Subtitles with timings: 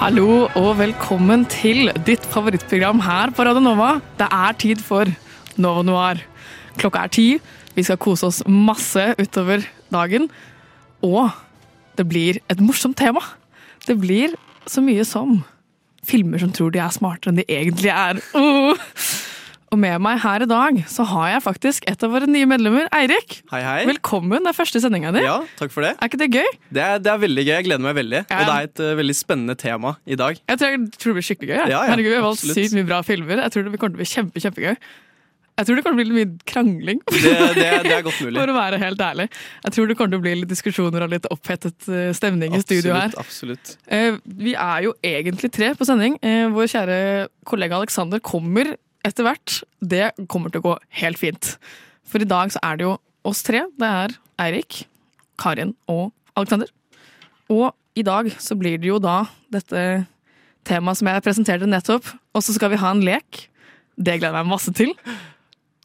[0.00, 3.90] Hallo og velkommen til ditt favorittprogram her på Radio Nova.
[4.16, 5.10] Det er tid for
[5.60, 6.22] Nova Noir.
[6.80, 7.24] Klokka er ti.
[7.76, 10.30] Vi skal kose oss masse utover dagen.
[11.04, 11.28] Og
[12.00, 13.20] det blir et morsomt tema.
[13.84, 14.32] Det blir
[14.64, 15.42] så mye som
[16.08, 18.24] filmer som tror de er smartere enn de egentlig er.
[18.32, 18.80] Uh.
[19.70, 22.88] Og med meg her i dag så har jeg faktisk et av våre nye medlemmer,
[22.96, 23.36] Eirik.
[23.52, 23.84] Hei, hei.
[23.86, 24.42] Velkommen.
[24.42, 25.20] Det er første sendinga di.
[25.22, 25.92] Ja, takk for det.
[25.94, 26.48] Er ikke det gøy?
[26.74, 27.52] Det er, det er veldig gøy.
[27.52, 28.22] Jeg gleder meg veldig.
[28.24, 28.40] Ja.
[28.40, 30.40] Og det er et uh, veldig spennende tema i dag.
[30.50, 31.60] Jeg tror, jeg tror det blir skikkelig gøy.
[31.60, 33.44] Ja, Ja, Herregud, Vi har valgt sykt mye bra filmer.
[33.46, 34.74] Jeg tror det kommer til å bli kjempe, kjempegøy.
[35.60, 37.00] Jeg tror det kommer til å bli litt mye krangling.
[37.06, 38.36] Det, det, det er godt mulig.
[38.42, 39.30] For å være helt ærlig.
[39.68, 42.62] Jeg tror det kommer til å bli litt diskusjoner og litt opphetet stemning stemning i
[42.66, 43.14] studio her.
[43.22, 43.76] Absolutt.
[43.76, 43.76] absolutt.
[43.86, 44.18] Eh,
[44.50, 46.18] Vi er jo egentlig tre på sending.
[46.26, 47.00] Eh, Vår kjære
[47.46, 48.74] kollega Aleksander kommer
[49.06, 49.60] etter hvert.
[49.80, 51.54] Det kommer til å gå helt fint.
[52.06, 53.64] For i dag så er det jo oss tre.
[53.78, 54.84] Det er Eirik,
[55.40, 56.70] Karin og Alexander.
[57.50, 60.06] Og i dag så blir det jo da dette
[60.68, 62.06] temaet som jeg presenterte nettopp.
[62.34, 63.46] Og så skal vi ha en lek.
[63.96, 64.94] Det gleder jeg meg masse til.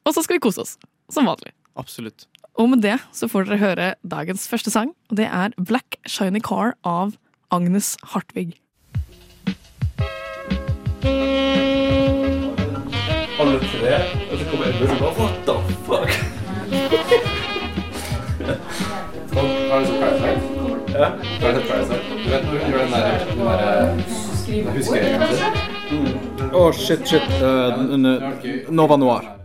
[0.05, 0.75] Og så skal vi kose oss.
[1.11, 1.53] Som vanlig.
[1.75, 2.27] Absolutt.
[2.55, 6.39] Og med det så får dere høre dagens første sang, og det er Black Shiny
[6.39, 7.17] Car av
[7.51, 8.55] Agnes Hartvig.
[13.45, 13.95] Alle tre,
[14.31, 15.55] og så kommer Edmund og bare What the
[15.87, 16.09] fuck?
[19.69, 20.41] Har du sett Parasite?
[20.93, 21.07] Ja.
[21.41, 22.01] Har du sett Parasite?
[22.23, 26.51] Du vet når hun gjør den der, den der huskeringen sin?
[26.53, 27.27] Å, shit, shit.
[27.41, 29.35] Eh, Nova Noir.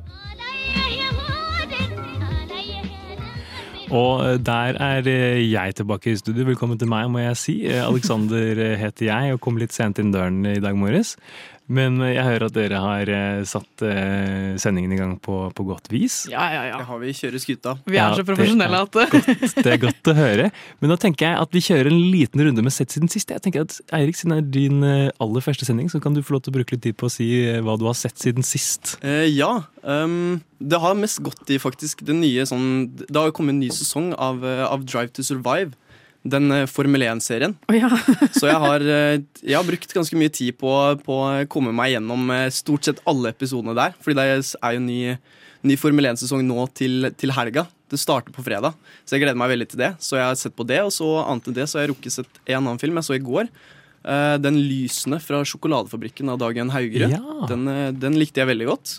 [3.90, 6.46] Og eh, der er eh, jeg tilbake i studio.
[6.46, 7.56] Velkommen til meg, må jeg si.
[7.66, 11.16] Eh, Alexander eh, heter jeg og kom litt sent inn døren i dag morges.
[11.70, 15.66] Men eh, jeg hører at dere har eh, satt eh, sendingen i gang på, på
[15.68, 16.24] godt vis.
[16.30, 16.80] Ja, ja, ja.
[16.80, 17.76] Det har vi kjører skuta.
[17.86, 20.48] Vi er Ja, så det profesjonelle er at godt, Det er godt å høre.
[20.82, 23.30] Men da tenker jeg at vi kjører en liten runde med sett siden sist.
[23.30, 26.36] Jeg tenker at Eirik, siden det er din aller første sending, så kan du få
[26.36, 27.28] lov til å bruke litt tid på å si
[27.62, 28.96] hva du har sett siden sist.
[29.06, 29.52] Eh, ja.
[29.84, 33.62] Um, det har mest gått i faktisk det nye sånn Det har jo kommet en
[33.62, 35.72] ny sesong av, av Drive to Survive.
[36.22, 37.54] Den eh, Formel 1-serien.
[37.68, 37.88] Oh, ja.
[38.36, 40.72] Så jeg har, eh, jeg har brukt ganske mye tid på,
[41.04, 43.96] på å komme meg gjennom eh, stort sett alle episodene der.
[44.04, 44.26] Fordi det
[44.60, 45.00] er jo ny,
[45.64, 47.66] ny Formel 1-sesong nå til, til helga.
[47.90, 49.94] Det starter på fredag, så jeg gleder meg veldig til det.
[50.04, 52.20] Så jeg har sett på det, og så annet enn det så har jeg rukket
[52.20, 53.48] sett en annen film jeg så i går.
[54.40, 57.16] Den lysende fra sjokoladefabrikken av Dagen Haugerud.
[57.16, 57.48] Ja.
[57.50, 57.66] Den,
[57.98, 58.92] den likte jeg veldig godt.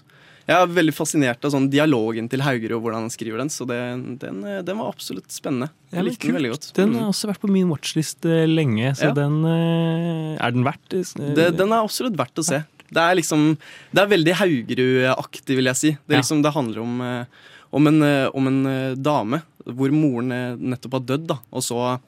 [0.50, 3.52] Jeg er veldig fascinert av sånn dialogen til Haugerud og hvordan han skriver den.
[3.54, 3.78] Så det,
[4.24, 5.70] den, eh, den var absolutt spennende.
[5.94, 6.68] Jeg likte den veldig godt.
[6.76, 7.00] Den Mm.
[7.00, 9.14] har også vært på min watchlist eh, lenge, så Ja.
[9.14, 12.64] den eh, Er den verdt det, den er absolutt verdt å se.
[12.92, 13.58] Det er liksom
[13.94, 15.92] Det er veldig Haugerud-aktig, vil jeg si.
[16.08, 16.18] Det, Ja.
[16.22, 17.26] liksom, det handler om,
[17.72, 18.02] om en,
[18.34, 21.28] om en dame hvor moren nettopp har dødd.
[21.28, 21.38] Da.
[21.54, 22.00] Og, så,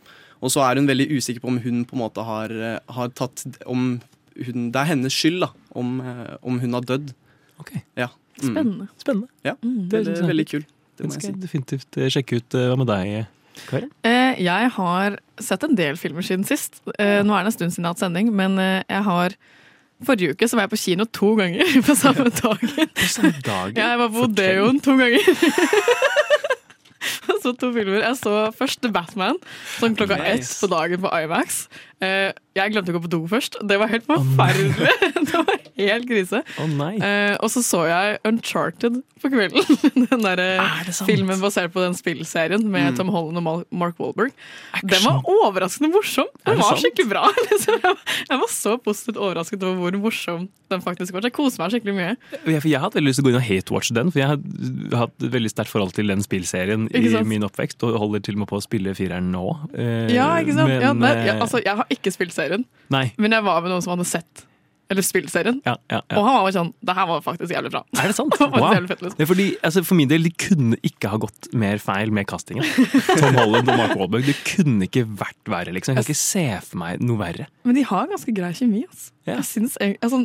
[0.42, 2.50] og så er hun veldig usikker på om hun på en måte har,
[2.90, 4.02] har tatt Om
[4.36, 6.02] hun, det er hennes skyld da, om,
[6.42, 7.14] om hun har dødd.
[7.62, 7.72] Ok.
[7.96, 8.08] Ja.
[8.44, 8.54] Mm.
[8.54, 8.88] Spennende.
[9.02, 9.28] Spennende.
[9.48, 9.90] Ja, Mm.
[9.90, 10.66] det er veldig kul.
[10.98, 11.32] Det må jeg si.
[11.42, 12.54] definitivt eh, sjekke ut.
[12.60, 13.26] Eh, Hva med deg,
[13.70, 13.90] Karin?
[14.04, 16.82] Eh, Jeg har sett en del filmer siden sist.
[17.00, 19.36] Eh, Nå er det en stund siden jeg har hatt sending, men eh, jeg har
[20.04, 22.90] Forrige uke så var jeg på kino to ganger på samme dagen.
[22.98, 23.76] På samme dagen?
[23.78, 24.24] Jeg var på.
[24.28, 25.22] Odeon to ganger.
[27.28, 28.00] Jeg så to filmer.
[28.00, 29.36] Jeg så først The Batman,
[29.78, 31.66] sånn klokka ett på dagen på IMAX.
[32.02, 33.56] Eh, Jeg glemte å gå på do først.
[33.66, 34.90] Det var helt forferdelig.
[35.30, 36.42] Det var helt krise.
[36.62, 36.74] Oh.
[36.94, 39.64] Eh, og så så jeg Uncharted på kvelden.
[40.12, 41.08] Den der Er sant?
[41.10, 42.98] filmen basert på den spillserien med Mm.
[43.00, 44.34] Tom Holland og Mark Wahlberg.
[44.84, 46.28] Den var overraskende morsom.
[46.46, 46.84] Den var sant?
[46.84, 47.24] skikkelig bra.
[47.50, 51.24] Liksom, jeg, var så positivt overrasket over hvor morsom den faktisk var.
[51.26, 52.12] Jeg koser meg skikkelig mye.
[52.50, 55.00] Jeg, jeg hatt veldig lyst til å gå inn og hate-watche den, for jeg har
[55.06, 58.52] hatt veldig sterkt forhold til den spillserien i min oppvekst, og holder til og med
[58.52, 59.46] på å spille fireren nå.
[59.74, 60.70] Eh, Ja, ikke sant?
[60.74, 63.06] Men, ja, nei, ja, eh, altså, jeg har ikke spilt serien, Nei.
[63.22, 64.48] men jeg var med noen som hadde sett
[64.92, 65.56] eller spilt serien.
[65.66, 67.80] Ja, ja, Og han var jo sånn Det her var faktisk jævlig bra.
[67.98, 68.36] Er det sant?
[68.38, 68.74] Det Wow.
[68.86, 69.16] fett, liksom.
[69.18, 72.28] Det er fordi, altså For min del, de kunne ikke ha gått mer feil med
[72.30, 72.68] castingen.
[73.22, 74.28] Tom Holland og Mark Wahlberg.
[74.28, 75.96] Det kunne ikke vært verre, liksom.
[75.96, 77.48] Jeg kan ikke se for meg noe verre.
[77.66, 78.84] Men de har ganske grei kjemi.
[78.86, 79.10] Altså.
[79.26, 79.40] Ja.
[79.40, 80.20] Jeg synes, altså,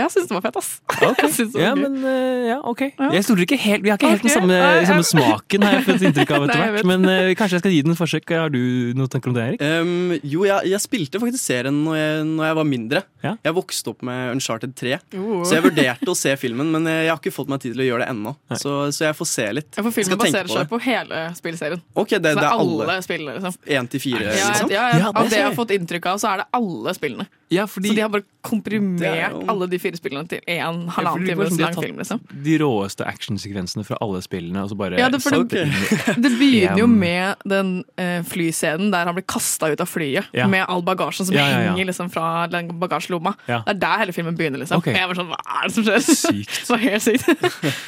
[0.00, 0.70] jeg syns det var fett, ass.
[1.02, 1.82] Jeg det var Ja, gøy.
[1.82, 2.82] men eh, ja, ok.
[3.12, 5.84] Jeg stoler ikke helt, Vi har ikke helt den samme, nei, samme smaken, har jeg
[5.88, 6.88] fått inntrykk av etter hvert.
[6.88, 8.32] Men uh, kanskje jeg skal gi den et forsøk.
[8.42, 8.60] Har du
[8.96, 9.62] noen tanker om det, Erik?
[9.62, 13.02] Um, jo, jeg, jeg spilte faktisk serien når jeg, når jeg var mindre.
[13.22, 13.34] Ja.
[13.46, 15.42] Jeg vokste opp med Uncharted 3, Oh.
[15.46, 17.86] så jeg vurderte å se filmen, men jeg har ikke fått meg tid til å
[17.86, 18.32] gjøre det ennå.
[18.58, 19.70] Så, så jeg får se litt.
[19.76, 21.82] Ja, for filmen baserer seg på hele spillserien.
[21.98, 22.86] Ok, det, Så det er alle.
[22.88, 23.56] alle spillene, liksom.
[23.76, 24.72] Én til fire, Ja, liksom?
[24.72, 27.28] ja, Ja, det av det jeg har fått inntrykk av, så er det alle spillene.
[27.52, 30.70] Ja, fordi Så de har bare er komprimert alle de fire spillene til én Ja,
[30.96, 31.98] halvannen var times lang film.
[32.02, 35.20] liksom De råeste actionsekvensene fra alle spillene, og så bare Ja, det,
[35.50, 35.64] det,
[36.24, 40.46] det begynner jo med den uh, flyscenen der han blir kasta ut av flyet Ja.
[40.50, 41.72] med all bagasjen som Ja, ja, ja.
[41.72, 43.34] henger liksom fra den bagasjelomma.
[43.48, 43.62] Ja.
[43.66, 44.62] Det er der hele filmen begynner.
[44.62, 44.94] liksom Okay.
[44.96, 46.06] Jeg var sånn, Hva er det som skjer?
[46.12, 46.54] Sykt.
[46.66, 47.82] det var helt sykt.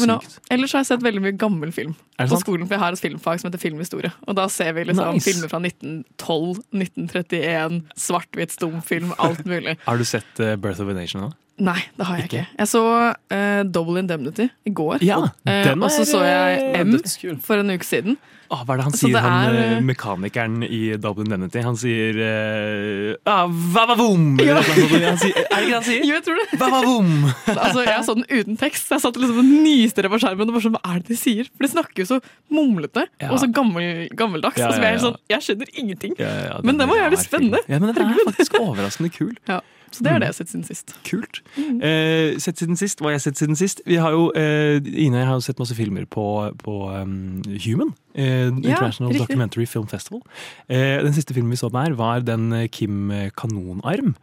[0.00, 0.16] Men nå,
[0.50, 2.40] ellers har jeg sett veldig mye gammel film på sant?
[2.42, 2.66] skolen.
[2.66, 4.10] For jeg har et filmfag som heter filmhistorie.
[4.26, 5.28] Og da ser vi liksom Nice.
[5.30, 9.76] filmer fra 1912, 1931, svart-hvitt stumfilm, alt mulig.
[9.88, 11.32] Har du sett uh, Birth of a Nation nå?
[11.62, 12.38] Nei, det har jeg Ikke?
[12.42, 12.58] ikke.
[12.58, 12.80] Jeg så
[13.14, 15.04] uh, Double Indemnity i går.
[15.06, 16.96] Ja, Eh, uh, og så så jeg M
[17.44, 18.16] for en uke siden.
[18.54, 21.62] Åh, hva er det han sier, det er, eh, eh, mekanikeren i Dublin Denity?
[21.64, 24.36] Han sier uh, ah, Vavavoom!
[24.38, 24.42] Sånt.
[24.44, 26.04] Er det ikke det han sier?
[26.04, 26.60] Jo, jeg tror det.
[26.60, 27.12] Vavavoom!
[27.64, 28.90] Altså, jeg så den uten tekst.
[28.92, 30.50] Jeg satt liksom og det på skjermen.
[30.50, 31.48] Og bare sånn, Hva er det de sier?
[31.50, 32.20] For de snakker jo så
[32.52, 33.30] mumlete Ja.
[33.32, 34.60] og så gammel, gammeldags.
[34.60, 35.04] Ja, og så blir jeg ja.
[35.06, 36.18] sånn, jeg skjønner ingenting.
[36.20, 37.62] Ja, ja, Men den var jævlig spennende.
[37.66, 39.34] Ja, men den er faktisk overraskende kul.
[39.54, 39.60] Ja,
[39.94, 40.94] så det er det jeg har sett siden sist.
[41.06, 41.40] Kult.
[41.58, 43.82] Eh, sett siden sist, Hva har jeg sett siden sist?
[43.86, 46.24] Vi har jo, eh, Ine jeg har jo sett masse filmer på,
[46.58, 47.94] på um, Human.
[48.14, 50.22] Eh, International ja, Documentary Film Festival.
[50.68, 54.14] Eh, den siste filmen vi så der, var den eh, Kim Kanonarm.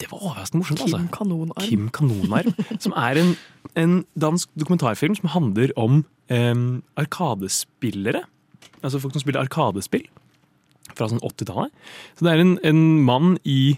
[0.00, 0.80] Det var overraskende morsomt.
[0.80, 1.08] Kim altså.
[1.12, 1.66] Kanonarm.
[1.68, 2.54] Kim Kanonarm.
[2.80, 3.34] som er en,
[3.76, 8.24] en dansk dokumentarfilm som handler om em, arkadespillere.
[8.82, 10.06] Altså folk som spiller arkadespill
[10.96, 11.72] fra sånn 80-tallet.
[12.16, 13.76] Så det er en, en mann i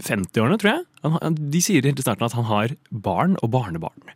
[0.00, 0.84] 50-årene, tror jeg.
[1.02, 4.12] Han, de sier helt i starten at han har barn og barnebarn.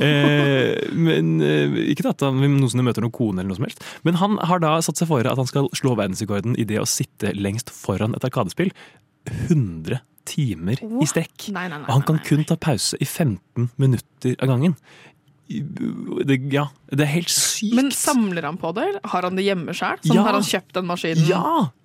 [0.00, 3.84] Eh, men eh, Ikke at han noensinne møter noen kone, eller noe som helst.
[4.06, 6.88] Men han har da satt seg for at han skal slå verdensrekorden i det å
[6.88, 8.72] sitte lengst foran et arkadespill
[9.50, 10.00] 100
[10.30, 11.50] timer i strekk.
[11.54, 14.76] Nei, nei, nei, Og han kan kun ta pause i 15 minutter av gangen.
[15.50, 17.72] Det, ja, det er helt sykt.
[17.74, 18.84] Men samler han på det?
[19.10, 19.96] Har han det hjemme sjøl?
[20.04, 20.22] Sånn, Ja.
[20.28, 21.24] Har han kjøpt den maskinen?
[21.26, 21.40] Ja!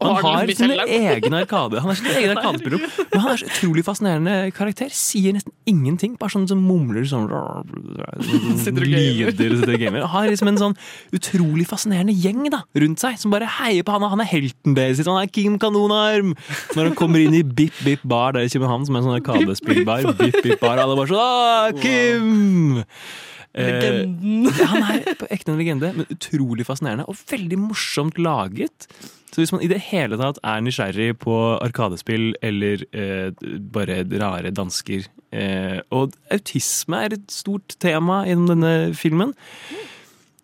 [0.06, 1.82] Han har sin egen arkade.
[1.82, 2.84] Han er sin egen arkadespiller.
[3.10, 4.92] Men han er så utrolig fascinerende karakter.
[4.94, 6.14] Sier nesten ingenting.
[6.22, 7.26] Bare sånn som mumler sånn
[8.62, 9.34] Sitter og gamer.
[9.34, 10.06] lyder og sitter og gamer.
[10.14, 10.78] Har liksom en sånn
[11.18, 14.06] utrolig fascinerende gjeng da, rundt seg som bare heier på han.
[14.14, 15.02] Han er helten deres.
[15.06, 16.36] Han er Kim Kanonarm!
[16.78, 19.20] Når han kommer inn i Bip Bip Bar der i København, som er en sånn
[19.22, 22.86] arkadespillbar, Bip Bip Bar, alle bare sånn Kim!
[23.56, 24.48] Legenden.
[24.50, 28.88] Eh, han er på ekte en legende, men utrolig fascinerende og veldig morsomt laget.
[29.36, 33.34] Så hvis man i det hele tatt er nysgjerrig på arkadespill eller eh,
[33.76, 39.34] bare rare dansker eh, Og autisme er et stort tema gjennom denne filmen.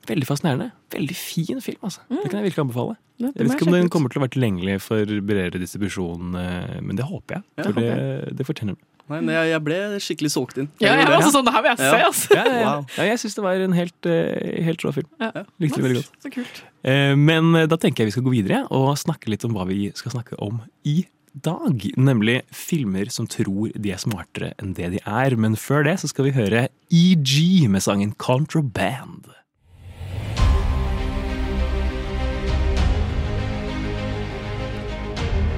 [0.10, 0.72] Veldig fascinerende.
[0.92, 2.04] Veldig fin film, altså.
[2.10, 2.98] Det kan jeg virkelig anbefale.
[3.22, 6.36] Ja, det Jeg vet ikke om den kommer til å være tilgjengelig for bredere distribusjon,
[6.42, 7.48] eh, men det håper jeg.
[7.60, 8.82] Ja, det, håper det fortjener den.
[9.12, 10.70] Nei, men jeg, jeg ble skikkelig solgt inn.
[10.80, 12.36] Ja, jeg er også sånn, det her vil jeg se, altså.
[12.38, 12.44] Ja.
[12.62, 12.84] Wow.
[12.96, 15.10] ja jeg syns det var en helt, eh, helt rå film.
[15.20, 15.46] Ja.
[15.62, 16.14] Likte det veldig godt.
[16.24, 16.62] Så kult.
[16.88, 19.68] Eh, Men eh, da tenker jeg vi skal gå videre og snakke litt om hva
[19.70, 21.02] vi skal snakke om i
[21.34, 21.86] dag.
[22.00, 25.36] Nemlig filmer som tror de er smartere enn det de er.
[25.36, 29.30] Men før det så skal vi høre EG med sangen 'Contraband'.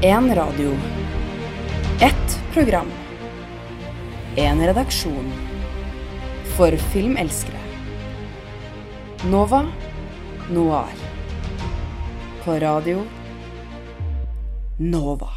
[0.04, 0.76] En radio.
[2.02, 3.03] Ett program.
[4.34, 5.28] En redaksjon.
[6.58, 7.60] For filmelskere.
[9.30, 9.60] Nova
[10.50, 10.96] Noir.
[12.42, 13.04] På radio
[14.80, 15.30] Nova.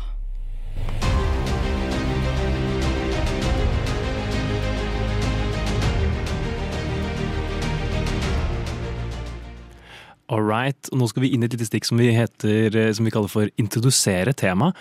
[10.26, 12.95] All right, og nå skal vi inn i et lite stikk som vi, heter, eh,
[12.97, 14.73] som vi kaller for 'introdusere tema'.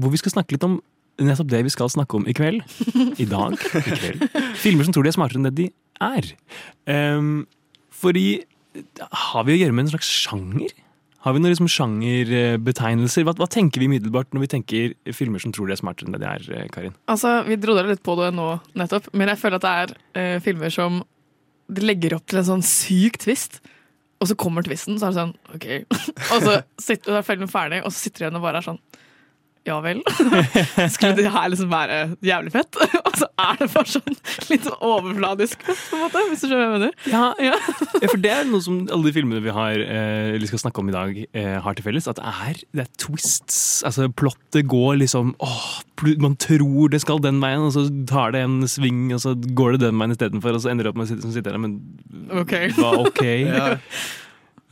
[0.00, 0.80] Hvor vi skal snakke litt om
[1.20, 2.62] nettopp det vi skal snakke om i kveld.
[3.20, 3.56] I dag.
[3.58, 4.24] I kveld.
[4.60, 5.68] Filmer som tror de er smartere enn det de
[6.02, 6.32] er.
[6.88, 7.44] Um,
[7.92, 8.44] fordi
[8.96, 10.72] Har vi å gjøre med en slags sjanger?
[11.22, 13.26] Har vi noen liksom sjangerbetegnelser?
[13.28, 16.16] Hva, hva tenker vi umiddelbart når vi tenker filmer som tror de er smartere enn
[16.16, 16.96] det de er, eh, Karin?
[17.12, 18.48] Altså, Vi dro dere litt på det nå
[18.80, 21.02] nettopp, men jeg føler at det er uh, filmer som
[21.68, 23.60] legger opp til en sånn syk twist.
[24.22, 25.68] Og så kommer twisten, så er det sånn OK.
[26.32, 28.82] og så sitter, du der ferdig, og så sitter du igjen og bare er sånn
[29.68, 30.00] ja vel.
[30.94, 32.78] Skulle det her liksom være jævlig fett?
[33.06, 34.16] Og så er det bare sånn
[34.50, 36.22] litt sånn overfladisk på en måte.
[36.30, 36.96] Hvis du skjønner hva jeg mener.
[37.12, 37.58] Ja, Ja.
[38.02, 40.82] Ja, for det er noe som alle de filmene vi har eh, eller skal snakke
[40.82, 42.08] om i dag, eh, har til felles.
[42.10, 43.60] At det er, det er twists.
[43.86, 45.68] Altså, plottet går liksom åh,
[46.22, 49.76] Man tror det skal den veien, og så tar det en sving, og så går
[49.76, 51.62] det den veien istedenfor, og så ender det opp med å sitte, som sitter der,
[51.62, 51.78] men
[52.42, 52.56] Ok.
[52.80, 53.22] hva ok?
[53.52, 53.68] Ja.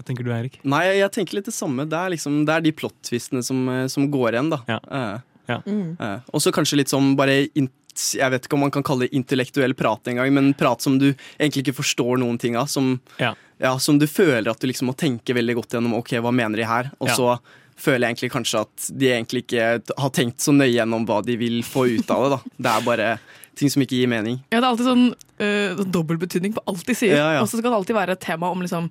[0.00, 0.54] Hva tenker du, Erik?
[0.64, 1.84] Nei, jeg, tenker litt det samme.
[1.84, 4.62] Det er, liksom, det er de plot-twistene som, eh, som går igjen, da.
[4.70, 4.78] Ja.
[4.88, 5.18] Uh,
[5.50, 5.58] Ja.
[5.66, 9.16] eh, Og så kanskje litt sånn bare jeg vet ikke om man kan kalle det
[9.18, 11.08] intellektuell prat engang, men prat som du
[11.40, 12.68] egentlig ikke forstår noen ting av.
[12.70, 13.34] Som, Ja.
[13.58, 15.94] ja, som du føler at du liksom må tenke veldig godt gjennom.
[15.98, 16.92] Ok, hva mener de her?
[17.00, 17.14] Og Ja.
[17.16, 17.40] så
[17.76, 21.36] føler jeg egentlig kanskje at de egentlig ikke har tenkt så nøye gjennom hva de
[21.36, 22.30] vil få ut av det.
[22.30, 23.18] da Det er bare
[23.56, 24.40] ting som ikke gir mening.
[24.52, 27.16] Ja, det er alltid sånn uh, dobbeltbetydning på alt de sier.
[27.16, 27.40] Ja, ja.
[27.42, 28.90] Og så skal det alltid være et tema om liksom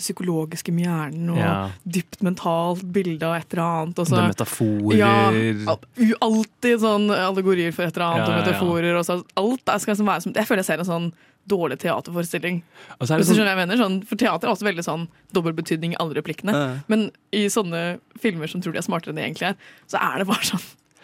[0.00, 1.54] det psykologiske med hjernen og Ja.
[1.84, 3.98] dypt mentalt bilde av et eller annet.
[4.00, 8.30] Og så, det er metaforer ja, alltid sånn allegorier for et eller annet, Ja, og
[8.30, 8.44] ja, ja.
[8.46, 8.96] metaforer.
[9.00, 11.10] Og så, alt er, skal liksom være som, jeg føler jeg ser en sånn
[11.50, 12.62] dårlig teaterforestilling.
[13.00, 14.52] Og så er det Hvis du sånn- skjønner hva jeg mener sånn, For teater er
[14.52, 16.52] også veldig sånn dobbeltbetydning i alle replikkene.
[16.52, 16.66] Ja.
[16.88, 19.56] Men i sånne filmer som tror de er smartere enn de egentlig er,
[19.88, 20.60] så er det bare sånn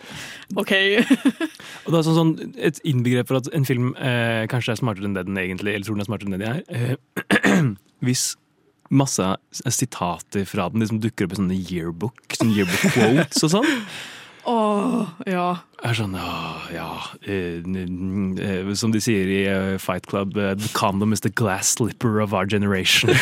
[0.61, 0.71] OK.
[0.71, 5.09] Og det er sånn, sånn et innbegrep for at en film eh, kanskje er smartere
[5.09, 6.63] enn det den egentlig eller tror den er smartere enn det de er.
[6.69, 7.63] Eh,
[8.07, 8.37] hvis
[8.91, 13.57] masse sitater fra den De som dukker opp i sånne yearbook, sånne yearbook quotes og
[13.59, 13.73] sånn.
[14.47, 15.47] Åh, ja.
[15.83, 16.87] Er sånn, ja, ja
[17.27, 21.75] eh, eh, Som de sier i eh, Fight Club, eh, the condom is the glass
[21.75, 23.11] slipper of our generation.
[23.11, 23.17] Nå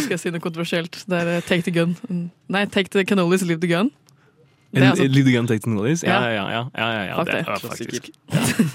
[0.00, 1.04] skal jeg si noe kontroversielt.
[1.04, 1.96] Det er take the gun.
[2.08, 2.30] Mm.
[2.48, 3.92] Nei, take the cannolis, leave the gun.
[4.70, 6.02] Det En, altså- Lead Gun Take Technologies?
[6.04, 6.28] Ja, Ja.
[6.28, 6.64] ja, ja.
[6.76, 8.10] ja, ja, ja, det er faktisk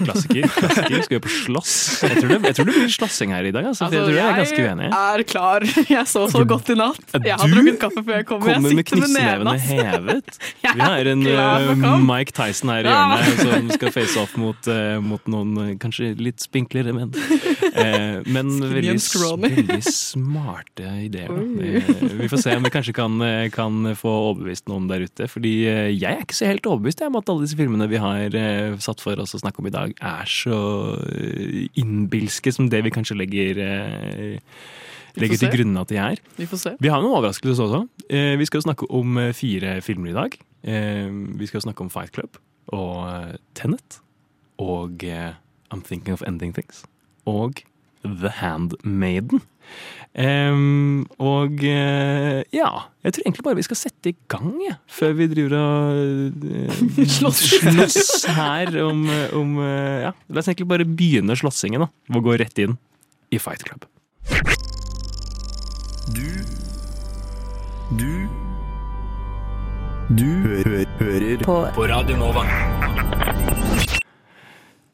[0.02, 0.48] Klassiker.
[0.50, 1.02] klassiker.
[1.04, 2.02] Skal vi på slåss?
[2.02, 3.68] Jeg tror det, jeg tror det blir slåssing her i dag.
[3.70, 4.88] Altså, altså, jeg tror jeg er ganske uenig.
[4.90, 5.66] er klar.
[5.94, 7.14] Jeg så så godt i natt.
[7.14, 8.42] Jeg har drukket kaffe før jeg kom.
[8.42, 10.38] Jeg Kommer med sitter med knyttnevene hevet.
[10.64, 11.22] Jeg Vi har en
[11.84, 11.98] uh.
[12.02, 16.10] Mike Tyson her i hjørnet som skal face off mot, uh, mot noen eh, kanskje
[16.18, 17.12] litt spinklere menn.
[17.14, 21.30] Uh, men veldig, veldig smarte ideer.
[21.30, 23.20] Vi får se om vi kanskje kan,
[23.54, 25.28] kan få overbevist noen der ute.
[25.30, 25.54] Fordi
[25.92, 29.02] jeg er ikke så helt overbevist om at alle disse filmene vi har eh, satt
[29.02, 30.58] for oss å snakke om i dag, er så
[31.10, 34.56] eh, innbilske som det vi kanskje legger, eh,
[35.20, 35.52] legger til se.
[35.56, 36.22] grunn at de er.
[36.38, 36.74] Vi får se.
[36.82, 37.82] Vi har noen overraskelser også.
[38.10, 40.34] Vi skal snakke om fire filmer i dag.
[40.64, 42.40] Vi skal snakke om Fight Club
[42.74, 44.00] og Tenet.
[44.58, 46.82] Og I'm Thinking of Ending Things.
[47.30, 47.62] Og
[48.02, 49.44] The Handmaiden.
[50.14, 52.68] Em, og uh, ja
[53.02, 57.00] Jeg tror egentlig bare vi skal sette i gang, ja, før vi driver og uh,
[57.16, 57.40] Slåss.
[57.64, 59.02] slåss her om,
[59.34, 61.90] om uh, Ja, la oss egentlig bare begynne slåssingen, da.
[62.14, 62.78] Og gå rett inn
[63.34, 63.88] i Fight Club.
[66.14, 66.30] Du
[67.98, 68.12] Du
[70.14, 70.62] Du hø
[71.02, 72.46] hører På på Radio Nova.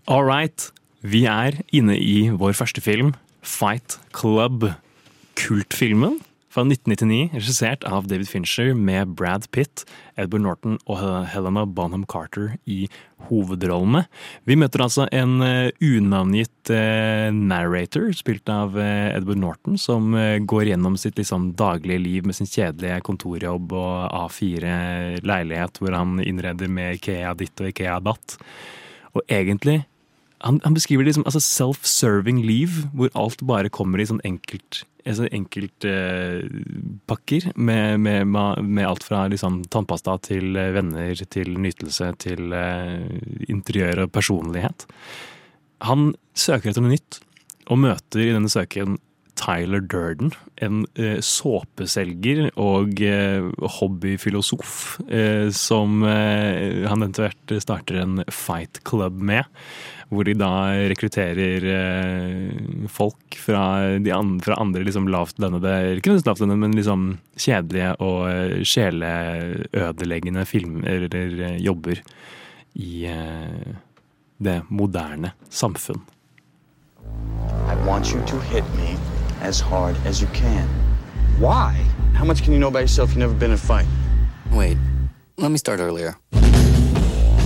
[0.09, 0.71] All right.
[1.05, 3.13] Vi er inne i vår første film,
[3.45, 4.71] Fight Club.
[5.41, 6.19] Kultfilmen
[6.51, 9.85] fra 1999, regissert av David Fincher med Brad Pitt,
[10.19, 10.99] Edward Norton og
[11.31, 12.89] Helena Bonham Carter i
[13.29, 14.03] hovedrollene.
[14.51, 20.11] Vi møter altså en eh, unavngitt eh, narrator, spilt av eh, Edward Norton, som
[20.51, 26.73] går gjennom sitt liksom, daglige liv med sin kjedelige kontorjobb og A4-leilighet, hvor han innreder
[26.73, 28.41] med Ikea ditt og Ikea datt.
[29.15, 29.85] Og egentlig
[30.41, 34.85] han, han beskriver det som altså self-serving liv, hvor alt bare kommer i sånn enkelt
[35.09, 42.53] altså enkeltpakker med, med, med alt fra liksom tannpasta til eh, venner til nytelse til
[42.53, 43.01] eh,
[43.49, 44.87] interiør og personlighet.
[45.89, 46.01] Han
[46.37, 47.21] søker etter noe nytt,
[47.71, 48.99] og møter i denne søken
[49.41, 53.47] Tyler Durden, en eh, såpeselger og eh,
[53.79, 54.75] hobbyfilosof,
[55.09, 59.49] eh, som han hvert starter en fight club med.
[60.11, 60.51] Hvor de da
[60.91, 61.63] rekrutterer
[62.91, 63.61] folk fra,
[64.03, 67.05] de an, fra andre liksom lavtlønnede Ikke nødvendigvis lavtlønnede, men liksom
[67.39, 72.03] kjedelige og sjeleødeleggende filmer eller jobber
[72.75, 73.07] i
[74.43, 76.03] det moderne samfunn.
[77.71, 78.99] I want you to hit me
[79.41, 80.69] as hard as you can.
[81.39, 81.73] Why?
[82.15, 83.11] How much can you know about yourself?
[83.11, 83.87] You've never been in a fight.
[84.53, 84.77] Wait,
[85.37, 86.17] let me start earlier.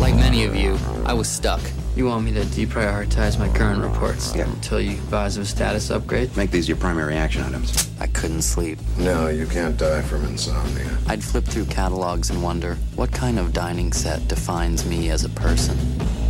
[0.01, 1.61] Like many of you, I was stuck.
[1.97, 6.37] You want me to deprioritize my current reports until you advise of a status upgrade?
[6.37, 7.89] Make these your primary action items.
[8.01, 8.79] I couldn't sleep.
[8.99, 10.99] No, you can't die from insomnia.
[11.07, 15.29] I'd flip through catalogs and wonder what kind of dining set defines me as a
[15.31, 15.79] person.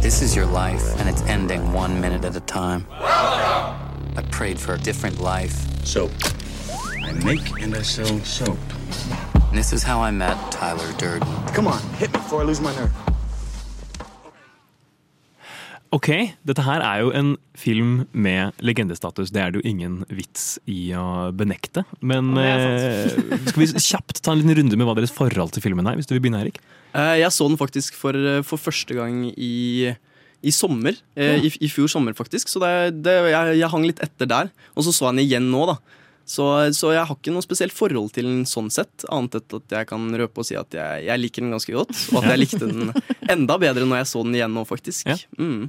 [0.01, 2.87] This is your life, and it's ending one minute at a time.
[4.17, 5.55] I prayed for a different life.
[5.85, 6.13] Soap.
[7.05, 8.59] I make and I sell soap.
[9.49, 11.29] And this is how I met Tyler Durden.
[11.55, 12.93] Come on, hit me before I lose my nerve.
[15.95, 16.09] Ok,
[16.43, 19.31] dette her er jo en film med legendestatus.
[19.31, 21.85] Det er det jo ingen vits i å benekte.
[22.03, 23.13] Men eh,
[23.47, 25.95] skal vi kjapt ta en liten runde med hva deres forhold til filmen er?
[26.01, 26.59] Hvis du vil begynne, Erik?
[26.99, 29.93] Eh, Jeg så den faktisk for, for første gang i,
[30.45, 30.97] i sommer.
[31.17, 32.53] eh, I, I fjor sommer, faktisk.
[32.53, 34.53] Så det, det, jeg, jeg hang litt etter der.
[34.75, 35.79] Og så så jeg den igjen nå, da.
[36.25, 39.75] Så, så jeg har ikke noe spesielt forhold til den sånn sett, annet enn at
[39.77, 41.93] jeg kan røpe og si at jeg, jeg liker den ganske godt.
[42.15, 42.95] Og at jeg likte den
[43.35, 45.11] enda bedre når jeg så den igjen nå, faktisk.
[45.37, 45.69] Mm.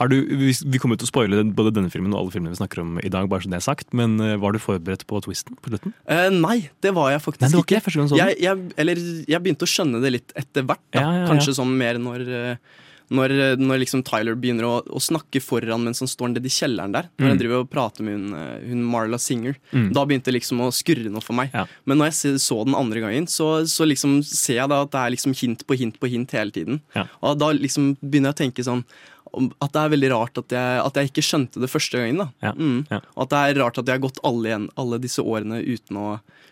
[0.00, 2.82] Har du, vi, kommer til å spoile både denne filmen og alle filmene vi snakker
[2.82, 5.58] om i dag, bare så det er sagt, men eh, var du forberedt på twisten
[5.62, 5.94] på slutten?
[6.10, 8.18] Eh, nei, det var jeg faktisk Nei, det var ikke ikke.
[8.18, 10.82] Jeg, jeg, eller, jeg begynte å skjønne det litt etter hvert.
[10.90, 10.98] Da.
[10.98, 11.28] Ja, ja, ja.
[11.30, 12.80] Kanskje sånn mer når, eh,
[13.12, 16.92] når, når liksom Tyler begynner å, å snakke foran mens han står nede i kjelleren
[16.96, 17.08] der.
[17.18, 17.28] Når Mm.
[17.32, 19.54] han driver og prater med hun, eh, hun Marla Singer.
[19.72, 19.92] Mm.
[19.92, 21.52] Da begynte det liksom å skurre noe for meg.
[21.86, 25.00] Men når jeg så den andre gangen, så, så liksom ser jeg da at det
[25.04, 26.80] er liksom hint på hint på hint hele tiden.
[26.96, 27.06] Ja.
[27.22, 28.84] Og da liksom begynner jeg å tenke sånn
[29.32, 32.18] at det er veldig rart at jeg, at jeg ikke skjønte det første gangen.
[32.42, 32.78] da mm.
[33.16, 35.96] Og at det er rart at jeg har gått alle, igjen, alle disse årene uten
[35.96, 36.08] å,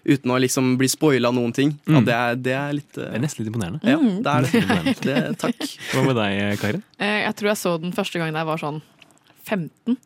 [0.08, 1.74] uten å liksom bli spoila noen ting.
[1.84, 2.00] Mm.
[2.08, 3.80] Det, er, det er litt Det er nesten litt imponerende.
[3.84, 4.22] Ja, Mm.
[4.24, 4.54] det er det.
[4.62, 4.94] imponerende.
[5.04, 5.60] det takk.
[5.92, 6.82] Hva med deg, Karin?
[6.98, 8.80] Eh, Jeg tror jeg så den første gangen jeg var sånn
[9.44, 9.96] 15.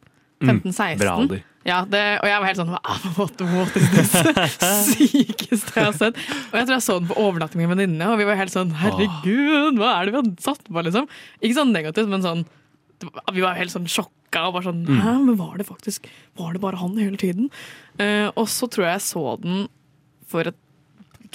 [0.42, 0.98] Mm, 15-16.
[0.98, 1.44] bra alder.
[1.64, 4.12] Ja, det, og jeg var helt sånn "Ah, What, what is this?
[4.90, 6.18] Sykeste jeg har sett.
[6.52, 8.52] Og jeg tror jeg så den på overnatting med en venninne, og vi var helt
[8.52, 10.84] sånn Herregud, hva er det vi har satt på?
[10.84, 11.08] liksom
[11.40, 12.44] Ikke sånn negativt, men sånn
[13.34, 14.46] Vi var helt sånn sjokka.
[14.48, 15.00] Og bare sånn, Mm.
[15.00, 16.06] Hæ, men var det faktisk
[16.36, 17.48] Var det bare han hele tiden?
[18.00, 19.68] Uh, og så tror jeg jeg så den
[20.26, 20.56] for et,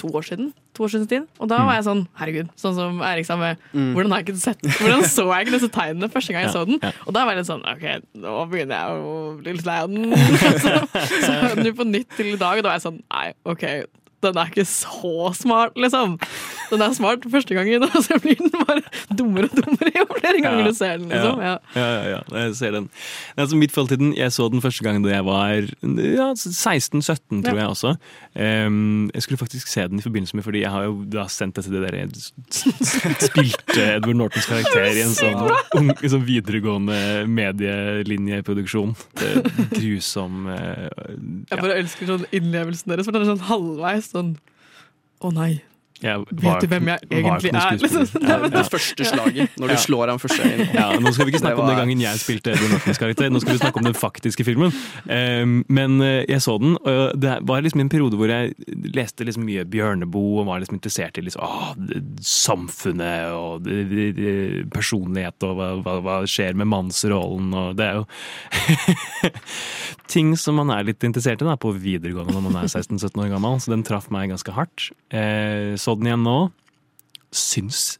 [0.00, 0.50] to år siden.
[0.78, 1.26] To år siden.
[1.38, 1.66] Og da Mm.
[1.68, 3.92] var jeg sånn Herregud, sånn som Erik sa med Mm.
[3.94, 6.64] Hvordan har jeg ikke sett Hvordan så jeg ikke disse tegnene første gang jeg så
[6.66, 6.80] den?
[7.06, 7.84] Og da var jeg litt sånn OK,
[8.16, 10.10] nå begynner jeg å bli litt lei av den.
[10.64, 13.64] så så så på nytt til i dag, og da var jeg sånn Nei, OK,
[14.22, 16.18] den er ikke så smart, liksom.
[16.70, 18.82] Den er smart første gangen, og så blir den bare
[19.16, 21.08] dummere og dummere jo flere ganger du ser den.
[21.10, 21.40] liksom.
[21.40, 21.54] Ja.
[21.74, 22.88] ja, ja, ja, jeg ser den.
[23.36, 23.56] Altså,
[23.96, 27.56] den, Jeg så den første gang da jeg var ja, 16-17, tror Ja.
[27.64, 27.94] jeg også.
[28.36, 31.56] Um, jeg skulle faktisk se den i forbindelse med fordi jeg har jo da sendt
[31.56, 32.06] det til det der
[33.26, 35.50] Spilte Edward Nortons karakter i en sånn,
[35.80, 38.94] en sånn videregående medielinjeproduksjon.
[39.18, 39.32] Det
[39.74, 40.88] Grusom eh,
[41.50, 44.36] Jeg bare elsker sånn innlevelsen deres, for den er sånn halvveis sånn
[45.20, 45.60] Å nei.
[46.02, 47.76] Jeg Vet du hvem jeg egentlig er?
[47.80, 48.22] Liksom.
[48.26, 49.80] Ja, Det første slaget, når du Ja.
[49.84, 50.68] slår ham første gangen.
[50.74, 53.30] Ja, Nå skal vi ikke snakke Det om den gangen jeg spilte Edvin Nortons karakter,
[53.30, 54.72] nå skal vi snakke om den faktiske filmen.
[55.08, 58.54] Ehm, men eh, jeg så den, og det var liksom en periode hvor jeg
[58.94, 61.74] leste liksom mye Bjørneboe og var liksom interessert i liksom, å,
[62.24, 63.68] samfunnet og
[64.72, 67.52] personlighet og hva, hva, hva skjer med mannsrollen.
[67.54, 68.06] Og det er jo
[70.10, 73.30] ting som man er litt interessert i da, på videregående når man er 16-17 år
[73.34, 74.88] gammel, så den traff meg ganske hardt.
[75.14, 76.38] Eh, så den igjen nå.
[77.30, 77.98] Syns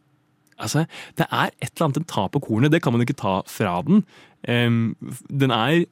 [0.61, 0.85] Altså,
[1.17, 2.73] det er et eller annet den tar på kornet.
[2.73, 4.03] Det kan man ikke ta fra den.
[4.45, 4.93] Um,
[5.31, 5.87] den er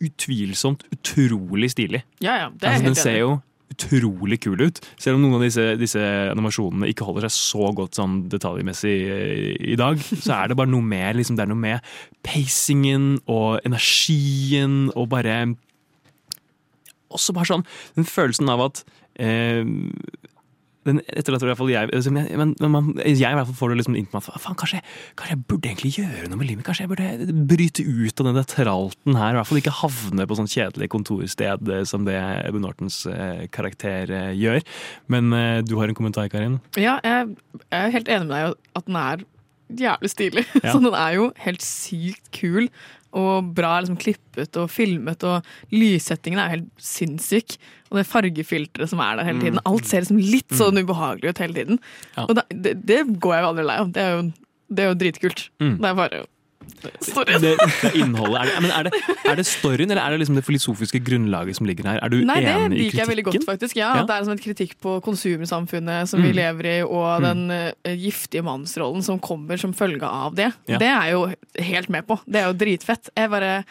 [0.00, 2.02] utvilsomt utrolig stilig.
[2.22, 3.38] Ja, ja, det er altså, jeg den ser jo
[3.70, 4.80] utrolig kul ut.
[4.98, 9.44] Selv om noen av disse, disse animasjonene ikke holder seg så godt sånn detaljmessig eh,
[9.74, 11.92] i dag, så er det bare noe med, liksom, det er noe med
[12.26, 15.42] pacingen og energien og bare
[17.10, 17.64] Også bare sånn
[17.96, 18.82] den følelsen av at
[19.22, 19.62] eh,
[20.88, 23.72] den etterlater i hvert fall jeg men, men, men man, Jeg i hvert fall får
[23.72, 24.80] det liksom inn på meg faen, kanskje,
[25.18, 26.64] kanskje jeg burde egentlig gjøre noe med livet.
[26.64, 29.34] Kanskje jeg burde bryte ut av denne tralten her.
[29.34, 33.44] I hvert fall ikke havne på sånn kjedelig kontorsted eh, som det Ebbe Nortens eh,
[33.52, 34.64] karakter eh, gjør.
[35.12, 36.58] Men eh, du har en kommentar, Karin?
[36.80, 39.28] Ja, jeg, jeg er helt enig med deg at den er
[39.84, 40.46] jævlig stilig.
[40.64, 40.72] Ja.
[40.72, 42.68] Så den er jo helt sykt kul
[43.16, 47.56] og bra liksom, klippet og filmet, og lyssettingen er jo helt sinnssyk.
[47.90, 49.58] Og det fargefilteret som er der hele tiden.
[49.58, 49.70] Mm.
[49.72, 51.80] Alt ser liksom litt sånn ubehagelig ut hele tiden.
[52.14, 52.26] Ja.
[52.28, 53.90] Og da, det, det går jeg jo aldri lei av.
[53.96, 54.28] Det er jo,
[54.70, 55.48] det er jo dritkult.
[55.62, 55.74] Mm.
[55.80, 56.22] Det er bare
[57.04, 57.40] storyen.
[57.42, 58.40] Det, det innholdet.
[58.40, 58.92] Er det, men er det,
[59.30, 61.98] er det storyen, eller er det liksom det filosofiske grunnlaget som ligger her?
[62.04, 63.76] Er du Nei, det enig i liker jeg veldig godt, faktisk.
[63.76, 64.00] Ja, Ja.
[64.02, 66.36] at Det er som et kritikk på konsumersamfunnet som vi Mm.
[66.36, 67.26] lever i, og Mm.
[67.28, 70.52] den uh, giftige mannsrollen som kommer som følge av det.
[70.68, 70.78] Ja.
[70.78, 72.18] Det er jeg jo helt med på.
[72.26, 73.08] Det er jo dritfett.
[73.16, 73.64] Jeg bare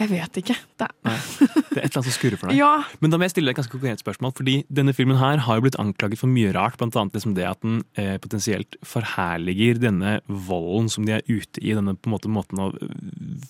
[0.00, 0.54] Jeg vet ikke.
[0.80, 2.56] Det Nei, det er et eller annet som skurrer for deg.
[2.60, 2.70] Ja.
[3.02, 4.32] Men da må jeg stille deg et ganske konkret spørsmål.
[4.36, 6.78] fordi denne filmen her har jo blitt anklaget for mye rart.
[6.80, 11.60] Blant annet liksom det at den eh, potensielt forherliger denne volden som de er ute
[11.62, 11.74] i.
[11.76, 12.94] Denne på en måte måten å øh,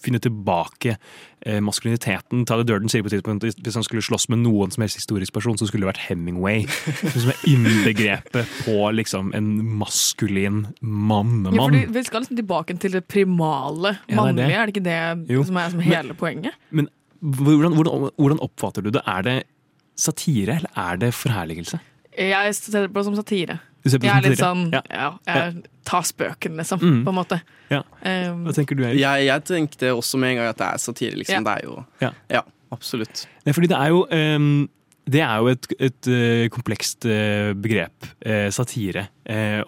[0.02, 2.44] finne tilbake eh, maskuliniteten.
[2.50, 4.98] Tyler Durden sier på et tidspunkt at hvis han skulle slåss med noen som helst
[5.00, 6.66] historisk person, så skulle det vært Hemingway.
[7.20, 11.58] Som er innbegrepet på liksom en maskulin ja, mannemann.
[11.60, 14.16] fordi vi skal liksom tilbake til det primale Ja, det er det.
[14.20, 14.56] mannlige.
[14.60, 15.44] Er det ikke det Jo.
[15.46, 16.39] som er som hele poenget?
[16.70, 16.88] Men
[17.20, 19.02] hvordan, hvordan, hvordan oppfatter du det?
[19.06, 19.38] Er det
[20.00, 21.80] satire, eller er det forherligelse?
[22.16, 23.58] Jeg ser på det som satire.
[23.84, 24.82] Jeg er litt sånn Ja.
[24.90, 25.10] ja.
[25.26, 27.04] jeg tar spøken, liksom, Mm.
[27.04, 27.40] på en måte.
[27.70, 27.82] Ja.
[28.04, 29.00] Um, Hva tenker du, Erik?
[29.00, 31.40] Jeg, jeg tenkte også med en gang at det er satire, liksom.
[31.40, 31.40] Ja.
[31.40, 32.10] Det er jo Ja.
[32.30, 33.26] Ja, absolutt.
[33.46, 34.68] Nei, fordi det er jo ehm,
[35.10, 38.06] det er jo et, et eh, komplekst eh, begrep.
[38.20, 39.08] eh, satire.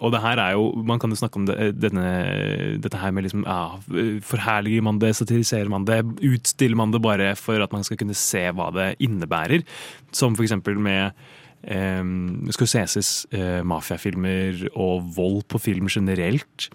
[0.03, 3.23] Og det her er jo Man kan jo snakke om det, denne, dette her med
[3.23, 3.77] liksom ja,
[4.19, 8.17] Forherliger man det, satiriserer man det, utstiller man det bare for at man skal kunne
[8.17, 9.63] se hva det innebærer?
[10.11, 11.15] Som eksempel med
[11.63, 16.67] um, Scorseses uh, mafiafilmer og vold på film generelt.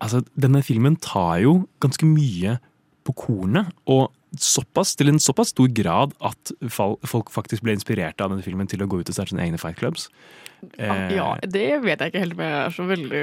[0.00, 2.58] Altså, denne filmen tar jo ganske mye
[3.04, 8.32] på kornet, og såpass, til en såpass stor grad at folk faktisk ble inspirert av
[8.32, 10.08] denne filmen til å gå ut og starte sine egne fight clubs.
[10.78, 13.22] Eh, ja, det vet jeg ikke helt om jeg er så veldig,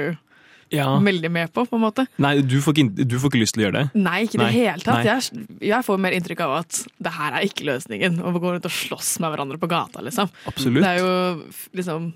[0.74, 0.86] ja.
[1.04, 2.06] veldig med på, på en måte.
[2.20, 4.02] Nei, du får, ikke, du får ikke lyst til å gjøre det?
[4.04, 5.06] Nei, ikke i det hele tatt.
[5.08, 8.18] Jeg, jeg får mer inntrykk av at det her er ikke løsningen.
[8.20, 10.32] Å gå rundt og slåss med hverandre på gata, liksom.
[10.50, 10.82] Absolutt.
[10.84, 12.12] Det er jo liksom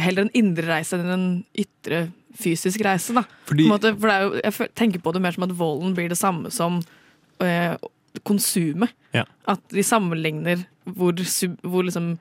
[0.00, 2.08] heller en indre reise enn en ytre
[2.40, 3.24] fysisk reise, da.
[3.46, 6.18] Fordi- måte, for det jo, jeg tenker på det mer som at volden blir det
[6.18, 6.80] samme som
[7.44, 7.76] eh,
[8.26, 8.90] konsumet.
[9.14, 9.24] Ja.
[9.50, 11.14] At de sammenligner hvor,
[11.62, 12.12] hvor liksom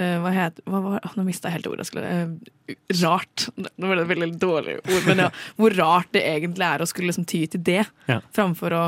[0.00, 1.86] eh, hva heter hva, var- Nå mista jeg helt ordet.
[1.90, 3.48] Skulle, eh, rart.
[3.56, 5.04] Nå ble det et veldig dårlig ord.
[5.06, 5.28] Men ja,
[5.60, 8.20] hvor rart det egentlig er å skulle liksom ty til det, Ja.
[8.34, 8.84] framfor å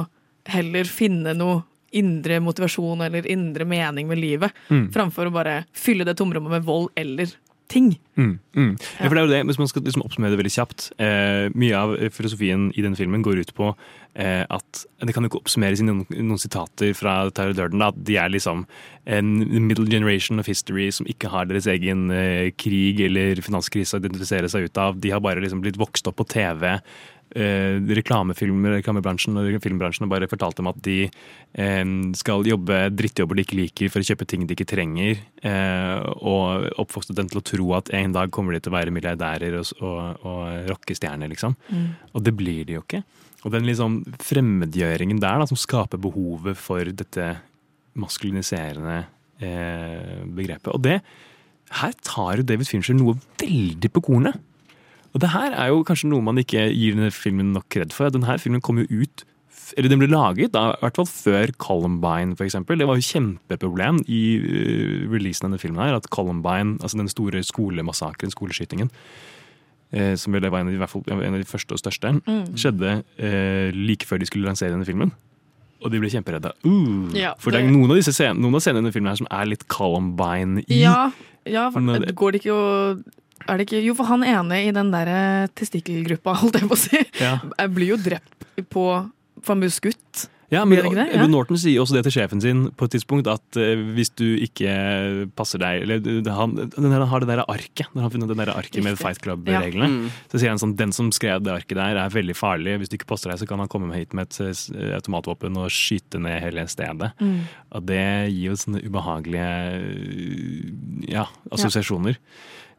[0.50, 4.50] heller finne noe indre motivasjon eller indre mening med livet.
[4.72, 4.86] Mm.
[4.94, 7.28] Framfor å bare fylle det tomrommet med vold eller
[7.70, 7.92] ting.
[8.16, 8.70] Mm, mm.
[9.00, 11.46] Ja, for det er jo det, Hvis man skal liksom oppsummere det veldig kjapt eh,
[11.56, 13.70] Mye av filosofien i den filmen går ut på
[14.20, 17.84] eh, at Det kan jo ikke oppsummeres i noen, noen sitater fra Tyler Durden.
[17.86, 18.66] At de er liksom
[19.08, 19.32] en
[19.66, 24.52] middle generation of history som ikke har deres egen eh, krig eller finanskrise å identifisere
[24.52, 25.00] seg ut av.
[25.00, 26.76] De har bare liksom blitt vokst opp på TV.
[27.32, 33.38] Eh, reklamefilmer, reklamebransjen og filmbransjen og bare fortalte dem at de eh, skal jobbe drittjobber
[33.38, 35.22] de ikke liker for å kjøpe ting de ikke trenger.
[35.40, 38.94] Eh, og oppfostret dem til å tro at en dag kommer de til å være
[38.94, 41.56] milliardærer og, og, og rockestjerner, liksom.
[41.72, 41.88] Mm.
[42.12, 43.02] Og det blir de jo ikke.
[43.42, 47.32] Og den liksom fremmedgjøringen der da, som skaper behovet for dette
[47.98, 49.02] maskuliniserende
[49.42, 50.70] eh, begrepet.
[50.72, 51.00] Og det
[51.80, 54.36] her tar jo David Fincher noe veldig på kornet.
[55.12, 58.12] Og det her er jo kanskje noe man ikke gir denne filmen nok kred for.
[58.12, 59.26] Denne filmen kom jo ut
[59.76, 62.78] eller den ble laget da, i hvert fall før Columbine, eksempel.
[62.80, 67.10] Det var jo kjempeproblem i uh, releasen av denne filmen her, at Columbine, altså den
[67.12, 68.90] store skolemassakren, skoleskytingen,
[69.96, 71.80] uh, som vel var en av, de, i hvert fall, en av de første og
[71.80, 72.44] største, Mm.
[72.58, 75.14] skjedde uh, like før de skulle lansere denne filmen.
[75.82, 76.52] Og de ble kjemperedde.
[76.66, 79.14] Uh, Ja, for det er noen av disse scenen, noen av scenene i denne filmen
[79.14, 80.82] her som er litt Columbine i.
[80.84, 81.10] Ja,
[81.48, 82.68] ja går det ikke å
[83.48, 86.82] er det ikke, Jo, for han ene i den der testikkelgruppa, holdt jeg på å
[86.88, 87.38] si, Ja.
[87.68, 88.86] blir jo drept på
[89.42, 90.28] For han blir skutt.
[90.52, 91.04] Ja, men det det?
[91.08, 91.26] Edward Ja.
[91.32, 95.24] Norton sier også det til sjefen sin på et tidspunkt, at eh, hvis du ikke
[95.34, 98.36] passer deg eller det- han, den har det der arket, når han har funnet det
[98.36, 99.88] der arket med Fight Club-reglene, Ja.
[99.88, 100.10] Mm.
[100.30, 102.76] så sier han sånn den som skrev det arket der, er veldig farlig.
[102.78, 105.70] Hvis du ikke passer deg, så kan han komme hit med et eh, automatvåpen og
[105.72, 107.14] skyte ned hele stedet.
[107.18, 107.40] Mm.
[107.72, 109.50] Og det gir jo sånne ubehagelige
[109.80, 112.20] eh, ja, assosiasjoner.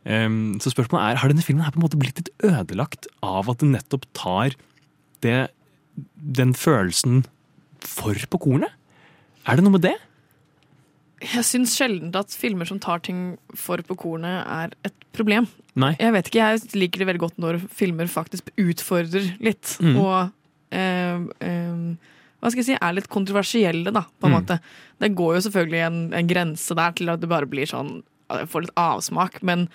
[0.06, 3.48] Em, så spørsmålet er, har denne filmen her på en måte blitt litt ødelagt av
[3.52, 4.56] at den nettopp tar
[5.24, 5.48] det,
[6.20, 7.22] den følelsen
[7.80, 8.74] for på kornet?
[9.48, 9.96] Er det noe med det?
[11.24, 15.48] Jeg syns sjelden at filmer som tar ting for på kornet, er et problem.
[15.80, 15.94] Nei.
[16.02, 19.78] Jeg vet ikke, jeg liker det veldig godt når filmer faktisk utfordrer litt.
[19.80, 19.96] Mm.
[20.04, 20.18] Og
[20.76, 22.12] eh, eh,
[22.44, 24.40] hva skal jeg si, er litt kontroversielle, da, på en Mm.
[24.42, 24.60] måte.
[25.00, 28.02] Det går jo selvfølgelig en, en grense der til at det bare blir sånn
[28.42, 29.68] jeg får litt avsmak, men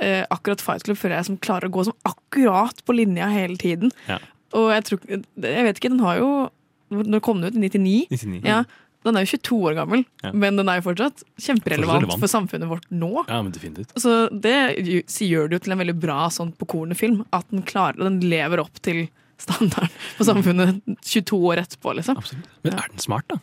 [0.00, 3.56] eh, akkurat Fight Club føler jeg som klarer å gå som akkurat på linja hele
[3.60, 3.90] tiden.
[4.08, 4.18] Ja.
[4.56, 6.28] Og jeg tror Jeg vet ikke, den har jo
[6.88, 7.56] Når kom den ut?
[7.58, 8.06] I 99?
[8.08, 8.46] 99.
[8.48, 8.62] Ja,
[9.04, 10.30] den er jo 22 år gammel, Ja.
[10.32, 12.20] men den er jo fortsatt kjemperelevant relevant.
[12.22, 13.10] for samfunnet vårt nå.
[13.28, 13.92] Ja, men definitivt.
[14.00, 17.24] Så det gjør det jo til en veldig bra sånn på kornet-film.
[17.32, 19.04] At den klarer, den lever opp til
[19.38, 22.18] standarden på samfunnet 22 år etterpå, liksom.
[22.64, 23.36] Men er den smart, da?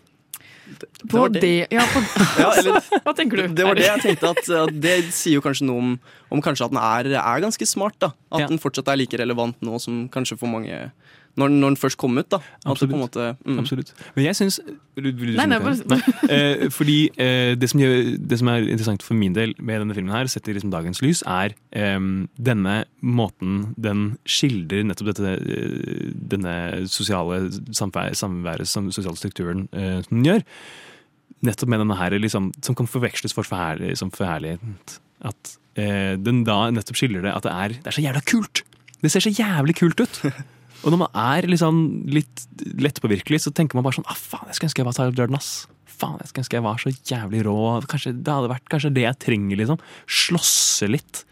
[1.11, 1.67] På det, det.
[1.71, 2.01] ja, på,
[2.43, 3.47] Ja, eller- Hva tenker du?
[3.55, 5.91] Det var det jeg tenkte at, at Det sier jo kanskje noe om,
[6.31, 7.97] om kanskje at den er, er ganske smart.
[7.99, 8.47] da At Ja.
[8.47, 10.91] den fortsatt er like relevant nå som kanskje for mange
[11.35, 12.29] Når, når den først kom ut.
[12.31, 12.91] da Absolutt.
[12.91, 13.59] på en måte mm.
[13.59, 13.91] Absolutt.
[14.15, 14.59] Men jeg syns
[16.31, 19.97] Eh, fordi eh, det, som gjør, det som er interessant for min del med denne
[19.97, 25.35] filmen, her sett i liksom dagens lys, er em, denne måten den skildrer nettopp dette,
[25.43, 26.55] eh, denne
[26.91, 30.47] sosiale samvær, samværet, som sosiale strukturen eh, som den gjør.
[31.45, 34.97] Nettopp med denne her, liksom, som kan forveksles for forherlig, som forherlighet.
[35.27, 38.63] At eh, den da nettopp skildrer det at det er, det er så jævla kult!
[39.03, 40.23] Det ser så jævlig kult ut!
[40.85, 41.79] Og når man er liksom
[42.13, 42.43] litt
[42.77, 45.35] lettpåvirkelig, så tenker man bare sånn ah, faen, jeg skulle ønske jeg var Tyler Durden,
[45.39, 45.49] ass.
[45.89, 47.55] faen, jeg skulle ønske jeg var så jævlig rå.
[47.89, 49.79] Kanskje det hadde vært kanskje det jeg trenger, liksom.
[50.05, 51.23] Slåsse litt.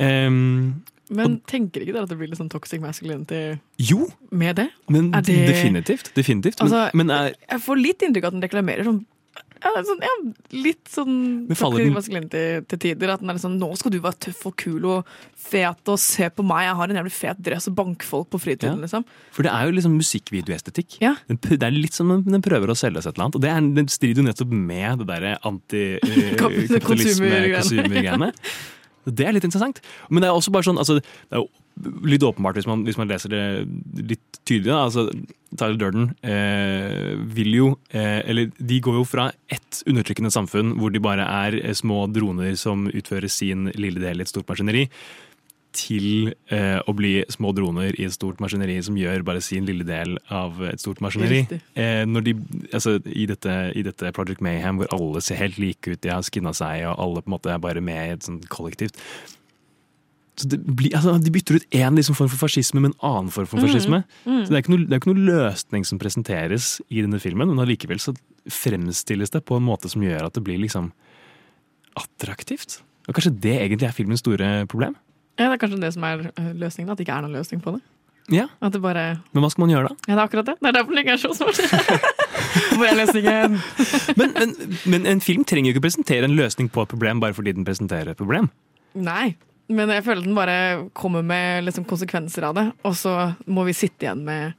[0.00, 4.68] Um, Men tenker ikke dere at det blir litt sånn toxic masculinity jo, med det?
[4.92, 6.12] men det- definitivt.
[6.14, 6.60] definitivt.
[6.60, 9.06] Men, Altså, men er, Jeg får litt inntrykk av at den reklamerer sånn
[9.64, 10.12] ja, sånn, ja,
[10.58, 11.14] litt sånn
[11.50, 13.12] toxic masculinity til tider.
[13.14, 15.12] At den er sånn, Nå skal du være tøff og kul og
[15.48, 18.76] fet og se på meg, jeg har en jævlig fet dress og bankfolk på fritiden.
[18.78, 18.84] Ja.
[18.86, 19.04] liksom.
[19.34, 20.98] For det er jo liksom musikkvideoestetikk.
[21.04, 21.14] Ja.
[21.28, 23.38] Det er litt som om den prøver å selge oss et eller annet.
[23.40, 27.62] Og det er, den strider jo nettopp med det derre Kap- konsumergreiene.
[27.62, 28.32] antikapitalisme-konsumergreiene.
[29.08, 29.78] Det er litt interessant.
[30.12, 31.46] Men det er også bare sånn altså, Det er jo
[32.06, 33.42] litt åpenbart hvis man, hvis man leser det
[34.12, 34.70] litt tydelig.
[34.70, 34.80] Da.
[34.86, 35.06] Altså,
[35.58, 40.92] Tyler Durden eh, vil jo eh, Eller de går jo fra ett undertrykkende samfunn hvor
[40.92, 44.88] de bare er eh, små droner som utfører sin lille del i et stort maskineri,
[45.76, 49.86] til eh, å bli små droner i et stort maskineri som gjør bare sin lille
[49.86, 51.42] del av et stort maskineri.
[51.78, 52.34] Eh, når de,
[52.72, 56.24] altså, i, dette, I dette Project Mayhem hvor alle ser helt like ut, de har
[56.26, 58.98] skinna seg og alle på en måte er bare med i et sånt kollektivt.
[60.44, 63.48] Det blir, altså, de bytter ut én liksom, form for fascisme med en annen form
[63.50, 64.02] for fascisme.
[64.24, 64.44] mm.
[64.46, 67.64] Så det er, noe, det er ikke noe løsning som presenteres i denne filmen, men
[67.64, 68.14] allikevel så
[68.48, 70.92] fremstilles det på en måte som gjør at det blir liksom
[71.98, 72.80] attraktivt.
[73.08, 74.96] Og kanskje det egentlig er filmens store problem?
[75.38, 77.62] Ja, Det er kanskje det som er øh, løsningen, at det ikke er noen løsning
[77.62, 77.82] på det.
[78.28, 79.94] Ja, det bare Men hva skal man gjøre da?
[80.04, 80.54] Ja, det er akkurat det.
[80.60, 81.60] Det er derfor den ikke er så smart.
[82.76, 83.56] Hvor er løsningen?
[84.18, 87.36] Men, men, men en film trenger jo ikke presentere en løsning på et problem bare
[87.36, 88.50] fordi den presenterer et problem.
[88.94, 89.36] Nei.
[89.68, 90.58] Men jeg føler at den bare
[90.96, 93.14] kommer med liksom konsekvenser av det, og så
[93.46, 94.54] må vi sitte igjen med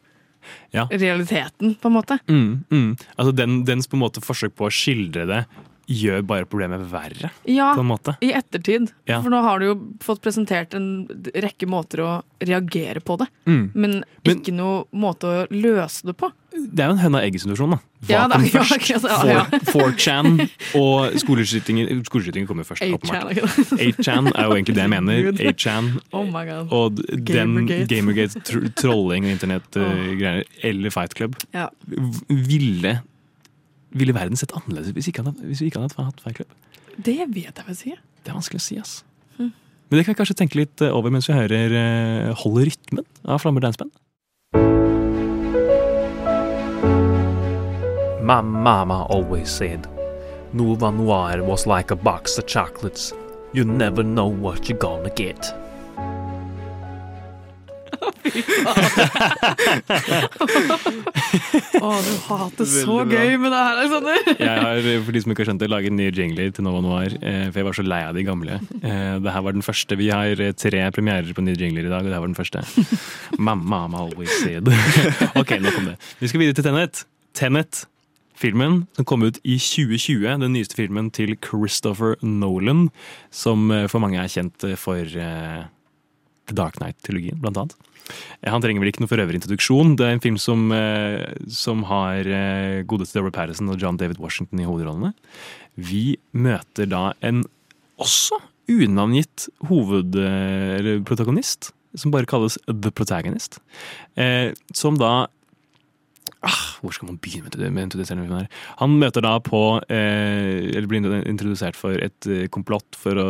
[0.72, 0.86] Ja.
[0.88, 2.20] realiteten, på en måte.
[2.30, 2.98] Mm, mm.
[3.18, 5.42] Altså den, dens på en måte forsøk på å skildre det
[5.90, 7.32] gjør bare problemet verre.
[7.50, 8.14] Ja, På en måte.
[8.22, 8.92] i ettertid.
[9.10, 9.22] Ja.
[9.24, 9.76] For nå har du jo
[10.06, 12.12] fått presentert en rekke måter å
[12.46, 13.72] reagere på det, Mm.
[13.74, 16.32] men Men- ikke noe måte å løse det på.
[16.52, 17.78] Det er jo en høna-egg-situasjon, da.
[18.06, 19.60] Hva Ja, kom ja, ja, ja.
[19.70, 23.38] 4chan og skoleskytinger Skoleskytinger kommer først, 8chan, åpenbart.
[23.80, 25.32] 8chan er jo egentlig det jeg mener.
[25.32, 26.72] 8chan Oh my god.
[26.72, 27.88] og den Gamergate.
[27.88, 31.70] Gamergate, og internettgreier, eller Fight Club, Ja.
[32.30, 33.02] ville
[33.92, 36.52] Ville verden sett annerledes hvis, ikke han hadde- hvis vi ikke hadde hatt Fight Club?
[36.98, 37.96] Det vet jeg vel si.
[38.24, 39.04] Det er vanskelig å si, ass.
[39.40, 39.52] Mm.
[39.90, 43.06] Men det kan vi kanskje tenke litt eh, over mens vi hører «Hold Holde rytmen
[43.26, 43.92] av Flammer Danceband.
[48.22, 49.88] My mama always said,
[50.54, 53.14] Nova Noir was like a box of chocolates.
[53.54, 55.52] You never know what you're gonna get.
[61.80, 64.18] Å, du har det så gøy med det her, Alexander!
[64.40, 67.16] Jeg har for de som ikke har skjønt det, laget nye jingler til Nova Noir,
[67.20, 68.60] eh, for jeg var så lei av de gamle.
[68.72, 70.00] Dette Det her var den første.
[70.00, 72.40] Vi har eh, tre premierer på nye jingler i dag, og det her var den
[72.40, 72.66] første.
[73.38, 74.68] Mamma, I'm always said.
[75.40, 75.98] Ok, nok om det.
[76.20, 77.06] Vi skal videre til Tenet.
[77.38, 77.86] Tenet,
[78.40, 82.88] filmen som kom ut i 2020, den nyeste filmen til Christopher Nolan,
[83.32, 85.68] som eh, for mange er kjent eh, for eh,
[86.58, 87.76] Dark Knight-trilogien, blant annet.
[88.42, 89.96] Eh, Han trenger vel ikke noe for øvrig introduksjon.
[90.00, 94.20] Det er en film som, eh, som har eh, godeste Robert Patterson og John David
[94.20, 95.14] Washington i hovedrollene.
[95.78, 97.44] Vi møter da en
[98.00, 100.16] også unavngitt hoved...
[100.16, 103.58] eh, eller protagonist, som bare kalles The Protagonist.
[104.78, 105.28] Som da
[106.46, 108.48] ah, Hvor skal man begynne med her?
[108.80, 113.28] Han møter da på eh, Eller blir introdusert for et eh, komplott for å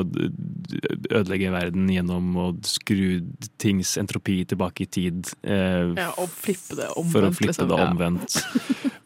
[1.10, 3.22] ødelegge verden gjennom å skru
[3.62, 5.32] tings entropi tilbake i tid.
[5.44, 7.12] eh, Ja, og flippe det omvendt.
[7.12, 7.70] for å flippe liksom.
[7.70, 7.90] det Ja.
[7.90, 8.40] omvendt.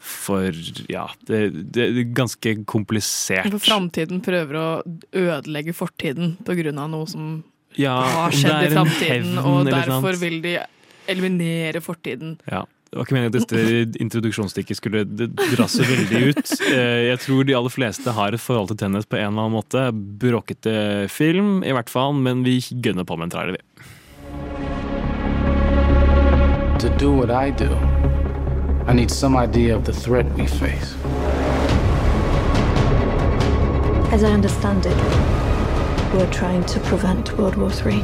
[0.04, 0.52] For
[0.92, 3.48] ja, det, det er ganske komplisert.
[3.52, 4.68] For framtiden prøver å
[5.16, 7.44] ødelegge fortiden på grunn av noe som
[7.80, 10.58] Ja, har skjedd i framtiden, og derfor vil de
[11.10, 12.38] eliminere fortiden.
[12.50, 12.66] Ja.
[12.94, 16.52] Det var ikke meningen at dette introduksjonsstikket skulle dra så veldig ut.
[16.68, 19.56] Eh, Jeg tror de aller fleste har et forhold til tennis på en eller annen
[19.56, 19.88] måte.
[20.22, 23.64] Bråkete film, i hvert fall, men vi gønner på med en trailer, vi.
[26.84, 27.72] To do what I do,
[28.88, 30.94] I need some idea of the threat we face.
[34.14, 34.98] As I understand it,
[36.14, 38.04] we're trying to prevent World War III.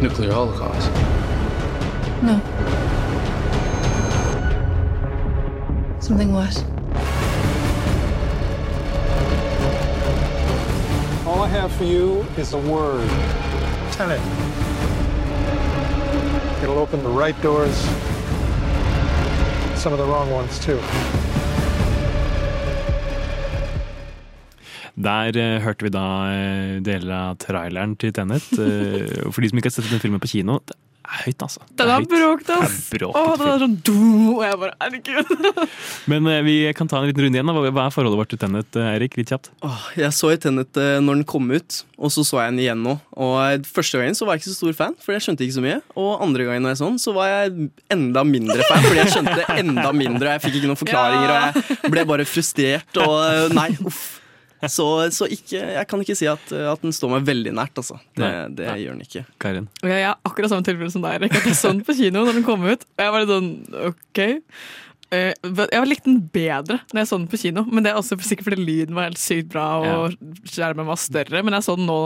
[0.00, 0.90] Nuclear holocaust.
[2.22, 2.36] No.
[6.00, 6.62] Something worse.
[11.26, 13.08] All I have for you is a word.
[13.92, 14.20] Tell it.
[16.62, 17.74] It'll open the right doors,
[19.80, 20.78] some of the wrong ones too.
[24.94, 28.44] Der eh, hørte vi da eh, deler av traileren til Tenet.
[28.60, 30.76] Eh, for de som ikke har sett den filmen på kino, det
[31.24, 31.60] høyt, altså.
[31.70, 32.10] Det Den er er høyt.
[32.12, 32.76] bråkt, Det er ass!
[32.92, 33.96] bråket den er sånn do,
[34.36, 35.68] og jeg bare Herregud.
[36.12, 37.50] Men eh, vi kan ta en liten runde igjen.
[37.50, 37.54] da.
[37.56, 39.16] Hva hva er forholdet vårt til Tennet, eh, Erik?
[39.18, 39.50] Litt kjapt.
[39.66, 42.62] Åh, jeg så i Tenet eh, når den kom ut, og så så jeg den
[42.64, 42.94] igjen nå.
[43.18, 45.58] Og eh, Første gangen så var jeg ikke så stor fan, for jeg skjønte ikke
[45.58, 45.80] så mye.
[45.98, 49.14] Og andre gangen når jeg så den, så var jeg enda mindre fan, fordi jeg
[49.16, 50.30] skjønte enda mindre.
[50.30, 53.02] Og jeg fikk ikke noen forklaringer, og jeg ble bare frustrert.
[53.02, 54.19] Og eh, nei, uff.
[54.68, 57.96] Så, så ikke, jeg kan ikke si at, at den står meg veldig nært, altså.
[58.12, 58.48] Det, Nei.
[58.58, 59.24] det gjør den ikke.
[59.40, 59.68] Karin?
[59.80, 61.24] Og Jeg har akkurat samme tilfelle som deg.
[61.32, 62.84] Jeg så den på kino når den kom ut.
[62.98, 63.50] Og jeg var litt sånn
[63.88, 64.22] OK.
[65.10, 68.18] Eh, Jeg likte den bedre når jeg så den på kino, men det er også
[68.22, 70.14] sikkert fordi lyden var helt sykt bra og
[70.46, 71.40] skjermen var større.
[71.42, 71.96] Men jeg så den nå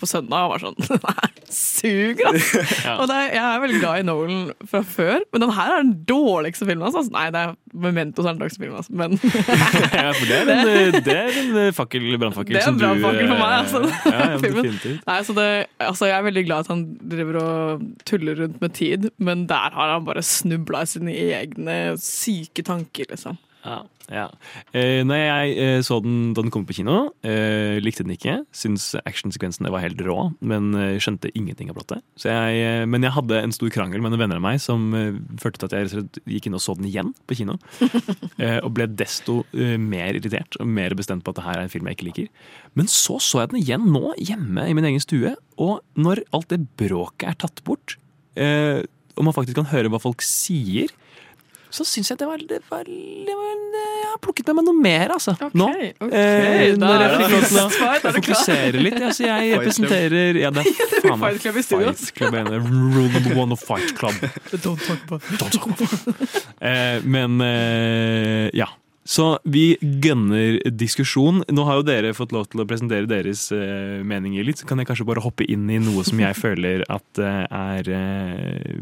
[0.00, 0.76] på søndag og var sånn
[1.12, 2.62] er suger, altså!
[2.86, 2.96] Ja.
[3.00, 5.94] Og er, jeg er veldig glad i Nolan fra før, men den her er den
[6.08, 6.98] dårligste filmen hans.
[6.98, 7.12] Altså.
[7.14, 9.16] Nei, det er Memento som er den dårligste filmen hans, men
[10.00, 13.30] ja, det er en, eh, det er en eh, fakkel, brannfakkel Det er en brannfakkel
[13.30, 13.82] for meg, eh, altså.
[14.06, 14.98] Ja, ja.
[15.08, 15.48] Nei, så det,
[15.88, 16.84] altså jeg er veldig glad at han
[17.14, 21.80] driver og tuller rundt med tid, men der har han bare snubla i sine egne
[22.02, 23.40] syke tanker, liksom.
[23.66, 23.80] Ja,
[24.12, 24.26] ja.
[24.76, 28.36] Eh, når jeg eh, så den da den kom på kino, eh, likte den ikke.
[28.54, 32.04] Syns actionsekvensene var helt rå, men eh, skjønte ingenting av plottet.
[32.20, 34.86] Så jeg, eh, men jeg hadde en stor krangel med noen venner av meg som
[35.42, 37.58] førte til at jeg gikk inn og så den igjen på kino.
[38.42, 41.72] eh, og ble desto mer irritert og mer bestemt på at det her er en
[41.72, 42.52] film jeg ikke liker.
[42.78, 46.52] Men så så jeg den igjen nå, hjemme i min egen stue, og når alt
[46.52, 47.96] det bråket er tatt bort,
[48.38, 48.84] eh,
[49.16, 50.92] og man faktisk kan høre hva folk sier,
[51.76, 54.80] så syns jeg det var, det var, det var Jeg har plukket med meg noe
[54.86, 55.34] mer, altså.
[55.52, 55.66] nå.
[56.00, 56.06] ok.
[56.08, 58.96] Eh, Da når jeg fikk lov til å er fokusere litt.
[59.00, 60.16] Altså, så jeg Fight Club.
[60.46, 61.92] Ja, det er faen meg Fight Club i studio.
[61.92, 64.16] Fight Club en Rule number one of Fight Club.
[64.64, 68.68] Don't talk about Don't talk about Eh, men eh, ja.
[69.06, 71.44] Så vi gønner diskusjon.
[71.54, 74.58] Nå har jo dere fått lov til å presentere deres eh, meninger litt.
[74.62, 77.92] Så kan jeg kanskje bare hoppe inn i noe som jeg føler at eh, er
[77.94, 78.80] eh,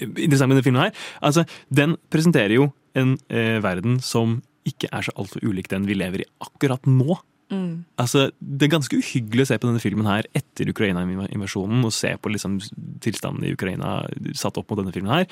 [0.00, 0.94] interessant med denne filmen her.
[1.24, 5.96] Altså, den presenterer jo en eh, verden som ikke er så altfor ulik den vi
[5.96, 7.18] lever i akkurat nå.
[7.50, 7.84] Mm.
[7.98, 12.14] Altså, Det er ganske uhyggelig å se på denne filmen her etter Ukraina-invasjonen og se
[12.20, 12.60] på liksom
[13.02, 14.00] tilstanden i Ukraina
[14.38, 15.26] satt opp mot denne filmen her.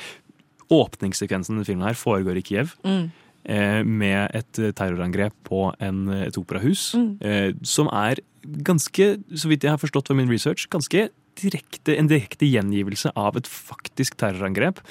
[0.75, 2.75] Åpningssekvensen i denne filmen her foregår i Kiev.
[2.85, 3.09] Mm.
[3.49, 6.91] Eh, med et eh, terrorangrep på en, et operahus.
[6.99, 7.11] Mm.
[7.23, 8.21] Eh, som er
[8.67, 11.09] ganske, så vidt jeg har forstått fra min research, ganske
[11.41, 14.83] direkte, en direkte gjengivelse av et faktisk terrorangrep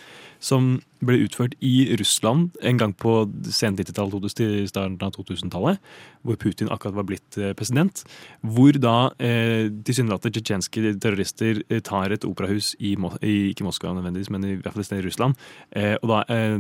[0.43, 3.11] som ble utført i Russland en gang på
[3.53, 5.81] sent 90-tallet til starten av 2000-tallet,
[6.25, 8.01] hvor Putin akkurat var blitt eh, president.
[8.41, 14.31] Hvor da eh, tilsynelatende tsjetsjenske terrorister eh, tar et operahus i, i ikke Moskva nødvendigvis,
[14.33, 15.37] men i hvert fall et sted i Russland.
[15.77, 16.57] Eh, og da eh,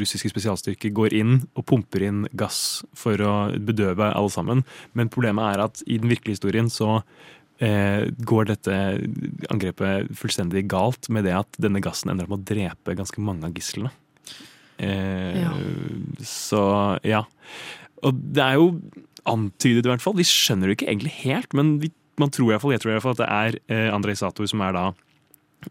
[0.00, 4.64] russiske spesialstyrker går inn og pumper inn gass for å bedøve alle sammen.
[4.96, 7.02] Men problemet er at i den virkelige historien så
[7.58, 8.74] går dette
[9.48, 13.48] angrepet fullstendig galt med det at denne gassen ender opp med å drepe ganske mange
[13.48, 13.92] av gislene.
[14.78, 15.54] Eh, Ja.
[16.20, 16.60] Så
[17.06, 17.22] ja.
[18.04, 18.66] Og det er jo
[19.26, 20.18] antydet i hvert fall.
[20.18, 21.90] Vi skjønner det ikke egentlig helt, men vi,
[22.20, 24.18] man tror i hvert fall, jeg tror i hvert fall at det er eh, Andrej
[24.20, 24.84] Sator som er da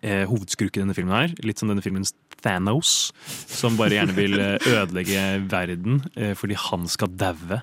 [0.01, 1.35] eh, hovedskurken i denne filmen her.
[1.45, 3.13] Litt som denne filmens Thanos,
[3.47, 7.61] som bare gjerne vil eh, ødelegge verden eh, fordi han skal daue.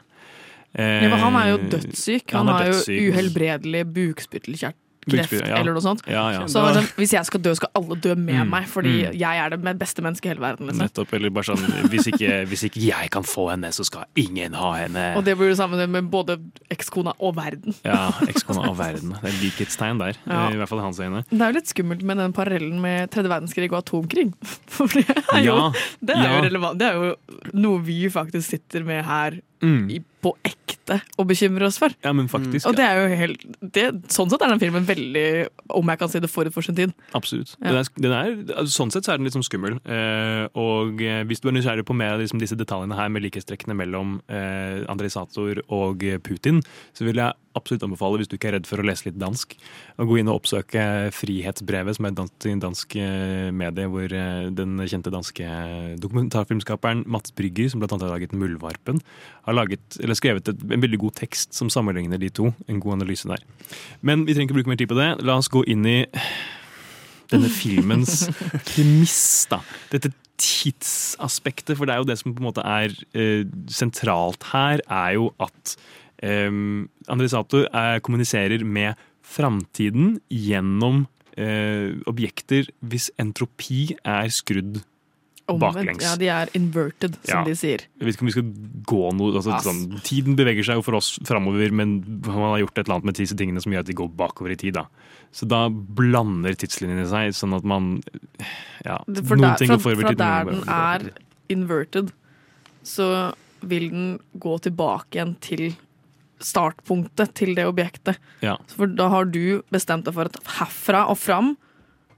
[0.74, 2.30] Eh, Ja, han er jo dødssyk.
[2.32, 3.12] Han, han er har jo dødssyk.
[3.12, 4.76] uhelbredelig bukspyttelkreft.
[5.02, 5.56] Bukspytt- ja.
[5.58, 6.04] eller noe sånt.
[6.06, 6.42] Ja, ja.
[6.46, 9.16] Så sånn, hvis jeg skal dø, skal alle dø med Mm, meg, fordi mm.
[9.18, 10.68] jeg er det beste mennesket i hele verden.
[10.68, 10.78] Liksom.
[10.78, 11.12] Nettopp.
[11.18, 14.70] Eller bare sånn hvis ikke, hvis ikke jeg kan få henne, så skal ingen ha
[14.78, 15.16] henne.
[15.18, 16.38] Og det blir det samme med både
[16.70, 17.74] ekskona og verden.
[17.84, 19.16] Ja, ekskona og verden.
[19.20, 20.14] Det er likhetstegn der.
[20.24, 20.44] Ja.
[20.54, 21.24] I hvert fall i hans øyne.
[21.28, 24.28] Det er jo litt skummelt med den parallellen med tredje verdenskrig og atomkrig.
[24.70, 26.78] For det er jo, det er jo relevant.
[26.78, 29.90] Det er jo noe vi faktisk sitter med her Mm.
[29.94, 31.94] i, på ekte å bekymre oss for.
[32.04, 32.66] Ja, men faktisk.
[32.68, 35.26] Og det er jo helt det, Sånn sett er den filmen veldig,
[35.78, 36.94] om jeg kan si det, forut for sin tid.
[37.18, 37.56] Absolutt.
[37.58, 37.72] Ja.
[37.72, 38.32] Den er, den er,
[38.62, 39.78] altså, sånn sett så er den litt sånn skummel.
[39.82, 43.26] Eh, og eh, hvis du er nysgjerrig på mer av liksom, disse detaljene her med
[43.26, 46.62] likhetstrekkene mellom eh, Andrej Sator og Putin,
[46.96, 49.56] så vil jeg absolutt anbefale, hvis du ikke er redd for å lese litt dansk,
[50.00, 50.84] å gå inn og oppsøke
[51.16, 55.48] Frihetsbrevet, som er et dansk, eh, medie hvor eh, den kjente danske
[56.02, 59.02] dokumentarfilmskaperen Mats Brygger, som annet har laget Muldvarpen,
[59.46, 62.52] har laget, eller skrevet et, en veldig god tekst som sammenligner de to.
[62.68, 63.44] En god analyse der.
[64.00, 65.12] Men vi trenger ikke bruke mer tid på det.
[65.26, 66.00] La oss gå inn i
[67.32, 68.26] denne filmens
[68.68, 69.62] premiss, da.
[69.92, 70.12] Dette
[70.42, 75.18] tidsaspektet, for det er jo det som på en måte er eh, sentralt her, er
[75.18, 75.76] jo at
[76.22, 76.50] eh,
[77.12, 81.04] André Sato er, kommuniserer med framtiden gjennom
[81.36, 84.82] eh, objekter hvis entropi er skrudd
[85.52, 86.00] baklengs.
[86.04, 87.44] Ja, de er inverted, som Ja.
[87.44, 87.82] de sier.
[87.98, 88.52] Jeg vet ikke om vi skal
[88.88, 92.78] gå noe altså, sånn, Tiden beveger seg jo for oss framover, men man har gjort
[92.78, 94.74] et eller annet med disse tingene som gjør at de går bakover i tid.
[94.78, 94.86] da.
[95.32, 98.02] Så da blander tidslinjene seg, sånn at man
[98.86, 100.18] Ja, For noen der, ting fra, går forover fra tid.
[100.18, 101.10] der den er
[101.52, 102.12] inverted,
[102.82, 105.76] så vil den gå tilbake igjen til
[106.46, 108.20] startpunktet til det objektet.
[108.44, 108.56] Ja.
[108.74, 111.54] For da har du bestemt deg for at herfra og fram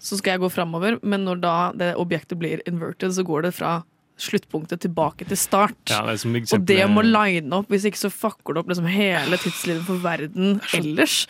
[0.05, 3.55] så skal jeg gå framover, men når da det objektet blir inverted, så går det
[3.57, 3.79] fra
[4.20, 5.77] sluttpunktet tilbake til start.
[5.91, 8.87] Ja, det er Og det må line opp, hvis ikke så fucker det opp liksom
[8.87, 11.25] hele tidslinjen for verden ellers.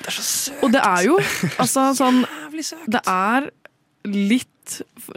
[0.61, 1.19] Og det er jo
[1.57, 2.25] altså sånn
[2.91, 3.49] Det er
[4.05, 4.51] litt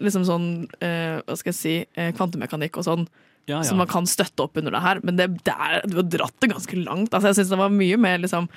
[0.04, 0.48] liksom sånn
[0.84, 3.08] eh, Hva skal jeg si eh, kvantemekanikk og sånn.
[3.48, 3.64] Ja, ja.
[3.64, 6.36] Som man kan støtte opp under det her, men det, det er, du har dratt
[6.44, 7.14] det ganske langt.
[7.14, 8.50] Altså, jeg syns det var mye mer liksom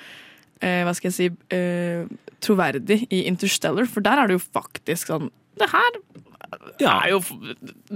[0.59, 2.03] eh, Hva skal jeg si eh,
[2.43, 5.99] troverdig i Interstellar, for der er det jo faktisk sånn Det her
[6.81, 7.19] er jo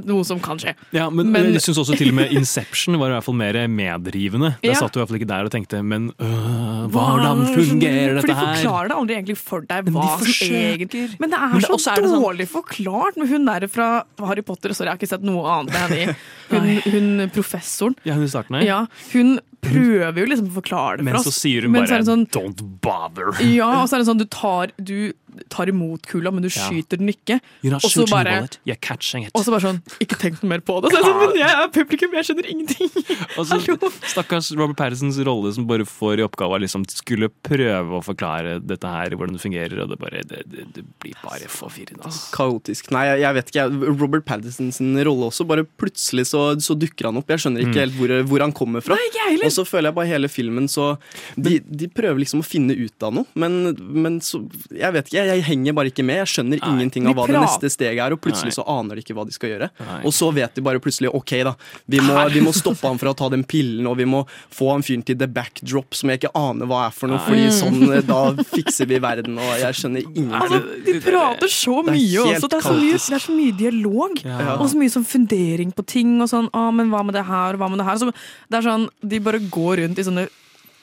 [0.07, 0.73] noe som kan skje.
[0.95, 3.53] Ja, men, Men- jeg synes også til og med Inception var i hvert fall mer
[3.67, 4.55] meddrivende.
[4.61, 4.73] Der Ja.
[4.79, 8.39] satt du i hvert fall ikke der og tenkte Men øh, hvordan fungerer dette her?
[8.39, 11.47] For de forklarer det aldri egentlig for deg Men de som egentlig Men det er
[11.51, 14.73] Men det- så er sånn- dårlig forklart med hun der fra Harry Potter.
[14.73, 16.15] Sorry, jeg har ikke sett noe annet enn henne i.
[16.55, 17.95] Hun, hun professoren.
[18.05, 18.61] Ja, hun i starten her?
[18.63, 21.39] Ja, hun prøver jo liksom å forklare det Men for så oss.
[21.41, 23.33] sier hun Men bare så er det sånn, 'don't bother'.
[23.55, 25.11] Ja, og så er det sånn du tar, du
[25.49, 26.67] tar imot kula, men du Ja.
[26.69, 27.39] skyter den ikke.
[27.73, 30.91] Og så bare, bare sånn Ikke tenk noe mer på det.
[30.91, 32.89] Så jeg, sånn, men jeg er publikum, jeg skjønner ingenting.
[33.37, 33.59] Og så
[34.11, 38.59] Stakkars Robert Pattersons rolle som bare får i oppgave å liksom skulle prøve å forklare
[38.65, 42.05] dette her, hvordan det fungerer, og det bare Det, det, det blir bare forvirrende.
[42.07, 42.31] Altså.
[42.35, 42.89] Kaotisk.
[42.95, 43.65] Nei, jeg, jeg vet ikke.
[43.99, 45.45] Robert Pattersons rolle også.
[45.47, 47.29] Bare plutselig så, så dukker han opp.
[47.29, 47.81] Jeg skjønner ikke Mm.
[47.81, 48.95] helt hvor, hvor han kommer fra.
[48.95, 49.35] Nei.
[49.43, 50.95] Og så føler jeg bare hele filmen så
[51.35, 54.39] De, de prøver liksom å finne ut av noe, men, men så
[54.71, 56.21] Jeg vet ikke, jeg, jeg henger bare ikke med.
[56.23, 58.57] Jeg skjønner ingenting av hva det neste steget er, og plutselig Nei.
[58.57, 59.69] så aner de ikke hva de skal gjøre.
[59.85, 59.99] Nei.
[60.07, 61.55] Og så vet de bare plutselig OK, da.
[61.91, 64.23] Vi må, vi må stoppe han fra å ta den pillen, og vi må
[64.53, 67.25] få han fyren til the backdrop, som jeg ikke aner hva er for noe, Nei.
[67.27, 68.21] fordi sånn da
[68.55, 70.39] fikser vi verden, og jeg skjønner ingenting.
[70.41, 72.51] Altså, de prater så mye også.
[72.51, 74.23] Det er så mye, det er så mye dialog.
[74.25, 74.55] Ja.
[74.59, 76.15] Og så mye sånn fundering på ting.
[76.23, 78.01] Og sånn, ah, men hva med det her, og hva med det her?
[78.01, 80.27] Så det er sånn, De bare går rundt i sånne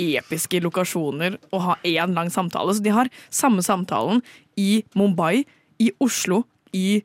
[0.03, 2.75] episke lokasjoner og ha én lang samtale.
[2.77, 4.23] Så de har samme samtalen
[4.61, 5.45] i Mumbai,
[5.83, 6.45] i Oslo,
[6.77, 7.03] i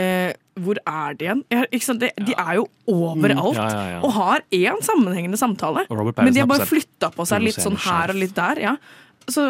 [0.00, 1.40] eh, Hvor er de igjen?
[1.52, 1.62] Ja?
[1.70, 3.56] De, de er jo overalt.
[3.56, 4.00] Mm, ja, ja.
[4.04, 5.86] Og har én sammenhengende samtale.
[5.88, 8.60] Men de har bare på flytta på seg litt sånn her og litt der.
[8.60, 8.74] Ja.
[9.30, 9.46] Så,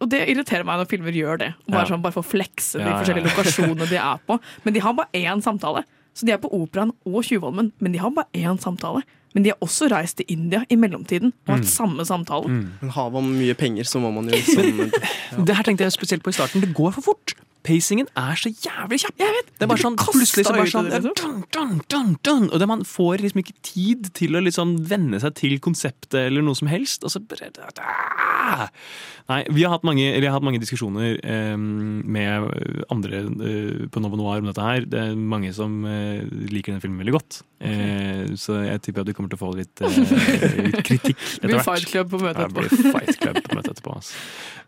[0.00, 1.50] og det irriterer meg når filmer gjør det.
[1.66, 1.90] Bare, Ja.
[1.90, 4.38] sånn, bare for å flekse de Ja, ja, forskjellige lokasjonene de er på.
[4.64, 5.84] Men de har bare én samtale.
[6.14, 9.02] Så de er på Operaen og Tjuvholmen, men de har bare én samtale.
[9.34, 11.72] Men de har også reist til India i mellomtiden og hatt Mm.
[11.72, 12.46] samme samtale.
[12.80, 14.92] Men har man mye penger, så må man jo liksom
[15.44, 16.60] Det her tenkte jeg spesielt på i starten.
[16.62, 17.34] Det går for fort.
[17.64, 19.16] Pacingen er så jævlig kjapp.
[19.16, 21.38] Det er bare sånn, plutselig så bare sånn det, dun, liksom.
[21.50, 25.32] dun, dun, dun, Og det man får liksom ikke tid til å liksom venne seg
[25.40, 27.02] til konseptet eller noe som helst.
[27.08, 27.48] Og så bare!
[29.30, 33.86] Nei, vi har hatt mange, eller jeg har hatt mange diskusjoner eh, med andre eh,
[33.88, 34.84] på Novo Noir om dette her.
[34.84, 36.20] Det er mange som eh,
[36.52, 37.40] liker den filmen veldig godt.
[37.64, 39.94] Eh, så jeg tipper at du kommer til å få litt, eh,
[40.68, 41.54] litt kritikk etter hvert.
[41.54, 41.62] blir.
[41.64, 42.82] Fight Club på møtet Ja, det etterpå.
[42.82, 43.94] blir Fight Club på møtet etterpå.
[43.98, 44.12] Altså.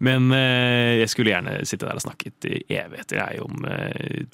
[0.08, 3.66] Men eh, jeg skulle gjerne sitte der og snakket i evigheter jeg, om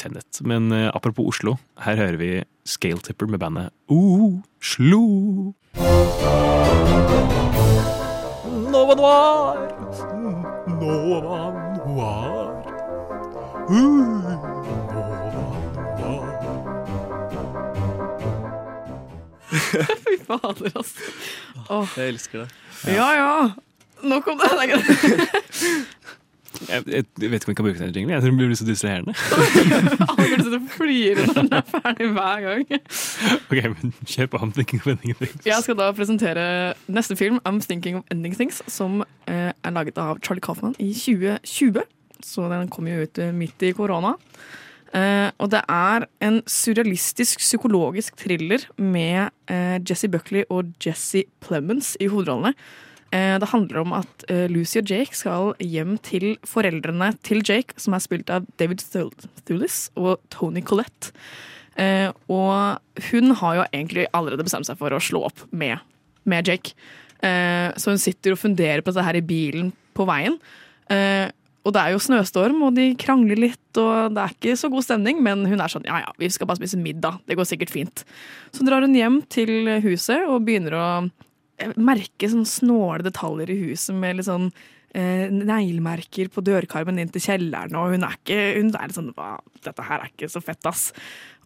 [0.00, 0.40] Tennet.
[0.46, 2.30] Men apropos Oslo, her hører vi
[2.68, 5.02] Scale Tipper med bandet Oslo.
[8.72, 9.58] Nova Noir!
[10.80, 11.40] Nova
[11.86, 12.48] Noir.
[20.06, 21.12] Fy fader, altså.
[21.68, 21.96] Åh.
[21.96, 22.48] Jeg elsker det.
[22.92, 23.34] Ja ja.
[24.02, 24.82] Nok om det.
[26.68, 28.10] Jeg, jeg, vet ikke om jeg kan bruke den jinglen.
[28.14, 29.14] Jeg tror den blir så distraherende.
[30.12, 32.66] Alle burde sitte og flire når den er ferdig hver gang.
[33.50, 34.36] ok, men Kjør på.
[34.36, 35.46] I'm thinking of ending things.
[35.46, 39.98] Jeg skal da presentere neste film, I'm Thinking of Ending Things, som eh, er laget
[39.98, 41.82] av Charlie Kaufman i 2020.
[42.22, 44.14] Så den kom jo ut eh, midt i korona.
[44.92, 51.94] Eh, og det er en surrealistisk psykologisk thriller med eh, Jesse Buckley og Jesse Plemons
[51.96, 52.52] i hovedrollene.
[53.12, 57.96] Eh, det handler om at Lucy og Jake skal hjem til foreldrene til Jake, som
[57.96, 58.84] er spilt av David
[59.46, 61.12] Thulis og Tony Collette.
[62.28, 65.80] Og hun har jo egentlig allerede bestemt seg for å slå opp med,
[66.28, 66.74] med Jake.
[67.24, 70.36] Så hun sitter og funderer på dette her i bilen på veien.
[71.62, 74.86] Og det er jo snøstorm, og de krangler litt, og det er ikke så god
[74.86, 77.72] stemning, men hun er sånn ja ja, vi skal bare spise middag, det går sikkert
[77.74, 78.04] fint.
[78.50, 80.86] Så drar hun hjem til huset og begynner å
[81.62, 87.14] eh, merke sånne snåle detaljer i huset med litt sånn eh, neglemerker på dørkarmen inn
[87.14, 89.12] til kjelleren, og hun er ikke hun er litt sånn
[89.62, 90.90] dette her er ikke så fett, ass.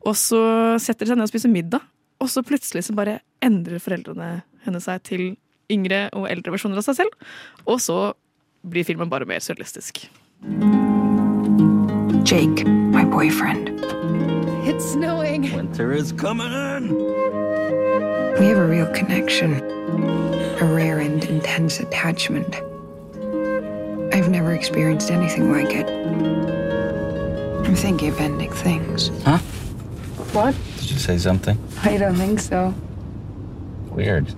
[0.06, 0.42] Og så
[0.80, 1.84] setter de seg ned og spiser middag,
[2.22, 5.34] og så plutselig så bare endrer foreldrene henne seg til
[5.72, 7.26] yngre og eldre versjoner av seg selv.
[7.66, 7.98] Og så
[8.70, 10.08] blir filmen bare mer surrealistisk.
[12.24, 13.70] Jake, my boyfriend.
[14.66, 15.52] It's snowing.
[15.54, 16.94] Winter is coming in.
[18.38, 19.54] We have a real connection,
[20.60, 22.56] a rare and intense attachment.
[24.12, 25.88] I've never experienced anything like it.
[27.66, 29.10] I'm thinking of ending things.
[29.24, 29.38] Huh?
[30.32, 30.54] What?
[30.78, 31.58] Did you say something?
[31.82, 32.74] I don't think so.
[33.90, 34.34] Weird.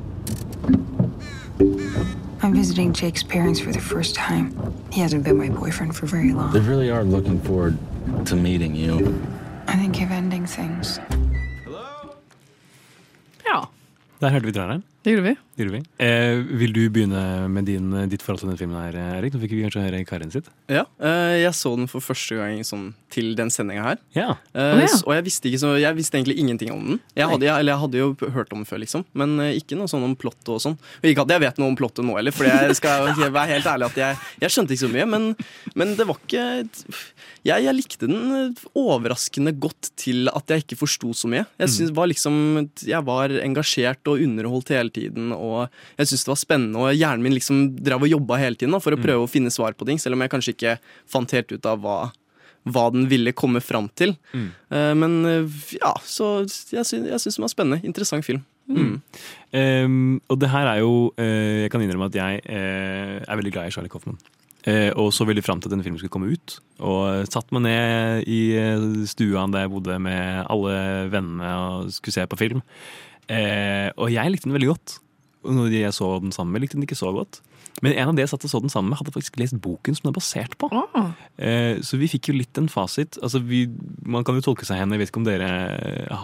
[2.43, 4.53] I'm visiting Jake's parents for the first time.
[4.93, 6.53] He hasn't been my boyfriend for very long.
[6.53, 7.76] They really are looking forward
[8.26, 8.95] to meeting you.
[9.66, 11.01] I think of ending things.
[11.64, 12.14] Hello?
[13.47, 13.64] Ja,
[14.20, 14.82] Der hørte vi traileren.
[15.07, 15.34] Det gjorde vi.
[15.59, 15.82] Det gjorde vi.
[16.05, 17.20] Eh, vil du begynne
[17.51, 19.32] med din, ditt forhold til denne filmen her, Erik?
[19.34, 20.46] Nå fikk vi kanskje høre Karin sitt.
[20.70, 23.99] Ja, eh, jeg så den for første gang sånn, til den sendinga her.
[24.14, 24.28] Ja.
[24.55, 24.90] Eh, oh, ja.
[25.07, 27.01] Og jeg visste, ikke så, jeg visste egentlig ingenting om den.
[27.18, 29.05] Jeg hadde, jeg, eller jeg hadde jo hørt om den før, liksom.
[29.18, 30.76] Men eh, ikke noe sånn om plottet og sånn.
[31.01, 33.70] Og ikke at jeg vet noe om plottet nå heller, for jeg skal være helt
[33.74, 35.09] ærlig at jeg, jeg skjønte ikke så mye.
[35.16, 35.28] Men,
[35.78, 36.46] men det var ikke
[37.46, 41.46] jeg, jeg likte den eh, overraskende godt til at jeg ikke forsto så mye.
[41.59, 41.74] Jeg Mm.
[41.74, 42.36] synes var liksom
[42.86, 45.66] Jeg var engasjert og underholdt hele tiden, og
[45.99, 48.82] jeg syntes det var spennende, og hjernen min liksom drev og jobba hele tiden da,
[48.82, 50.78] for å prøve å finne svar på ting, selv om jeg kanskje ikke
[51.11, 51.99] fant helt ut av hva
[52.68, 54.14] hva den ville komme fram til.
[54.34, 54.49] Mm.
[54.74, 57.80] Eh, Men eh, ja, så jeg sy syns den var spennende.
[57.86, 58.45] Interessant film.
[58.68, 58.99] Mm.
[59.57, 63.53] Um, og det her er jo uh, Jeg kan innrømme at jeg uh, er veldig
[63.55, 64.18] glad i Charlie Coffman.
[64.66, 66.59] Uh, og så veldig fram til at denne filmen skulle komme ut.
[66.84, 68.41] Og satt meg ned i
[69.09, 70.76] stua der jeg bodde med alle
[71.09, 72.61] vennene og skulle se på film.
[73.28, 74.98] Eh, og jeg likte den veldig godt.
[75.48, 77.40] Når jeg så den sammen med, likte den ikke så godt.
[77.84, 79.94] Men en av de jeg satt og så den sammen med, hadde faktisk lest boken
[79.94, 80.70] som den er basert på.
[81.38, 83.20] Eh, så vi fikk jo litt en fasit.
[83.22, 83.66] Altså vi,
[84.02, 84.94] man kan jo tolke seg hen.
[84.94, 85.50] Jeg vet ikke om dere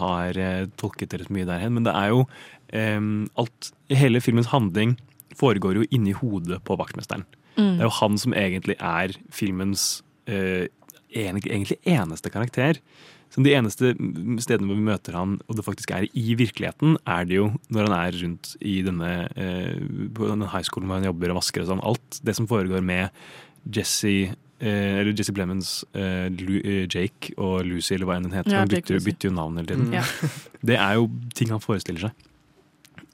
[0.01, 2.25] har eh, tolket dere så mye der hen, men det er jo
[2.75, 2.99] eh,
[3.39, 4.95] alt Hele filmens handling
[5.37, 7.25] foregår jo inni hodet på vaktmesteren.
[7.55, 7.77] Mm.
[7.77, 9.85] Det er jo han som egentlig er filmens
[10.25, 10.67] eh,
[11.15, 12.79] egentlig eneste karakter.
[13.35, 13.91] Så de eneste
[14.39, 17.89] stedene hvor vi møter han, og det faktisk er i virkeligheten, er det jo når
[17.89, 19.75] han er rundt i denne, eh,
[20.15, 21.83] på denne high schoolen hvor han jobber og vasker og sånn.
[21.83, 23.11] Alt det som foregår med
[23.75, 28.37] Jesse eh, eller Jesse Plemons, eh, Lu, eh, Jake og Lucy, eller hva enn hun
[28.37, 28.53] heter.
[28.55, 29.89] Ja, han bytter, bytter jo navn hele tiden.
[29.91, 29.97] Mm.
[29.99, 30.05] Ja.
[30.71, 32.29] Det er jo ting han forestiller seg.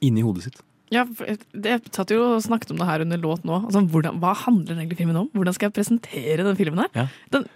[0.06, 0.62] Inni hodet sitt.
[0.92, 3.62] Ja, det jeg satt jo og snakket om det her under låt nå.
[3.64, 5.30] Altså, hvordan, hva handler egentlig filmen om?
[5.32, 6.90] Hvordan skal jeg presentere den filmen her?
[6.96, 7.04] Ja.
[7.32, 7.46] Den,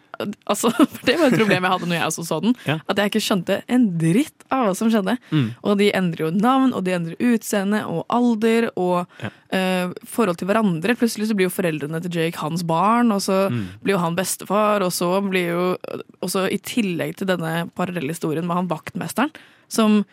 [0.47, 2.55] altså, for det var et problem jeg hadde når jeg også så den.
[2.67, 2.77] Ja.
[2.89, 5.17] At jeg ikke skjønte en dritt av hva som skjedde.
[5.31, 5.47] Mm.
[5.67, 9.31] Og de endrer jo navn, og de endrer utseende og alder og Ja.
[9.57, 10.97] uh, forhold til hverandre.
[10.99, 13.65] Plutselig så blir jo foreldrene til Jake hans barn, og så Mm.
[13.85, 15.77] blir jo han bestefar, og så blir jo
[16.23, 19.31] også i tillegg til denne parallelle historien med han vaktmesteren,
[19.69, 20.05] som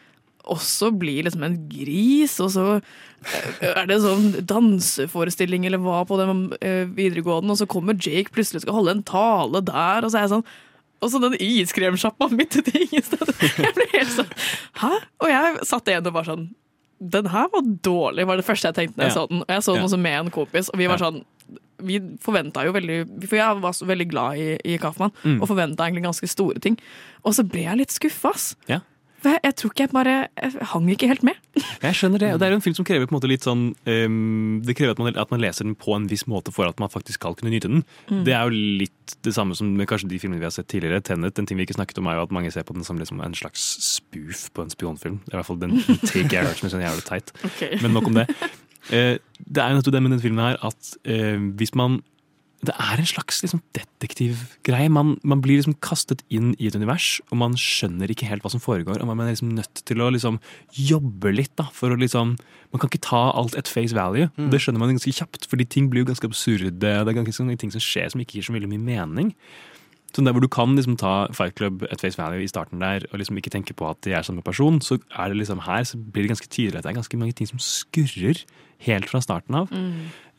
[0.44, 6.18] også blir liksom en gris, og så eh, er det sånn danseforestilling eller hva på
[6.20, 10.12] den eh, videregående, og så kommer Jake plutselig og skal holde en tale der, og
[10.12, 10.48] så er jeg sånn
[11.04, 13.28] og så den iskremsjappa midt ute i ingen sted.
[13.60, 14.30] Jeg ble helt sånn
[14.80, 14.92] Hæ?
[15.20, 16.46] Og jeg satt igjen og var sånn
[17.12, 19.18] Den her var dårlig, var det første jeg tenkte da jeg Ja.
[19.18, 19.42] så den.
[19.44, 19.88] Og jeg så den Ja.
[19.90, 21.20] også med en kompis, og vi var sånn
[21.84, 25.42] vi forventa jo veldig For jeg var så veldig glad i, i Kaufmann, Mm.
[25.42, 26.78] og forventa egentlig ganske store ting.
[27.26, 28.56] Og så ble jeg litt skuffa, ass.
[28.72, 28.80] Ja.
[29.24, 31.40] Jeg, tror ikke jeg bare Jeg hang ikke helt med.
[31.84, 32.32] Jeg skjønner det.
[32.34, 34.76] og Det er jo en film som krever på en måte litt sånn um, Det
[34.78, 37.22] krever at man, at man leser den på en viss måte for at man faktisk
[37.22, 37.84] skal kunne nyte den.
[38.10, 38.24] Mm.
[38.28, 41.04] Det er jo litt det samme som med kanskje de filmene vi har sett tidligere.
[41.06, 43.00] Tenet, en ting vi ikke snakket om er jo at mange ser på den som
[43.00, 45.20] liksom en slags spoof på en spionfilm.
[45.26, 47.36] Det er i hvert fall den take jeg har hørt som er sånn jævlig teit.
[47.54, 47.78] Okay.
[47.84, 48.24] Men nok om det.
[48.90, 52.00] Uh, det er jo nettopp det med den filmen her at uh, hvis man
[52.64, 54.88] det er en slags liksom, detektivgreie.
[54.94, 58.54] Man, man blir liksom kastet inn i et univers, og man skjønner ikke helt hva
[58.54, 59.02] som foregår.
[59.04, 60.40] Og man er liksom nødt til å liksom
[60.78, 62.38] jobbe litt da, for å liksom
[62.74, 64.32] Man kan ikke ta alt at face value.
[64.34, 64.48] Mm.
[64.50, 66.72] Det skjønner man ganske kjapt, fordi ting blir jo ganske absurde.
[66.82, 69.30] Det er ganske mange ting som skjer som ikke gir så veldig mye mening.
[70.10, 73.06] Så der hvor du kan liksom ta Fight Club at face value i starten der,
[73.12, 75.86] og liksom ikke tenke på at de er samme person, så er det liksom her
[75.86, 78.42] så blir det ganske tydelig at det er ganske mange ting som skurrer
[78.90, 79.74] helt fra starten av.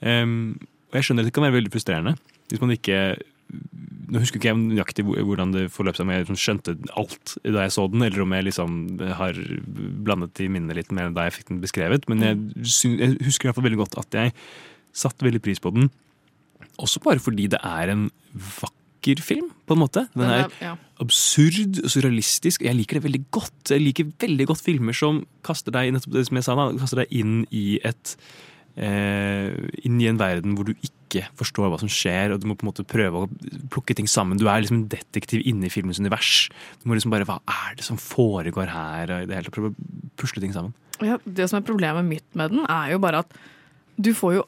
[0.03, 0.59] Um,
[0.95, 2.15] og jeg skjønner at det kan være veldig frustrerende
[2.51, 2.99] hvis man ikke
[4.05, 7.65] Nå husker ikke jeg nøyaktig hvordan det forløp seg, om jeg liksom skjønte alt da
[7.65, 8.75] jeg så den, eller om jeg liksom
[9.19, 9.39] har
[10.07, 12.05] blandet i minnet litt med da jeg fikk den beskrevet.
[12.11, 14.35] Men jeg, jeg husker i hvert fall veldig godt at jeg
[14.97, 15.89] satte veldig pris på den.
[16.85, 18.07] Også bare fordi det er en
[18.61, 20.07] vakker film, på en måte.
[20.15, 20.75] Den er ja.
[21.03, 22.65] absurd og surrealistisk.
[22.65, 23.61] Jeg liker det veldig godt.
[23.73, 27.05] Jeg liker veldig godt filmer som kaster deg nettopp det som jeg sa da, kaster
[27.05, 28.17] deg inn i et
[28.75, 32.66] inn i en verden hvor du ikke forstår hva som skjer, og du må på
[32.66, 33.29] en måte prøve å
[33.70, 34.41] plukke ting sammen.
[34.41, 36.49] Du er liksom en detektiv inne i filmens univers.
[36.83, 39.12] Du må liksom bare Hva er det som foregår her?
[39.14, 40.75] Og det hele prøve å pusle ting sammen.
[41.03, 43.39] Ja, det som er problemet mitt med den, er jo bare at
[43.95, 44.45] du får jo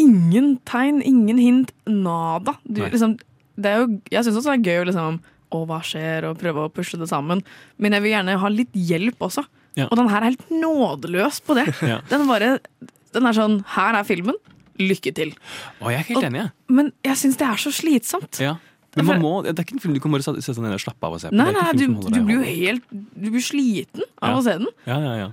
[0.00, 2.56] ingen tegn, ingen hint, nada.
[2.64, 3.16] Du, liksom,
[3.56, 5.22] det jo, jeg syns også det er gøy å liksom
[5.54, 6.24] Å, hva skjer?
[6.26, 7.44] Og prøve å pusle det sammen.
[7.78, 9.44] Men jeg vil gjerne ha litt hjelp også.
[9.78, 9.86] Ja.
[9.86, 11.68] Og den her er helt nådeløs på det.
[11.92, 12.00] Ja.
[12.10, 12.56] Den bare
[13.14, 14.36] Den er sånn Her er filmen.
[14.80, 15.30] Lykke til.
[15.80, 16.50] Å, jeg er helt Og- enig, jeg.
[16.74, 18.40] Men jeg syns det er så slitsomt.
[18.42, 18.56] Ja.
[18.96, 20.82] Men man må, det er ikke en film du kan bare sette deg ned og
[20.82, 21.34] slappe av og se på.
[21.34, 24.36] Nei, nei, du, du blir jo helt Du blir sliten av Ja.
[24.38, 24.68] å se den.
[24.86, 25.28] Ja, ja, ja.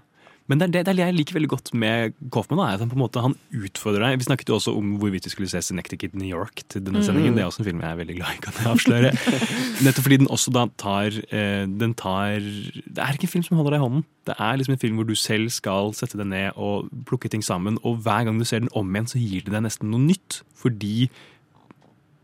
[0.52, 2.60] Men det er det, det er det jeg liker veldig godt med Kaufman.
[2.60, 4.18] Da, han på en måte han utfordrer deg.
[4.20, 7.08] Vi snakket jo også om hvorvidt vi skulle se Synectic New York til denne Mm.
[7.08, 7.38] sendingen.
[7.38, 9.12] Det er også en film jeg er veldig glad i, kan jeg avsløre.
[9.88, 13.58] Nettopp fordi den også da tar eh, Den tar Det er ikke en film som
[13.58, 14.06] holder deg i hånden.
[14.28, 17.41] Det er liksom en film hvor du selv skal sette deg ned og plukke ting
[17.45, 17.80] sammen.
[17.88, 20.41] Og hver gang du ser den om igjen, så gir det deg nesten noe nytt.
[20.62, 21.08] Fordi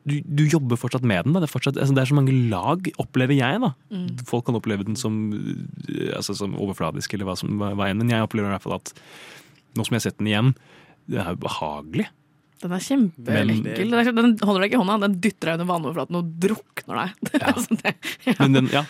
[0.08, 1.36] du, du jobber fortsatt med den.
[1.38, 3.62] Det, er fortsatt, altså det er så mange lag, opplever jeg.
[3.64, 3.74] da.
[3.93, 4.10] Mm.
[4.30, 8.14] Folk kan oppleve den som, øh, altså, som overfladisk, eller hva som hva enn, men
[8.14, 8.93] jeg opplever i hvert fall at
[9.78, 10.53] nå som jeg har sett den igjen,
[11.08, 12.08] det er jo behagelig.
[12.58, 13.91] Den er kjempeenkel.
[13.93, 17.14] Den, den holder deg ikke i hånda, den dytter deg under vannoverflaten og drukner deg.
[17.38, 17.53] Ja.
[17.70, 17.93] det,
[18.41, 18.82] Men den, ja,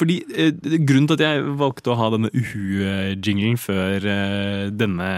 [0.00, 0.54] fordi eh,
[0.88, 5.10] Grunnen til at jeg valgte å ha denne uhu-jinglen før eh, denne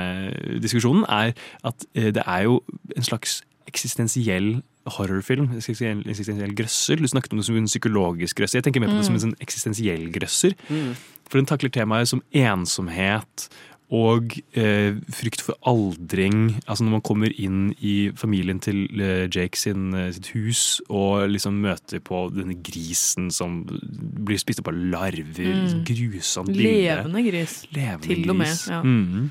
[0.65, 1.37] diskusjonen, er
[1.69, 2.59] at eh, det er jo
[2.97, 3.41] en slags
[3.71, 4.57] eksistensiell
[4.87, 5.51] horrorfilm.
[5.59, 7.01] Eksistensiell, grøsser.
[7.01, 8.61] Du snakket om det som en psykologisk grøsser.
[8.61, 10.57] Jeg tenker mer på det som en sånn eksistensiell grøsser.
[10.69, 10.95] Mm.
[11.29, 13.49] For den takler temaet som ensomhet
[13.93, 16.57] og eh, frykt for aldring.
[16.65, 21.29] Altså Når man kommer inn i familien til eh, Jake sin, eh, sitt hus og
[21.29, 25.53] liksom møter på denne grisen som blir spist opp av larver.
[25.53, 25.85] Mm.
[25.89, 26.73] Grusomt bilde.
[26.73, 27.61] Levende gris.
[27.77, 28.59] Levende Til og med.
[28.73, 28.83] Ja.
[28.83, 29.31] Mhm.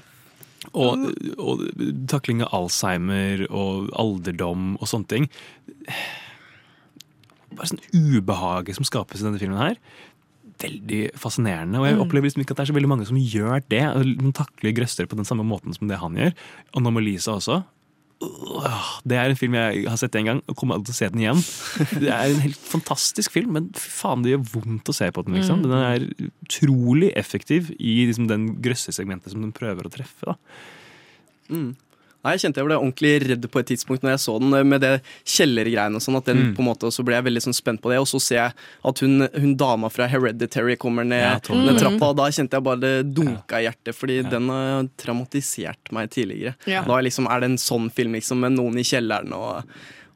[0.78, 1.08] Og,
[1.42, 1.64] og
[2.12, 5.26] takling av Alzheimer og alderdom og sånne ting.
[7.52, 9.80] Bare sånn ubehaget som skapes i denne filmen her.
[10.62, 11.80] Veldig fascinerende.
[11.82, 12.04] Og jeg Mm.
[12.06, 13.84] opplever liksom ikke at det er så veldig mange som gjør det.
[14.22, 16.34] De takler grøsser på den samme måten som det han gjør.
[16.74, 17.64] Og Anomalisa også.
[19.08, 21.10] Det er en film jeg har sett en gang, og kommer aldri til å se
[21.14, 21.44] den igjen.
[22.04, 25.24] Det er en helt fantastisk film, men fy faen, det gjør vondt å se på
[25.26, 25.38] den.
[25.40, 25.64] liksom.
[25.64, 25.70] Mm.
[25.72, 30.34] Den er utrolig effektiv i liksom, den grøssesegmentet som den prøver å treffe.
[30.34, 30.38] da.
[31.52, 31.72] Mm.
[32.24, 34.82] Nei, jeg kjente jeg ble ordentlig redd på et tidspunkt når jeg så den, med
[34.82, 36.18] det kjellergreiene og sånn.
[36.18, 36.56] at den Mm.
[36.56, 38.54] på en måte, Så ble jeg veldig sånn spent på det, og så ser jeg
[38.86, 41.80] at hun, hun dama fra Hereditary kommer ned Ja, ned Mm.
[41.80, 46.10] trappa, og da kjente jeg bare det dunka i hjertet, fordi den har traumatisert meg
[46.10, 46.56] tidligere.
[46.68, 46.84] Ja.
[46.84, 49.64] Da liksom, er det en sånn film liksom, med noen i kjelleren og,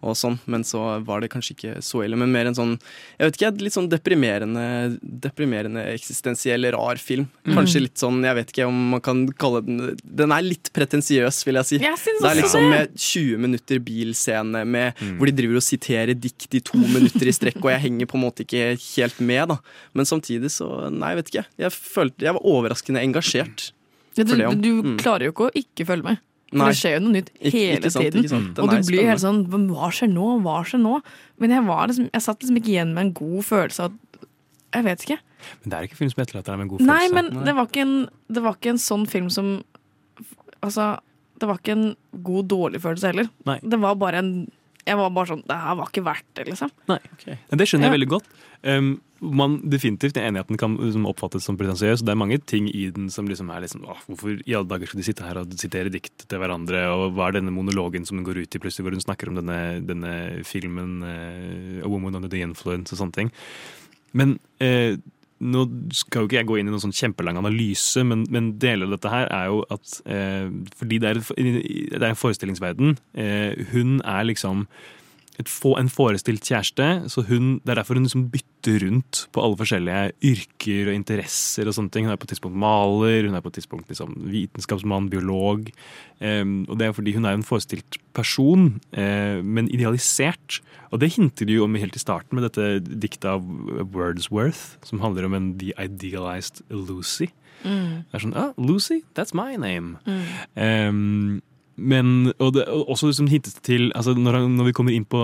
[0.05, 2.73] og sånn, men så var det kanskje ikke så ille, men mer en sånn
[3.19, 4.65] jeg vet ikke, litt sånn deprimerende,
[5.01, 7.27] deprimerende eksistensiell, rar film.
[7.45, 7.83] Kanskje Mm.
[7.85, 11.55] litt sånn, jeg vet ikke om man kan kalle den Den er litt pretensiøs, vil
[11.55, 11.77] jeg si.
[11.79, 16.55] Jeg det er liksom med 20 minutter bilscene med, hvor de driver og siterer dikt
[16.55, 19.57] i to minutter i strekk, og jeg henger på en måte ikke helt med, da.
[19.93, 21.45] Men samtidig så Nei, jeg vet ikke.
[21.57, 23.71] Jeg følte Jeg var overraskende engasjert.
[24.15, 24.97] Ja, du du mm.
[25.01, 26.23] klarer jo ikke å ikke følge med.
[26.55, 28.23] For det skjer jo noe nytt hele ikke sant, tiden.
[28.23, 28.59] ikke sant.
[28.63, 30.27] Og du blir helt sånn Hva skjer nå?
[30.45, 30.97] Hva skjer nå?
[31.43, 33.97] Men jeg, var liksom, jeg satt liksom ikke igjen med en god følelse av
[34.75, 35.17] Jeg vet ikke.
[35.61, 37.15] Men det er ikke film som etterlater deg med en god Nei, følelse.
[37.35, 37.95] men det var, ikke en,
[38.37, 39.51] det var ikke en sånn film som
[40.65, 40.87] Altså,
[41.37, 41.87] det var ikke en
[42.25, 43.27] god, dårlig følelse heller.
[43.45, 43.59] Nei.
[43.61, 44.31] Det var bare en
[44.85, 46.71] Jeg var bare sånn Det her var ikke verdt det, liksom.
[46.91, 47.37] Nei, okay.
[47.49, 48.27] Det skjønner jeg veldig godt.
[48.65, 48.89] Um,
[49.25, 52.03] man definitivt er enig at den kan liksom, oppfattes som pretensiøs.
[52.05, 54.91] Det er mange ting i den som liksom er liksom åh, Hvorfor i alle dager
[54.91, 56.83] skal de sitte her og sitere dikt til hverandre?
[56.93, 59.39] Og hva er denne monologen som den går ut i plutselig, hvor hun snakker om
[59.39, 60.13] denne, denne
[60.45, 63.33] filmen uh, A Woman Under the Influence og sånne ting.
[64.15, 64.95] Men eh,
[65.43, 68.87] nå skal jo ikke jeg gå inn i noen sånn kjempelang analyse, men, men deler
[68.87, 70.47] av dette her er jo at eh,
[70.79, 72.95] Fordi det er, det er en forestillingsverden.
[73.19, 74.63] Eh, hun er liksom
[75.43, 79.59] få, en forestilt kjæreste, så hun, det er derfor hun liksom bytter rundt på alle
[79.59, 82.07] forskjellige yrker og interesser og sånne ting.
[82.07, 85.67] Hun er på et tidspunkt maler, hun er på et tidspunkt liksom vitenskapsmann, biolog.
[86.23, 90.61] Um, og det er fordi hun er en forestilt person, uh, men idealisert.
[90.95, 93.43] Og det hinter de jo om helt i starten med dette diktet av
[93.91, 97.27] Wordsworth, som handler om en The Idealized Lucy.
[97.65, 98.05] Mm.
[98.07, 99.97] Det er sånn, ah, Lucy, that's my name.
[100.05, 100.23] Mm.
[100.55, 101.41] Em,
[101.75, 105.07] men, og det, og også liksom hintet til altså når, han, når vi kommer inn
[105.11, 105.21] på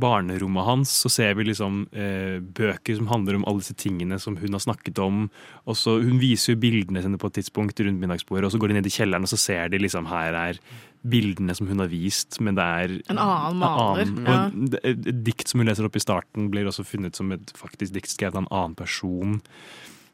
[0.00, 4.38] barnerommet hans, så ser vi liksom eh, bøker som handler om alle disse tingene som
[4.40, 5.26] hun har snakket om.
[5.68, 8.72] Og så Hun viser jo bildene sine på et tidspunkt rundt middagsbordet, og så går
[8.72, 10.62] de ned i kjelleren og så ser de liksom her er
[11.04, 14.40] bildene som hun har vist, men det er En annen maler, annen- ja.
[14.48, 17.52] og et, et, dikt som hun leser opp i starten, blir også funnet som et
[17.56, 19.40] faktisk dikt skrevet av en annen person.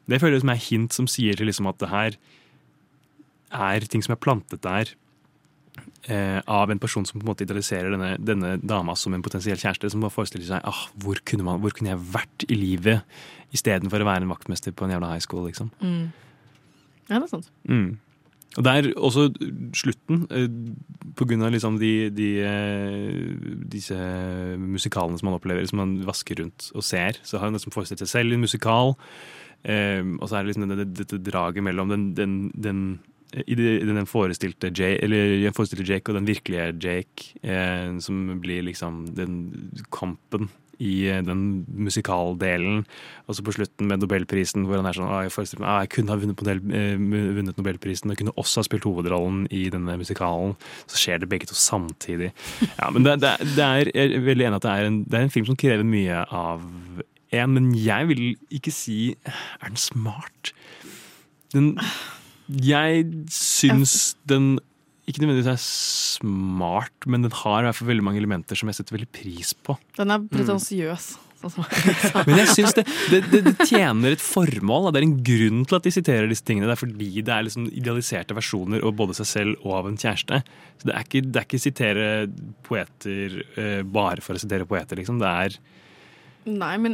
[0.07, 2.21] Det føler jeg som er hint som sier til liksom at det her
[3.55, 4.97] er ting som er plantet der
[6.11, 9.59] eh, av en person som på en måte idealiserer denne, denne dama som en potensiell
[9.59, 13.19] kjæreste, som bare forestiller seg ah, hvor, kunne man, hvor kunne jeg vært i livet
[13.55, 15.71] istedenfor å være en vaktmester på en jævla high school, liksom.
[15.79, 16.09] Mm.
[17.07, 17.49] Ja, det er sant.
[17.69, 17.95] Mm.
[18.57, 19.27] Og der er også
[19.77, 20.47] slutten, eh,
[21.17, 23.97] på grunn av liksom de, de, eh, disse
[24.57, 28.01] musikalene som man opplever, som man vasker rundt og ser, så har hun liksom forestilt
[28.01, 28.95] seg selv i en musikal.
[29.63, 32.81] Eh, og så er det liksom dette, dette draget mellom den, den, den
[33.33, 39.05] i den forestilte Jake, eller forestilte Jake og den virkelige Jake, eh, som blir liksom
[39.17, 39.35] den
[39.91, 40.49] kampen
[40.79, 42.85] i eh, den musikaldelen.
[43.27, 46.13] Og så på slutten med Nobelprisen, hvor han er sånn ah, jeg, ah, jeg kunne
[46.13, 50.55] ha vunnet, eh, vunnet Nobelprisen og kunne også ha spilt hovedrollen i denne musikalen.
[50.87, 52.31] Så skjer det begge to samtidig.
[52.77, 55.19] Ja, men det, det, det er, jeg er veldig enig at det er, en, det
[55.19, 56.63] er en film som krever mye av
[57.35, 58.21] en, men jeg vil
[58.55, 60.53] ikke si Er den smart?
[61.51, 61.73] Den
[62.47, 64.55] Jeg syns den
[65.07, 68.79] ikke nødvendigvis er smart, men den har i hvert fall veldig mange elementer som jeg
[68.79, 69.77] setter veldig pris på.
[69.99, 71.07] Den er pretensiøs.
[71.37, 72.23] Som jeg sa.
[72.25, 72.83] Men jeg syns det,
[73.13, 74.89] det, det, det tjener et formål.
[74.91, 76.67] Det er en grunn til at de siterer disse tingene.
[76.67, 79.99] Det er fordi det er liksom idealiserte versjoner av både seg selv og av en
[80.01, 80.41] kjæreste.
[80.81, 82.07] Så Det er ikke, det er ikke sitere
[82.67, 85.21] poeter eh, bare for å sitere poeter, liksom.
[85.23, 85.59] Det er
[86.47, 86.93] Nei, men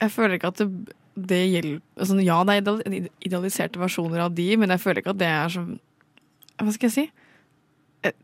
[0.00, 4.46] jeg føler ikke at det, det hjelper altså, Ja, det er idealiserte versjoner av de,
[4.56, 5.64] men jeg føler ikke at det er så
[6.62, 7.04] Hva skal jeg si?
[8.06, 8.14] Eh,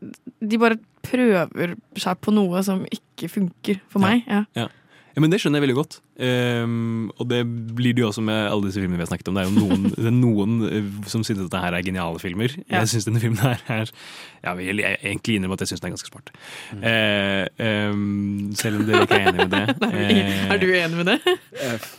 [0.41, 4.23] De bare prøver seg på noe som ikke funker for meg.
[4.27, 4.43] Ja.
[4.57, 4.67] Ja.
[5.15, 5.99] ja, men Det skjønner jeg veldig godt.
[6.19, 9.37] Ehm, og det blir det jo også med alle disse filmene vi har snakket om.
[9.39, 12.19] Det er jo noen, det er noen eh, som synes at dette her er geniale
[12.21, 12.51] filmer.
[12.67, 12.81] Ja.
[12.81, 13.93] Jeg syns denne filmen her er
[14.39, 16.29] Ja, jeg vil egentlig innrømme at jeg syns den er ganske smart.
[16.71, 16.83] Mm.
[16.87, 19.65] Uh, um, selv om dere ikke er enig med det.
[19.99, 21.17] Eh, Er du enig med det?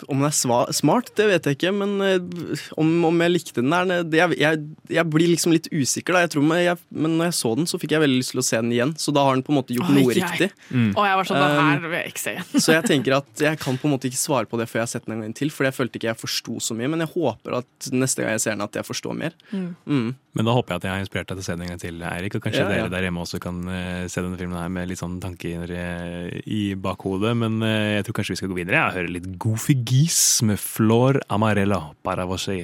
[0.08, 3.60] Om den er sva smart, det vet jeg ikke, men uh, om, om jeg likte
[3.60, 4.60] den der jeg, jeg,
[4.96, 6.22] jeg blir liksom litt usikker, da.
[6.24, 8.40] Jeg tror, men, jeg, men når jeg så den, så fikk jeg veldig lyst til
[8.42, 10.22] å se den igjen, så da har den på en måte gjort Oi, noe jeg-
[10.22, 10.48] riktig.
[10.94, 12.62] Og jeg var sånn, da Um, her vil jeg ikke se igjen.
[12.62, 14.86] Så jeg tenker at jeg kan på en måte ikke svare på det før jeg
[14.88, 17.04] har sett den en gang til, for jeg følte ikke jeg forsto så mye, men
[17.04, 19.36] jeg håper at neste gang jeg ser den, at jeg forstår mer.
[19.50, 19.70] Mm.
[19.86, 20.10] Mm.
[20.38, 21.82] Men da håper jeg at jeg har inspirert deg til å se den en gang
[21.82, 22.36] til, Eirik.
[22.38, 22.74] Og kanskje Ja, ja.
[22.84, 26.40] dere der hjemme også kan eh, se denne filmen her med litt sånn tanker eh,
[26.46, 27.32] i bakhodet.
[27.40, 28.78] Men eh, jeg tror kanskje vi skal gå videre.
[28.78, 32.62] Jeg hører litt Goofy Geese med Flor Amarella para você.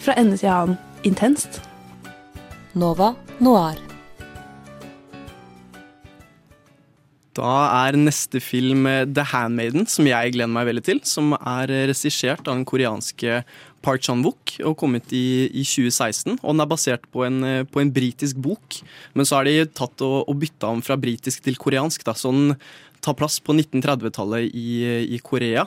[0.00, 1.60] Fra ende til annen intenst.
[2.74, 3.80] Nova Noir.
[7.40, 11.00] Da er neste film eh, The Handmaiden, som jeg gleder meg veldig til.
[11.08, 13.40] Som er eh, regissert av den koreanske
[13.84, 16.36] Park Chan-wook og kommet i, i 2016.
[16.36, 18.82] Og den er basert på en, eh, på en britisk bok,
[19.16, 22.04] men så har de tatt og, og bytta om fra britisk til koreansk.
[22.04, 22.58] Da, så den
[23.00, 24.70] tar plass på 1930-tallet i,
[25.16, 25.66] i Korea.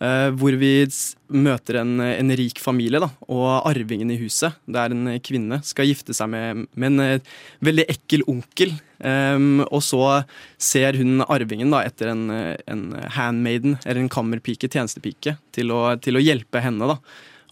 [0.00, 0.86] Uh, hvor vi
[1.28, 4.56] møter en, en rik familie, da, og arvingen i huset.
[4.64, 5.58] Det er en kvinne.
[5.68, 7.26] Skal gifte seg med, med en
[7.68, 8.72] veldig ekkel onkel.
[9.00, 10.22] Um, og så
[10.60, 12.84] ser hun arvingen da, etter en, en
[13.16, 16.90] handmaiden, eller en kammerpike, tjenestepike, til å, til å hjelpe henne.
[16.90, 17.00] da.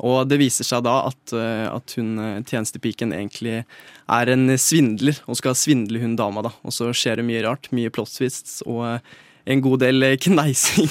[0.07, 5.19] Og det viser seg da at, eh, at hun eh, tjenestepiken egentlig er en svindler,
[5.27, 6.45] og skal svindle hun dama.
[6.47, 6.53] da.
[6.63, 7.71] Og så skjer det mye rart.
[7.75, 9.17] Mye plot twists og eh,
[9.51, 10.91] en god del kneising.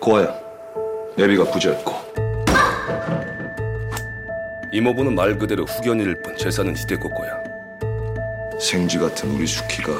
[0.00, 0.16] 고
[4.72, 7.42] 이모부는 말 그대로 후견일 뿐 재산은 이대고 거야.
[8.60, 9.92] 생쥐 같은 우리 수키가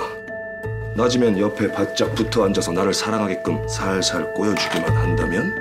[0.95, 5.55] 낮이면 옆에 바짝 붙어 앉아서 나를 사랑하게끔 살살 꼬여주기만 한다면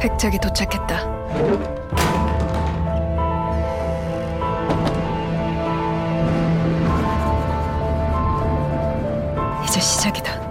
[0.00, 1.12] 백작이 도착했다.
[9.64, 10.41] 이제 시작이다.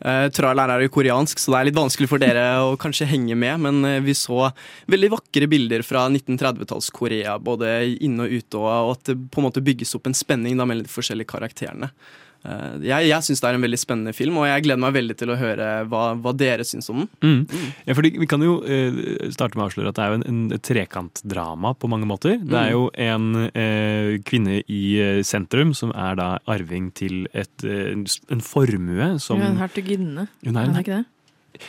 [0.00, 3.36] Uh, Traileren er jo koreansk, så det er litt vanskelig for dere å kanskje henge
[3.36, 3.60] med.
[3.66, 4.48] Men eh, vi så
[4.90, 9.48] veldig vakre bilder fra 1930-talls Korea, både inne og ute, og at det på en
[9.50, 11.92] måte bygges opp en spenning da, mellom de forskjellige karakterene.
[12.44, 15.16] Eh, jeg jeg syns det er en veldig spennende film, og jeg gleder meg veldig
[15.20, 17.10] til å høre hva, hva dere syns om den.
[17.20, 17.72] Mm.
[17.86, 20.26] Ja, fordi Vi kan jo eh, starte med å avsløre at det er jo en,
[20.50, 22.38] en trekantdrama på mange måter.
[22.40, 22.72] Det er Mm.
[22.72, 27.92] jo en eh, kvinne i eh, sentrum som er da arving til et, eh,
[28.30, 30.28] en formue som Hun er en hertuginne.
[30.44, 31.06] Hun er en det ikke det?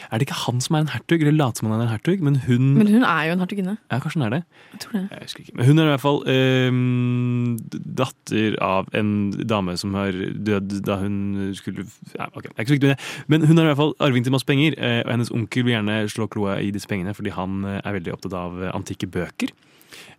[0.10, 2.24] Er det ikke han som er en hertug, eller later som han er en hertug?
[2.26, 3.78] Men hun Men hun er jo en hertuginne.
[3.92, 4.42] Ja, kanskje hun er det.
[4.74, 5.04] Jeg tror det.
[5.12, 5.56] Jeg husker ikke.
[5.56, 6.80] Men hun er i hvert fall eh,
[8.02, 10.16] datter av en dame som har
[10.52, 11.18] dødd da hun
[11.58, 11.86] skulle
[12.16, 13.26] ja, ok, jeg er ikke så viktig med det.
[13.28, 15.76] Men hun er i hvert fall arving til masse penger, eh, og hennes onkel vil
[15.76, 19.10] gjerne slå kloa i disse pengene fordi han eh, er veldig opptatt av eh, antikke
[19.12, 19.54] bøker.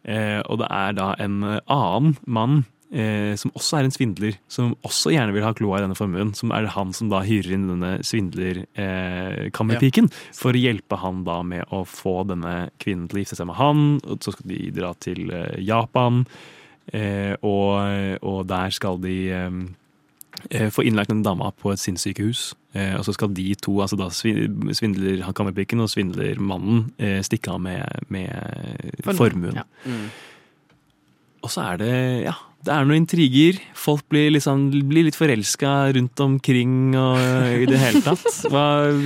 [0.04, 4.74] Eh, og det er da en annen mann eh, som også er en svindler, som
[4.86, 6.30] også gjerne vil ha kloa i denne formuen.
[6.36, 11.38] Som er han som da hyrer inn denne svindlerkammerpiken eh, for å hjelpe han da
[11.46, 13.78] med å få denne kvinnen til å gifte seg med han.
[14.06, 16.14] Og så skal de dra til eh, Japan,
[16.92, 17.70] eh, og,
[18.20, 19.52] og der skal de eh,
[20.50, 22.40] eh, få innlagt en dama på et sinnssykehus.
[22.72, 27.52] Eh, og så skal de to, altså da svindler han kammerpiken og svindlermannen, eh, stikke
[27.52, 28.32] av med, med
[29.12, 29.56] formuen.
[29.60, 29.64] Ja.
[31.42, 31.94] Og så er det
[32.28, 33.58] ja, det er noen intriger.
[33.78, 37.18] Folk blir, liksom, blir litt forelska rundt omkring og
[37.58, 38.26] i det hele tatt.
[38.52, 38.64] Hva,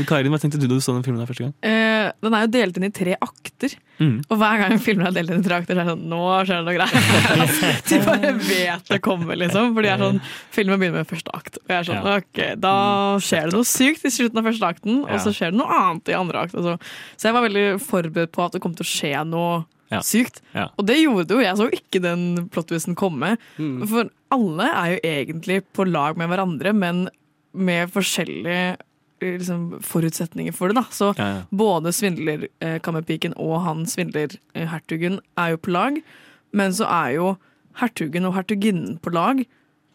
[0.09, 1.55] Karin, hva tenkte du da du så den filmen der første gang?
[1.65, 3.77] Uh, den er jo delt inn i tre akter.
[3.97, 4.19] Mm.
[4.29, 6.03] Og hver gang en film er delt inn i tre akter, så er det sånn
[6.11, 7.85] Nå skjer det noe greier.
[7.89, 9.73] De bare vet det kommer, liksom.
[9.77, 10.19] For de er sånn
[10.53, 11.57] Filmen begynner med første akt.
[11.63, 12.19] Og jeg er sånn Ja.
[12.21, 12.75] Ok, da
[13.25, 16.13] skjer det noe sykt i slutten av første akten, og så skjer det noe annet
[16.13, 16.59] i andre akt.
[16.59, 16.77] Altså.
[16.77, 20.01] Så, så jeg var veldig forberedt på at det kom til å skje noe Ja.
[20.03, 20.41] sykt.
[20.55, 20.69] Ja.
[20.79, 21.43] Og det gjorde jo.
[21.45, 23.37] Jeg så ikke den plot-twisten komme.
[23.57, 27.07] For alle er jo egentlig på lag med hverandre, men
[27.57, 28.77] med forskjellige
[29.23, 30.77] eh, liksom, forutsetninger for det.
[30.81, 30.87] da.
[30.91, 31.43] Så Ja, ja.
[31.51, 36.01] både svindlerkammerpiken og han svindlerhertugen er jo på lag,
[36.53, 37.37] men så er jo
[37.81, 39.45] hertugen og hertuginnen på lag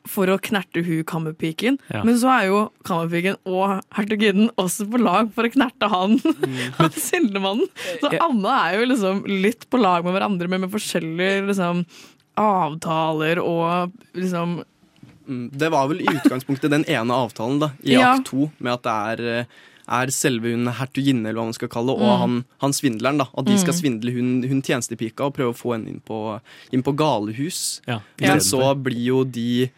[0.10, 1.78] for å knerte hun kammerpiken.
[1.94, 2.04] Ja.
[2.04, 6.18] Men så er jo kammerpiken og hertuginnen også på lag for å knerte han,
[6.80, 7.68] han svindlermannen.
[8.02, 11.86] Så alle er jo liksom litt på lag med hverandre, men med forskjellige liksom,
[12.42, 14.62] avtaler og liksom
[15.32, 18.16] Mm, Det var vel i utgangspunktet den ene avtalen da, i Ja.
[18.18, 18.92] akt to, med at det
[19.22, 19.46] er, eh,
[19.88, 22.20] er selve hun hertuginne, eller hva man skal kalle det, og Mm.
[22.20, 23.18] han, han svindleren.
[23.20, 23.80] da, At de skal Mm.
[23.80, 26.42] svindle hun, hun tjenestepika og prøve å få henne inn på,
[26.74, 27.82] inn på galehus.
[27.88, 29.70] Ja, Men så blir jo de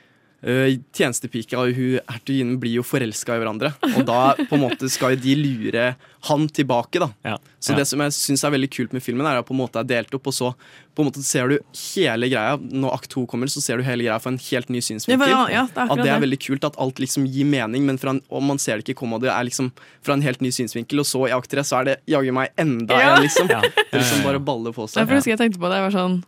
[0.46, 3.74] uh, Tjenestepika og hun hertuginnen blir jo forelska i hverandre.
[3.96, 5.96] Og da på en måte skal jo de lure
[6.30, 7.38] han tilbake, da.
[7.60, 7.78] Så Ja.
[7.80, 9.84] det som jeg syns er veldig kult med filmen, er at på en måte er
[9.88, 10.54] delt opp, og så
[10.96, 11.58] på en måte ser du
[11.96, 12.58] hele greia.
[12.60, 15.28] Når akt to kommer, så ser du hele greia fra en helt ny synsvinkel.
[15.28, 17.98] Ja, ja, det er at det er veldig kult at alt liksom gir mening, men
[17.98, 19.72] fra en, og man ser det ikke komme, og det er liksom
[20.04, 21.00] fra en helt ny synsvinkel.
[21.00, 23.16] Og så i akt tre så er det jaggu meg enda Ja.
[23.18, 23.50] en, liksom.
[23.50, 23.62] Ja.
[23.62, 25.08] Det liksom bare baller på seg.
[25.10, 25.80] Husker jeg tenkte på det.
[25.82, 26.24] Jeg var sånn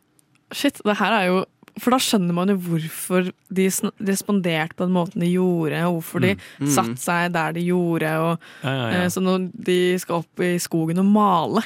[0.53, 1.39] Shit, det her er jo
[1.79, 3.65] For da skjønner man jo hvorfor de
[4.07, 6.67] responderte på den måten de gjorde, og hvorfor de Mm.
[6.67, 6.69] Mm.
[6.75, 8.11] satte seg der de gjorde.
[8.19, 9.01] Og, Ja, ja, ja.
[9.03, 11.63] eh, Så når de skal opp i skogen og male,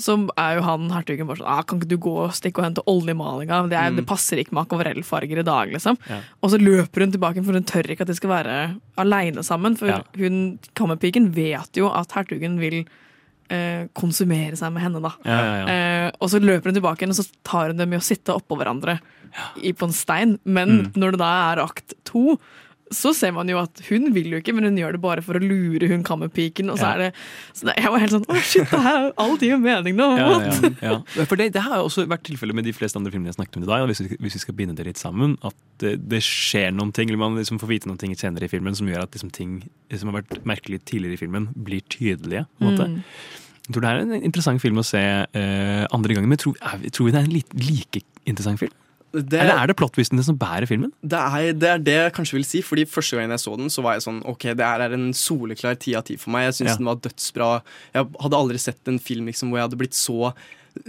[0.00, 2.64] så er jo han hertugen bare sånn ah, Kan ikke du gå og stikke og
[2.64, 3.68] hente oljemalinga?
[3.68, 3.96] Det, er- Mm.
[3.96, 5.96] det passer ikke med akvarellfarger i dag, liksom.
[6.10, 6.20] Ja.
[6.42, 9.76] Og så løper hun tilbake, for hun tør ikke at de skal være aleine sammen.
[9.78, 10.00] For Ja.
[10.16, 12.86] hun, kammerpiken vet jo at hertugen vil
[13.50, 15.12] eh, konsumere seg med henne, da.
[15.22, 16.06] Ja, ja, ja.
[16.08, 18.32] Eh, og så løper hun tilbake igjen, og så tar hun dem i å sitte
[18.34, 19.00] oppå hverandre i,
[19.78, 20.38] på en stein.
[20.44, 20.92] Men Mm.
[20.96, 22.38] når det da er akt to,
[22.92, 25.34] så ser man jo at hun vil jo ikke, men hun gjør det bare for
[25.34, 26.68] å lure hun kammerpiken.
[26.70, 27.06] Og så er det,
[27.56, 30.08] så det, jeg var helt sånn Å, shit, det her, alt gir jo mening nå!
[30.20, 31.24] Ja, ja, ja.
[31.24, 33.64] For det, det har også vært tilfellet med de fleste andre filmene jeg snakket om
[33.64, 33.86] i dag.
[33.88, 37.08] Hvis vi, hvis vi skal binde det litt sammen, at det, det skjer noen ting,
[37.08, 39.56] eller man liksom får vite noen ting senere i filmen som gjør at liksom ting
[39.90, 42.44] som har vært merkelig tidligere i filmen, blir tydelige.
[42.60, 42.90] på en måte.
[42.92, 43.02] Mm.
[43.64, 46.84] Jeg tror det er en interessant film å se uh, andre gangen, men tror, er,
[46.92, 48.76] tror vi det er en li, like interessant film?
[49.14, 50.90] Det- Eller er det plottvistene som bærer filmen?
[51.06, 53.70] Det er, det er det jeg kanskje vil si, fordi første gangen jeg så den,
[53.70, 56.48] så var jeg sånn Ok, det her er en soleklar ti av ti for meg.
[56.50, 56.76] Jeg syns Ja.
[56.82, 57.62] den var dødsbra.
[57.94, 60.34] Jeg hadde aldri sett en film liksom, hvor jeg hadde blitt så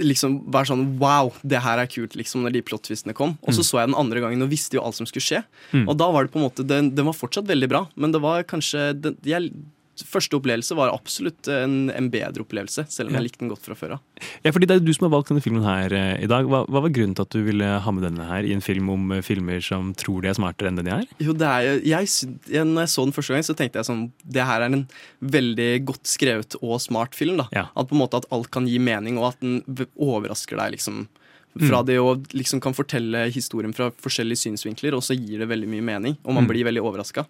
[0.02, 3.38] Liksom bare sånn Wow, det her er kult, liksom, når de plottvistene kom.
[3.46, 3.70] Og så Mm.
[3.70, 5.44] så jeg den andre gangen og visste jo alt som skulle skje.
[5.72, 5.88] Mm.
[5.88, 8.20] Og da var det på en måte Den, den var fortsatt veldig bra, men det
[8.20, 9.52] var kanskje den, jeg,
[10.04, 13.76] Første opplevelse var absolutt en, en bedre opplevelse, selv om jeg likte den godt fra
[13.80, 14.02] før av.
[14.44, 16.44] Ja, fordi Det er du som har valgt denne filmen her eh, i dag.
[16.52, 18.90] Hva, hva var grunnen til at du ville ha med denne her i en film
[18.92, 21.06] om eh, filmer som tror de er smartere enn det de er?
[21.24, 22.10] Jo, det er jeg,
[22.52, 24.88] jeg, Når jeg så den første gang, så tenkte jeg sånn Det her er en
[25.22, 27.38] veldig godt skrevet og smart film.
[27.40, 29.62] da At på en måte at alt kan gi mening, og at den
[29.96, 30.76] overrasker deg.
[30.78, 31.08] liksom
[31.56, 31.86] Fra Mm.
[31.88, 35.82] det å liksom kan fortelle historien fra forskjellige synsvinkler, og så gir det veldig mye
[35.88, 36.18] mening.
[36.26, 36.50] Og man Mm.
[36.52, 37.26] blir veldig overraska.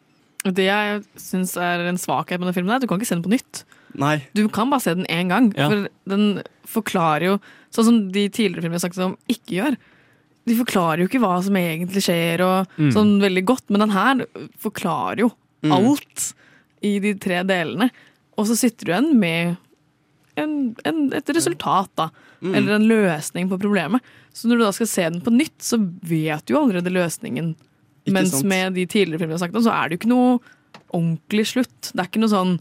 [0.45, 3.15] Det jeg syns er en svakhet med den filmen, er at du kan ikke se
[3.17, 3.63] den på nytt.
[3.97, 4.17] Nei.
[4.37, 5.51] Du kan bare se den én gang.
[5.57, 5.69] Ja.
[5.71, 7.35] For den forklarer jo,
[7.73, 9.77] sånn som de tidligere filmene jeg snakket om, ikke gjør.
[10.45, 12.91] De forklarer jo ikke hva som egentlig skjer, og Mm.
[12.93, 14.25] sånn veldig godt, men den her
[14.61, 15.31] forklarer jo
[15.63, 15.71] Mm.
[15.73, 16.33] alt
[16.83, 17.89] i de tre delene.
[18.37, 19.57] Og så sitter du igjen med
[20.37, 22.09] en, en, et resultat, da.
[22.43, 22.55] Mm.
[22.55, 24.01] Eller en løsning på problemet.
[24.35, 27.55] Så når du da skal se den på nytt, så vet du jo allerede løsningen.
[28.05, 28.47] Ikke Mens sant?
[28.49, 30.31] med de tidligere filmene jeg har snakket om, så er det jo ikke noe
[30.95, 31.91] ordentlig slutt.
[31.91, 32.55] Det er ikke noe sånn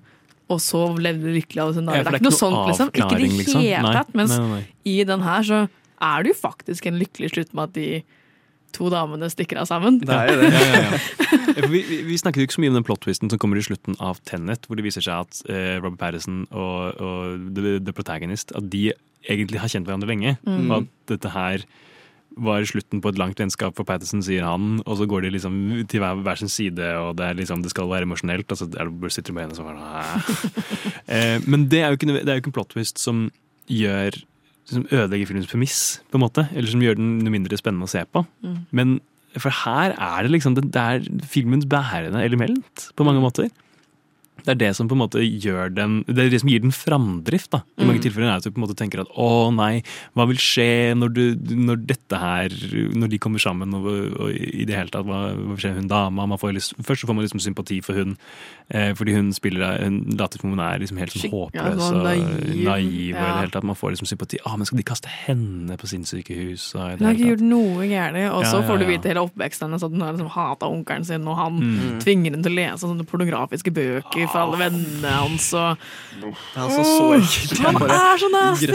[0.53, 1.81] og så levde du lykkelig av det.
[1.81, 2.05] Ja, dager.
[2.05, 2.91] det er ikke noe sånt, liksom.
[2.93, 3.63] Ikke i det liksom.
[3.65, 4.11] hele tatt.
[4.19, 4.91] Mens nei, nei, nei.
[4.93, 5.61] i den her så
[6.05, 7.89] er det jo faktisk en lykkelig slutt med at de
[8.75, 10.01] to damene stikker av sammen.
[10.03, 10.51] Det er jo det.
[11.55, 13.59] Ja, ja, vi, vi, vi snakket jo ikke så mye om den plot-twisten som kommer
[13.61, 17.77] i slutten av Tenet, hvor det viser seg at eh, Robert Patterson og, og the,
[17.85, 18.89] the Protagonist at de
[19.31, 20.35] egentlig har kjent hverandre lenge.
[20.43, 20.65] Mm.
[20.67, 21.67] Og at dette her
[22.37, 25.57] var slutten på et langt vennskap for Patterson, sier han, og så går de liksom
[25.91, 28.69] til hver, hver sin side, og det, er liksom, det skal være emosjonelt, og så
[28.69, 30.53] er sitter du med henne som sånn
[31.15, 33.27] eh, Men det er jo ikke, det er jo ikke en plot twist som
[33.71, 34.19] gjør
[34.69, 37.93] som ødelegger filmens premiss, på en måte, eller som gjør den noe mindre spennende å
[37.93, 38.23] se på.
[38.45, 38.57] Mm.
[38.73, 38.95] Men
[39.37, 43.51] for her er det liksom det, det er filmens bærende element, på mange måter.
[44.45, 46.71] Det er det som på en måte gjør den Det er det som gir den
[46.71, 47.51] framdrift.
[47.51, 48.03] da I mange Mm.
[48.05, 49.83] tilfeller er det at du på en måte tenker at å nei,
[50.15, 52.49] hva vil skje når, du, når dette her
[52.95, 53.87] Når de kommer sammen og,
[54.21, 56.27] og i det hele tatt, hva, hva vil skje med hun dama?
[56.27, 58.17] Man får lyst, først så får man liksom sympati for hun
[58.71, 62.05] eh, fordi hun spiller Hun later som hun er liksom helt sånn ja, håpløs og
[62.05, 62.65] naiv.
[62.65, 63.17] naiv.
[63.17, 64.39] Og i det hele tatt Man får liksom sympati.
[64.45, 66.73] Ah, men skal de kaste henne på sinnssykehus?
[66.75, 69.69] Hun har ikke gjort noe gærent, og så Ja, ja, får du vite hele oppveksten
[69.69, 72.01] hennes at hun har liksom hata onkelen sin, og han Mm.
[72.03, 75.47] tvinger henne til å lese sånne pornografiske bøker for alle vennene hans.
[75.57, 75.85] Og...
[76.21, 77.61] Det er altså så ekkelt.
[77.65, 78.69] Han er så nasty!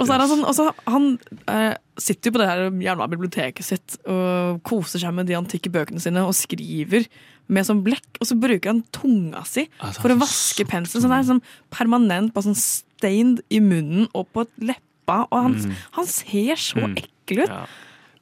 [0.00, 1.06] Og så er han sånn, også, han
[1.52, 5.72] eh, sitter jo på det her jævla biblioteket sitt og koser seg med de antikke
[5.72, 7.06] bøkene sine og skriver
[7.52, 11.02] med sånn blekk, og så bruker han tunga si Altså, for å vaske penselen.
[11.02, 11.42] Så den er sånn
[11.74, 15.74] permanent bare sånn stained i munnen og på leppa, og han, Mm.
[15.98, 16.94] han ser så Mm.
[17.02, 17.50] ekkel ut.
[17.50, 17.66] Ja.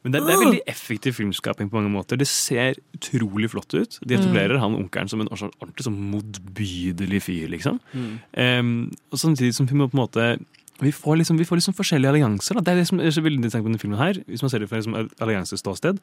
[0.02, 2.16] Men det, det er veldig effektiv filmskaping på mange måter.
[2.20, 3.98] Det ser utrolig flott ut.
[4.00, 7.80] De etablerer han onkelen som en ordentlig sånn motbydelig fyr, liksom.
[7.92, 8.14] Mm.
[8.32, 8.72] Um,
[9.12, 10.30] og samtidig som hun på en måte
[10.84, 12.56] vi får, liksom, vi får liksom forskjellige allianser.
[12.56, 12.64] Da.
[12.64, 14.20] Det er det som er så veldig interessant med denne filmen her.
[14.26, 16.00] Hvis man ser det fra liksom, allianseståsted.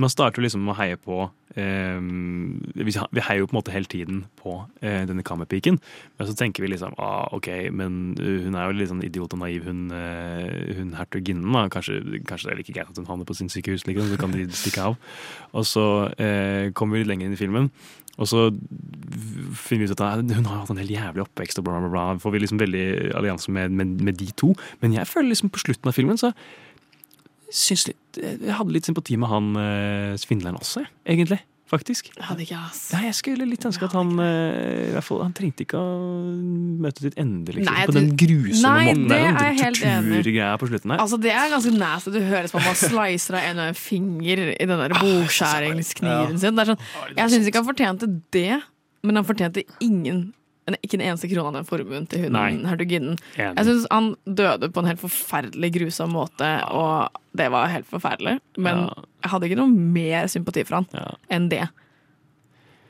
[0.00, 1.18] Man starter liksom å heie på
[1.60, 5.78] eh, vi, heier jo på en måte hele tiden på eh, denne kammerpiken.
[6.18, 9.36] Men så tenker vi liksom ah, ok, men uh, hun er jo litt sånn idiot
[9.36, 11.70] og naiv, hun, eh, hun hertuginnen.
[11.72, 14.34] Kanskje, kanskje det er like greit at hun havner på sin sykehus, liksom, så kan
[14.34, 14.96] de stikke av.
[15.54, 17.70] Og så eh, kommer vi litt lenger inn i filmen.
[18.14, 18.44] Og så
[19.58, 22.04] finner vi ut at hun har hatt en helt jævlig oppvekst, og bla, bla, bla.
[22.22, 22.84] Får vi liksom veldig
[23.18, 24.52] allianse med, med, med de to.
[24.84, 26.34] Men jeg føler liksom på slutten av filmen så
[27.54, 31.40] syns litt Jeg hadde litt sympati med han eh, svindleren også, egentlig.
[31.64, 32.10] Faktisk.
[32.20, 32.90] Hadde ikke, ass.
[32.92, 35.94] Nei, jeg skulle litt ønske at han eh, i hvert fall, Han trengte ikke å
[36.84, 37.72] møte sitt ende, liksom.
[37.72, 39.06] Nei, på den grusomme Nei, måten.
[39.08, 40.20] det der, er jeg helt enig.
[40.60, 41.00] På slutten her.
[41.06, 42.12] Altså, det er ganske nasty.
[42.14, 46.38] Du hører som om man slicer av en og en finger i den der bokskjæringskniven
[46.44, 46.54] sin.
[46.54, 46.84] Det er sånn,
[47.16, 48.60] jeg syns ikke han fortjente det,
[49.04, 50.32] men han fortjente ingen en-
[50.72, 52.48] ikke en eneste krone av den formuen til hun Nei.
[52.64, 53.18] hertuginnen.
[53.36, 58.38] Jeg syns han døde på en helt forferdelig grusom måte, og det var helt forferdelig.
[58.56, 61.66] Men jeg hadde ikke noe mer sympati for han enn det.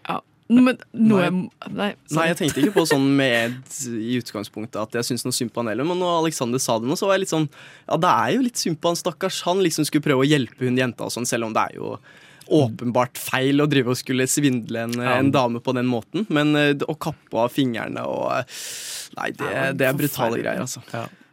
[0.06, 0.20] Ja.
[0.52, 3.56] Men noe Nei, Nei, jeg tenkte ikke på sånn med
[3.88, 6.90] i utgangspunktet at jeg syns noe synd på han heller, men når Alexander sa det
[6.90, 7.48] nå, så var jeg litt sånn
[7.88, 9.40] Ja, det er jo litt synd på han, stakkars.
[9.48, 11.96] Han liksom skulle prøve å hjelpe hun jenta og sånn, selv om det er jo
[12.52, 15.16] åpenbart feil å drive og skulle svindle en, Ja.
[15.18, 16.26] en dame på den måten.
[16.28, 18.44] Men eh, å kappe av fingrene og eh,
[19.16, 20.82] Nei, det, det er brutale greier, altså.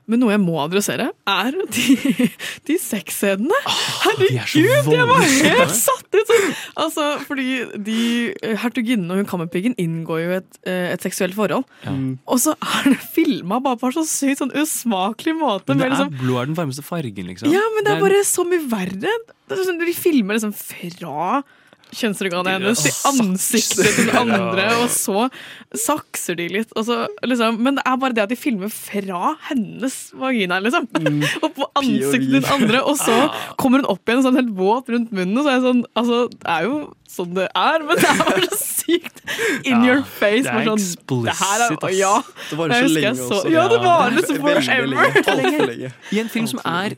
[0.10, 2.28] Men noe jeg må adressere, er de,
[2.68, 3.58] de sexscenene.
[3.62, 6.34] er Herregud, jeg var helt satt ut!
[6.82, 7.47] Altså, fordi
[7.86, 7.99] de
[8.64, 11.68] hertuginnen og hun kammerpiggen inngår jo et, eh, et seksuelt forhold.
[12.26, 15.70] Og så er det filma bare på en så sykt sånn usmakelig måte.
[15.72, 17.52] Men det er liksom, blå er den varmeste fargen, liksom.
[17.54, 19.16] ja, men det er bare så mye verre.
[19.47, 21.41] Det er sånn, de filmer liksom fra
[21.96, 25.28] kjønnsorganet hennes i ansiktet til den andre, og så
[25.78, 26.72] sakser de litt.
[26.78, 30.88] Og så, liksom, men det er bare det at de filmer fra hennes vagina, liksom.
[31.44, 33.18] og på ansiktet til den andre, og så
[33.62, 35.38] kommer hun opp igjen sånn helt våt rundt munnen.
[35.38, 36.82] Og så er jeg sånn, altså, det er jo
[37.12, 39.18] sånn det er, men det er bare så sykt
[39.68, 40.46] in Ja, your face.
[40.48, 41.96] det er sånn, explicit, ass.
[41.98, 42.14] ja.
[42.50, 43.52] Det varer så lenge også.
[43.52, 44.88] Ja, det varer er liksom forever.
[44.94, 45.66] lenge.
[45.68, 45.92] Lenge.
[46.16, 46.96] I en film som er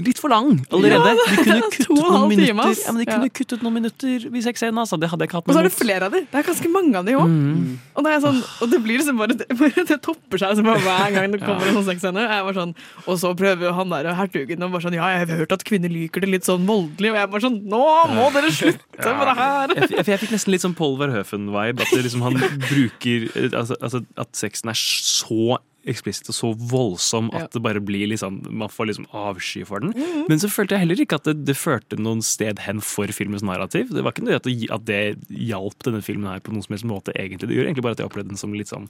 [0.00, 1.12] litt for lang allerede.
[1.12, 2.48] Ja, de kunne det kuttet noen minutter.
[2.80, 3.34] Ja, men de kunne Ja.
[3.40, 4.78] kuttet noen minutter i sexscenen.
[4.82, 4.98] Altså.
[5.00, 6.26] Det hadde jeg ikke hatt med Og så er det flere av dem!
[6.30, 7.30] Det er ganske mange av dem òg.
[7.30, 7.78] Mm.
[7.94, 10.82] Og, det sånn, og det blir liksom bare Det, bare, det topper seg liksom bare
[10.84, 11.72] hver gang det kommer Ja.
[11.72, 12.26] en sånn sexscene.
[12.30, 12.74] Jeg var sånn,
[13.06, 15.92] Og så prøver han der hertugen og bare sånn Ja, jeg har hørt at kvinner
[15.92, 17.12] liker det litt sånn voldelig.
[17.14, 17.82] Og jeg bare sånn Nå
[18.14, 19.74] må dere slutte med det her!
[19.76, 21.80] Jeg, jeg, jeg fikk nesten litt sånn Paul Verhoeven-vibe.
[21.86, 22.38] At det liksom, han
[22.68, 27.46] bruker eh, altså, altså, At sexen er så eksplisitt og så voldsom at Ja.
[27.54, 29.92] det bare blir liksom Man får liksom avsky for den.
[29.92, 30.28] Mhm.
[30.28, 33.42] Men så følte jeg heller ikke at det, det førte noen sted hen for filmens
[33.42, 33.88] narrativ.
[33.90, 36.74] Det var ikke noe at det, at det hjalp denne filmen her på noen som
[36.74, 37.48] helst måte, egentlig.
[37.48, 38.88] Det gjør egentlig bare at jeg opplevde den som litt sånn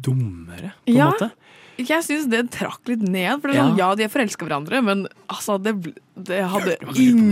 [0.00, 1.30] dummere, på en Ja, måte.
[1.78, 3.40] jeg syns det trakk litt ned.
[3.40, 3.94] For det er sånn, ja.
[3.94, 7.30] de er forelska hverandre, men altså, det, det hadde ingen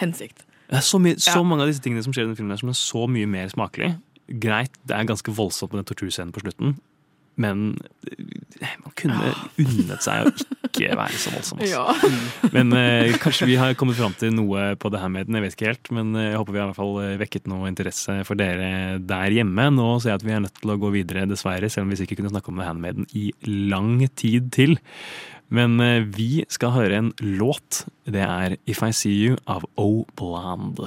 [0.00, 0.44] hensikt.
[0.68, 1.42] Det er så, mye, så Ja.
[1.42, 4.00] mange av disse tingene som skjer i denne filmen som er så mye mer smakelig.
[4.40, 6.78] Greit, det er ganske voldsomt med den torturscenen på slutten,
[7.40, 7.64] men
[8.06, 10.32] eh, man kunne unnet seg å
[10.68, 11.62] ikke være så voldsom.
[11.62, 11.74] altså.
[11.74, 12.50] Ja.
[12.54, 15.46] Men eh, kanskje vi har kommet fram til noe på det her med den, jeg
[15.46, 15.92] vet ikke helt.
[15.98, 19.00] Men eh, jeg håper vi har i hvert fall eh, vekket noe interesse for dere
[19.02, 19.68] der hjemme.
[19.74, 22.00] Nå ser jeg at vi er nødt til å gå videre, dessverre, selv om vi
[22.02, 24.78] sikkert kunne snakke om The Handmaiden i lang tid til.
[25.54, 27.84] Men eh, vi skal høre en låt.
[28.06, 30.82] Det er If I See You av O Bland.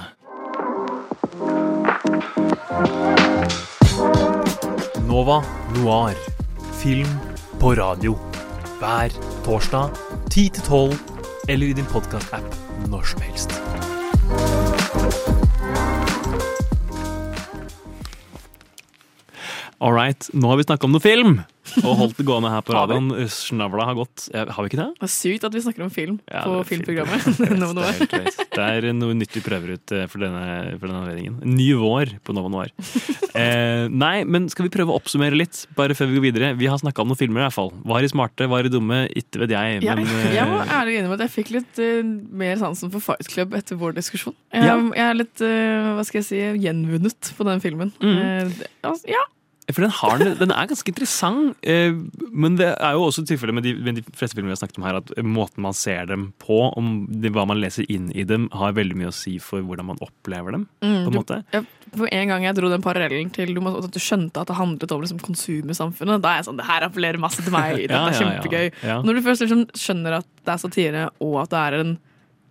[5.07, 5.41] Nova
[5.77, 6.36] Noir.
[6.87, 7.07] Film
[7.59, 8.13] på radio.
[8.79, 9.11] Hver
[9.43, 9.89] torsdag
[10.31, 10.93] 10 til 12,
[11.51, 12.55] eller i din podkast-app
[12.87, 13.51] når som helst.
[19.81, 21.41] All right, nå har vi snakka om noe film!
[21.83, 23.09] Og holdt det gående her på radioen.
[23.31, 24.27] Snavla har gått.
[24.33, 24.87] Eh, Har vi ikke det?
[24.99, 27.27] Det er sykt at vi snakker om film Ja, på det filmprogrammet.
[27.37, 27.83] Det Nå, nå.
[27.85, 27.99] er,
[28.57, 30.43] det er noe nytt vi prøver ut eh, for denne,
[30.79, 31.37] for denne anledningen.
[31.57, 32.73] Ny vår på Nova Noir.
[33.37, 36.47] Eh, nei, men skal vi prøve å oppsummere litt, bare før vi går videre?
[36.57, 37.69] Vi har snakka om noen filmer, i hvert fall.
[37.85, 39.03] Var de smarte, var de dumme?
[39.13, 39.75] Ikke vet jeg.
[39.85, 41.99] Jeg, Men jeg, jeg må ærlig innrømme at jeg fikk litt uh,
[42.41, 44.33] mer sansen for Fight Club etter vår diskusjon.
[44.55, 44.79] Jeg, Ja.
[44.81, 47.93] jeg er litt uh, hva skal jeg si, gjenvunnet på den filmen.
[48.01, 48.17] Mm.
[48.17, 49.21] Uh, altså, ja.
[49.67, 51.91] For den, har, den er ganske interessant, eh,
[52.31, 54.77] men det er jo også tilfellet med, de- med de fleste filmene vi har snakket
[54.79, 58.23] om her, at måten man ser dem på, om det, hva man leser inn i
[58.23, 60.63] dem, har veldig mye å si for hvordan man opplever dem.
[60.79, 61.39] Mm, på en du- måte.
[61.51, 61.61] ja,
[61.97, 64.91] for en gang jeg dro den parallellen til du at du skjønte at det handlet
[64.95, 67.75] om liksom, konsumersamfunnet, da er jeg sånn Det her appellerer masse til meg.
[67.81, 68.23] Dette Ja, er ja, ja.
[68.23, 68.71] kjempegøy.
[68.87, 69.01] Ja.
[69.03, 71.97] Når du først liksom skjønner at det er satire, og at det er en,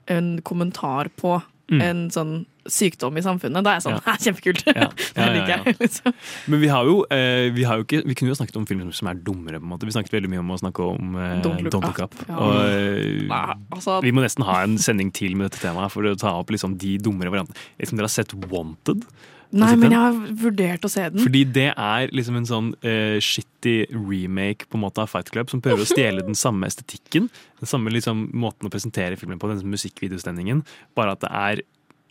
[0.09, 1.81] en kommentar på Mm.
[1.83, 2.35] en sånn
[2.73, 4.17] sykdom i samfunnet, da er jeg sånn Ja.
[4.27, 4.65] Kjempekult!
[4.77, 5.77] Ja, det liker jeg.
[5.83, 6.17] Liksom.
[6.53, 8.91] Men vi har jo, eh, vi har jo ikke Vi kunne jo snakket om filmer
[8.97, 9.89] som er dummere, på en måte.
[9.89, 12.19] Vi snakket veldig mye om å snakke om eh, Don't Look Don't Look Up.
[12.21, 12.35] Up.
[12.37, 16.03] Og, eh, Nei, altså- vi må nesten ha en sending til med dette temaet for
[16.03, 17.57] å ta opp liksom de dummere variantene.
[17.77, 19.09] Jeg vet ikke om dere har sett Wanted?
[19.55, 21.23] Nei, men jeg har vurdert å se den.
[21.23, 25.53] Fordi det er liksom en sånn uh, shitty remake på en måte av Fight Club,
[25.53, 27.29] som prøver å stjele den samme estetikken.
[27.63, 30.65] Den samme liksom, måten å presentere filmen på, den musikkvideostemningen.
[30.99, 31.65] Bare at det er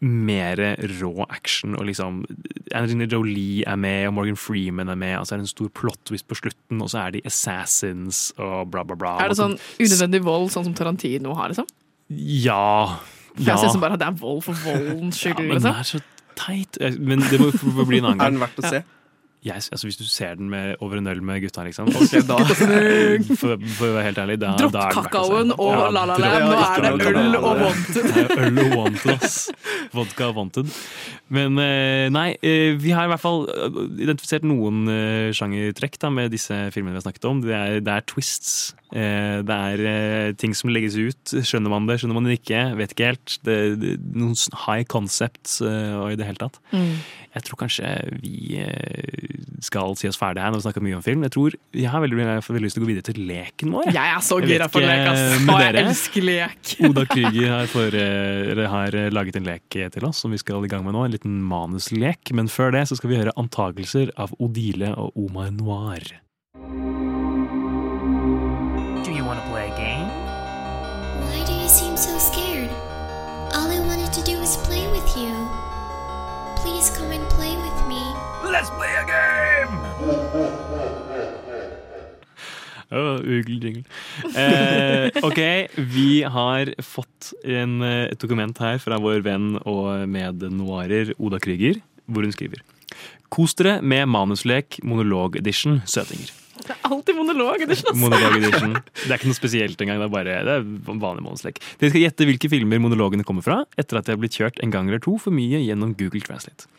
[0.06, 0.60] mer
[1.00, 2.22] rå action og liksom
[2.76, 5.72] Angelina Jolie er med, og Morgan Freeman er med, og så er det en stor
[5.74, 9.16] plot twist på slutten, og så er de assassins og bla, bla, bla.
[9.24, 11.70] Er det sånn unødvendig vold, sånn som Tarantino har, liksom?
[12.10, 12.98] Ja.
[13.36, 15.40] For Jeg synes bare at det er vold for voldens skyld.
[15.40, 15.80] Ja, men den liksom.
[15.80, 16.04] er så
[16.36, 16.78] teit.
[16.82, 18.28] Eh, Men det må bli en annen gang.
[18.28, 18.84] Er den verdt å se?
[19.46, 21.92] Jeg, altså Hvis du ser den med over en øl med gutta, liksom.
[21.94, 22.40] okay, da-
[23.42, 25.12] for, for å være helt ærlig, da, Dropp da det verdt å se.
[25.12, 27.62] kakaoen og Ja, La La dropp nå er det øl La La og.
[27.66, 28.08] Wanted.
[28.10, 29.38] Det er øl og wanted, ass.
[29.96, 30.72] Vodka og wanted.
[31.36, 33.78] Men eh, nei, eh, vi har i hvert fall eh,
[34.08, 34.82] identifisert noen
[35.38, 37.44] sjangertrekk da, med disse filmene vi har snakket om.
[37.46, 38.56] Det er, det er twists.
[38.96, 41.36] Eh, Det er ting som legges ut.
[41.46, 42.64] Skjønner man det, skjønner man det ikke?
[42.82, 43.38] Vet ikke helt.
[43.46, 44.36] Det, det, noen
[44.66, 46.60] high concepts og i det hele tatt.
[46.74, 46.96] Mm.
[47.36, 47.90] Jeg tror kanskje
[48.24, 51.26] vi eh, skal si oss ferdig her når vi snakker mye om film.
[51.28, 53.92] Jeg tror jeg har veldig, jeg veldig lyst til å gå videre til leken vår.
[53.92, 55.24] Jeg er så gira for lek, ass.
[55.44, 56.74] Å, jeg elsker lek.
[56.90, 60.64] Oda Krüger har, for, eh, har eh, laget en lek til oss som vi skal
[60.64, 61.04] i gang med nå.
[61.04, 62.32] En liten manuslek.
[62.36, 66.16] Men før det så skal vi høre antagelser av Odile og Omar Noir.
[78.56, 79.74] Let's play a game!
[82.90, 83.84] Oh, jingle.
[84.32, 91.12] Eh, ok, vi har fått en, eh, et dokument her fra vår venn og mednoirer
[91.20, 92.64] Oda Krüger, hvor hun skriver
[93.28, 96.32] Kos dere med manuslek monolog-edition søtinger.
[97.36, 98.36] Er alltid monolog.
[98.36, 98.76] Det er edition.
[98.76, 100.00] Det er ikke noe spesielt engang.
[100.02, 101.60] Det er bare det er vanlig monoslek.
[101.82, 104.74] Dere skal gjette hvilke filmer monologene kommer fra, etter at de har blitt kjørt en
[104.74, 106.70] gang eller to for mye gjennom Google Translate.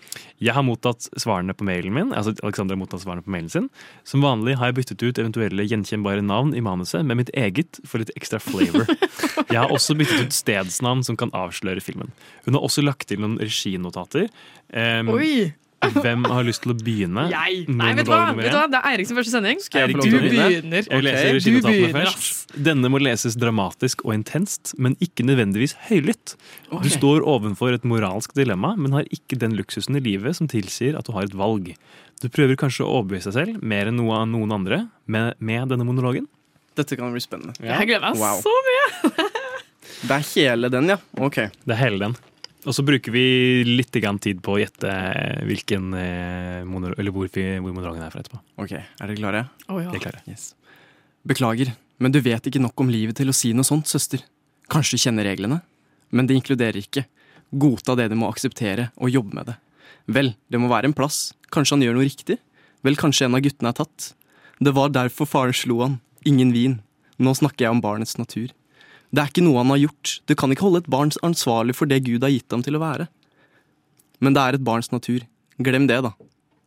[0.40, 2.12] Jeg har mottatt svarene på mailen min.
[2.12, 3.68] altså Alexander har mottatt svarene på mailen sin.
[4.08, 8.02] Som vanlig har jeg byttet ut eventuelle gjenkjennbare navn i manuset med mitt eget for
[8.02, 8.88] litt ekstra flavor.
[9.52, 12.10] Jeg har også byttet ut stedsnavn som kan avsløre filmen.
[12.44, 14.26] Hun har også lagt til noen reginotater.
[14.72, 15.54] Um, Oi!
[15.86, 17.26] Hvem har lyst til å begynne?
[17.30, 17.66] Jeg?
[17.68, 18.20] Nei, vet du hva?
[18.34, 18.64] Vet du hva?
[18.72, 19.60] Det er Eirik sin første sending.
[19.76, 20.86] Erik, du du begynner.
[20.88, 21.44] Jeg leser okay.
[21.44, 22.54] Du begynner, først.
[22.68, 26.34] Denne må leses dramatisk og intenst, men ikke nødvendigvis høylytt.
[26.72, 30.96] Du står ovenfor et moralsk dilemma, men har ikke den luksusen i livet som tilsier
[30.98, 31.74] at du har et valg.
[32.24, 35.68] Du prøver kanskje å overbevise deg selv mer enn noe av noen andre med, med
[35.74, 36.26] denne monologen.
[36.76, 37.54] Dette kan bli spennende.
[37.60, 38.40] Jeg gleder meg Wow.
[38.44, 39.26] så mye!
[40.06, 40.96] Det er hele den, ja.
[41.24, 41.36] Ok.
[41.64, 42.16] Det er hele den.
[42.66, 43.22] Og så bruker vi
[43.66, 44.90] litt tid på å gjette
[45.46, 48.40] hvilken eh, eller hvor, hvor monologen er fra etterpå.
[48.58, 49.42] Ok, Er dere klare?
[49.70, 49.92] Å, ja.
[49.94, 50.22] Er klare.
[50.26, 50.54] Yes.
[51.26, 51.70] Beklager,
[52.02, 54.24] men du vet ikke nok om livet til å si noe sånt, søster.
[54.72, 55.60] Kanskje du kjenner reglene?
[56.10, 57.06] Men det inkluderer ikke.
[57.54, 59.56] Godta det du må akseptere, og jobbe med det.
[60.10, 61.36] Vel, det må være en plass.
[61.54, 62.40] Kanskje han gjør noe riktig?
[62.86, 64.12] Vel, kanskje en av guttene er tatt?
[64.58, 65.98] Det var derfor faren slo han.
[66.26, 66.78] Ingen vin.
[67.22, 68.50] Nå snakker jeg om barnets natur.
[69.16, 70.10] Det er ikke noe han har gjort.
[70.28, 72.82] Du kan ikke holde et barn ansvarlig for det Gud har gitt ham til å
[72.82, 73.06] være.
[74.20, 75.24] Men det er et barns natur.
[75.56, 76.12] Glem det, da.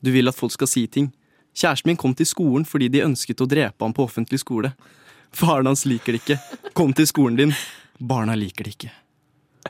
[0.01, 1.11] Du vil at folk skal si ting.
[1.53, 4.73] Kjæresten min kom til skolen fordi de ønsket å drepe ham på offentlig skole.
[5.35, 6.39] Faren hans liker det ikke.
[6.73, 7.53] Kom til skolen din.
[8.01, 8.91] Barna liker det ikke.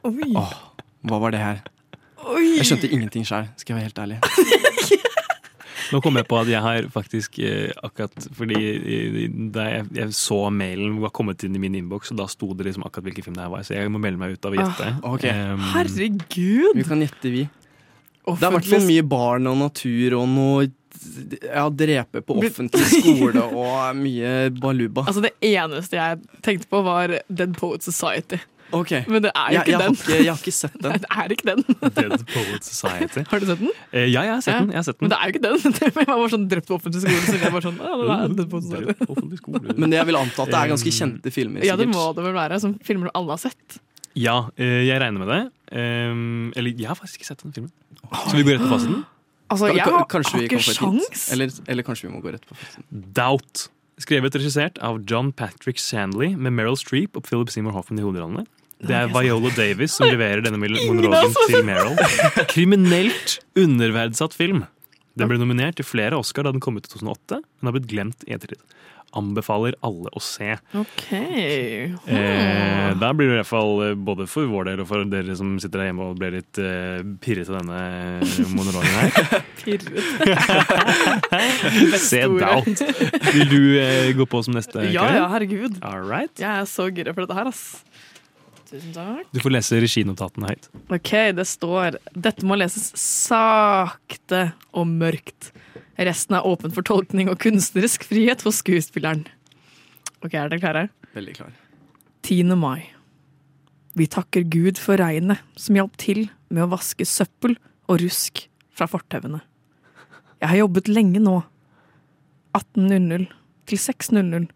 [0.07, 0.31] Oi.
[0.39, 0.55] Åh,
[1.09, 1.61] hva var det her?
[2.29, 2.59] Oi.
[2.61, 4.23] Jeg skjønte ingenting sjøl, skal jeg være helt ærlig.
[5.93, 9.19] Nå kom jeg på at jeg har faktisk eh, akkurat Fordi eh,
[9.53, 12.67] da jeg, jeg så mailen var kommet inn i min innboks, og da sto det
[12.69, 14.59] liksom akkurat hvilken film det her var, så jeg må melde meg ut av å
[14.59, 14.89] gjette.
[14.99, 15.45] Ah, okay.
[15.53, 16.75] Um, Herregud!
[16.77, 17.47] Vi kan gjette, vi.
[18.29, 20.67] Det har vært for mye barn og natur og noe
[21.45, 25.05] ja, drepe på offentlig skole og mye baluba.
[25.09, 28.39] Altså Det eneste jeg tenkte på, var Dead Poet Society.
[28.75, 28.91] Ok.
[29.09, 29.95] Men det er jo ikke jeg jeg den.
[29.95, 30.91] ikke- jeg har ikke sett den.
[30.91, 31.61] Nei, det er ikke den.
[31.97, 33.23] Dead Poet Society.
[33.31, 33.71] Har du sett den?
[33.91, 34.69] Eh, ja, jeg har sett den.
[34.69, 35.07] Jeg har sett den.
[35.07, 35.75] Men det er jo ikke den.
[35.89, 37.21] Jeg var bare sånn drept på offentlig skole.
[37.25, 39.75] Så jeg var sånn, ja, det er Dead Poet Society.
[39.79, 41.65] Men jeg vil anta at det er ganske kjente filmer.
[41.65, 42.59] Ja, det må det vel være.
[42.61, 43.79] Som filmer alle har sett.
[44.17, 45.41] Ja, eh, jeg regner med det.
[45.71, 47.73] Um, eller jeg har faktisk ikke sett den filmen.
[48.09, 49.03] Skal vi gå rett på fasiten?
[49.49, 51.27] Altså, jeg har, kanskje vi ikke sjans.
[51.33, 52.85] Eller, eller kanskje vi må gå rett på fasiten.
[53.17, 53.67] Doubt.
[53.99, 58.05] Skrevet og regissert av John Patrick Sandley med Meryl Streep og Philip Seymour Hoffman i
[58.05, 58.45] hovedrollene.
[58.79, 61.97] Det er Viola Davis som leverer denne monologen til Meryl.
[62.53, 64.63] Kriminelt underverdsatt film.
[65.19, 67.91] Den ble nominert til flere Oscar da den kom ut i 2008, men har blitt
[67.91, 68.61] glemt i ettertid.
[69.17, 70.51] Anbefaler alle å se.
[70.77, 71.07] Ok.
[71.17, 75.33] Eh, da blir det i hvert fall eh, både for vår del og for dere
[75.35, 77.81] som sitter der hjemme og blir litt eh, pirret av denne
[78.53, 79.09] monologen her.
[82.05, 82.21] Se.
[82.37, 82.77] Doubt.
[83.33, 84.85] Vil du eh, gå på som neste?
[84.93, 85.81] Ja, ja, herregud.
[85.81, 86.29] All right.
[86.37, 87.81] Jeg er så gira for dette her, ass.
[88.69, 89.25] Tusen takk.
[89.33, 90.67] Du får lese reginotatene høyt.
[90.93, 95.49] Ok, det står Dette må leses sakte og mørkt.
[95.99, 99.25] Resten er åpen for tolkning og kunstnerisk frihet for skuespilleren.
[100.21, 100.85] Ok, er dere klare?
[101.15, 101.51] Veldig klar.
[102.27, 102.53] 10.
[102.59, 102.85] mai.
[103.97, 107.57] Vi takker Gud for regnet som hjalp til med å vaske søppel
[107.89, 109.41] og rusk fra fortauene.
[110.39, 111.39] Jeg har jobbet lenge nå.
[112.55, 113.27] 18.00
[113.69, 114.47] til 6.00.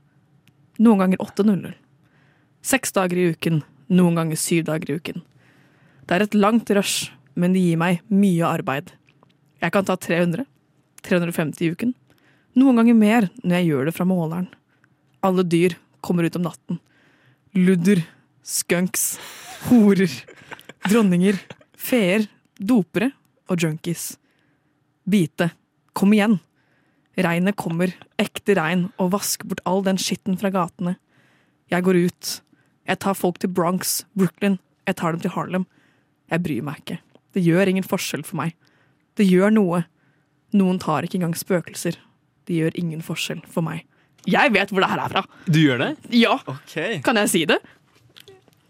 [0.84, 1.74] Noen ganger 8.00.
[2.64, 3.60] Seks dager i uken,
[3.94, 5.24] noen ganger syv dager i uken.
[6.08, 8.92] Det er et langt rush, men det gir meg mye arbeid.
[9.64, 10.46] Jeg kan ta 300,
[11.06, 11.94] 350 i uken.
[12.60, 14.50] Noen ganger mer når jeg gjør det fra måleren.
[15.24, 16.80] Alle dyr kommer ut om natten.
[17.56, 18.04] Ludder,
[18.44, 19.18] skunks,
[19.70, 20.12] horer,
[20.90, 21.38] dronninger,
[21.80, 22.28] feer,
[22.60, 23.14] dopere
[23.50, 24.14] og junkies.
[25.10, 25.52] Bite,
[25.96, 26.40] kom igjen!
[27.14, 30.96] Regnet kommer, ekte regn, og vasker bort all den skitten fra gatene.
[31.70, 32.32] Jeg går ut.
[32.90, 34.58] Jeg tar folk til Bronx, Brooklyn,
[34.88, 35.66] jeg tar dem til Harlem.
[36.32, 37.00] Jeg bryr meg ikke.
[37.34, 38.56] Det gjør ingen forskjell for meg.
[39.18, 39.84] Det gjør noe.
[40.54, 41.98] Noen tar ikke engang spøkelser.
[42.48, 43.86] Det gjør ingen forskjell for meg.
[44.30, 45.24] Jeg vet hvor det her er fra!
[45.48, 45.90] Du gjør det?
[46.16, 46.38] Ja!
[47.04, 47.60] Kan jeg si det?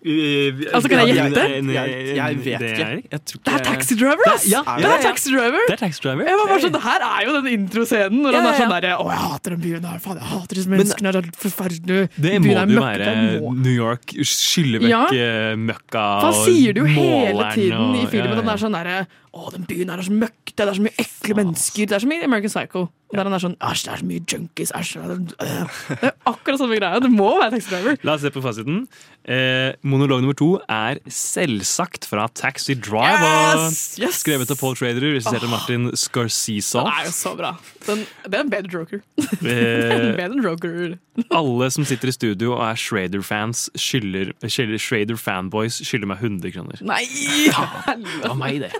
[0.03, 1.43] Altså, kan jeg gjette?
[1.73, 2.87] Jeg, jeg vet Det ikke.
[3.13, 4.45] Jeg tror ikke Det er Taxi Driver, ass!
[4.51, 5.63] Ja, det er Taxi Driver!
[5.69, 6.23] Det er Taxi Driver.
[6.27, 8.67] Jeg var bare sånn, Det her er jo den introscenen når Ja, han er sånn
[8.73, 8.79] ja.
[8.83, 12.01] derre Å, jeg hater den byen her, faen, jeg hater disse menneskene, det er forferdelig.
[12.17, 13.41] Det må er jo være det.
[13.63, 14.15] New York.
[14.33, 15.03] Skylle vekk Ja.
[15.07, 18.33] og møkka For han sier det jo hele måleren tiden i filmen.
[18.35, 18.97] ja, Den er sånn derre
[19.33, 21.87] Å, den byen her er så møkkete, det er så mye ekle mennesker.
[21.89, 22.83] Det er så mye American Psycho.
[23.13, 24.91] Der han er sånn Æsj, det er så mye junkies, æsj.
[24.97, 25.73] øh, øh».
[25.89, 26.99] Det er akkurat samme greia.
[27.01, 27.97] Det må være Taxi Driver.
[28.05, 28.79] La oss se på fasiten.
[29.25, 33.61] Eh, monolog nummer to er selvsagt fra Taxi Driver.
[33.67, 33.81] Yes!
[34.01, 34.21] Yes!
[34.21, 35.53] Skrevet av Paul Trader, regissert av Åh.
[35.53, 36.81] Martin Scorsese.
[36.81, 37.53] Den er jo så bra.
[37.85, 39.01] Den, det er en bedre joker.
[39.43, 40.97] Eh, bedre joker.
[41.33, 46.81] Alle som sitter i studio og er Schrader-fans, skylder Schrader-fanboys skylder meg 100 kroner.
[46.85, 47.03] Nei!
[47.49, 48.71] Det var meg, det.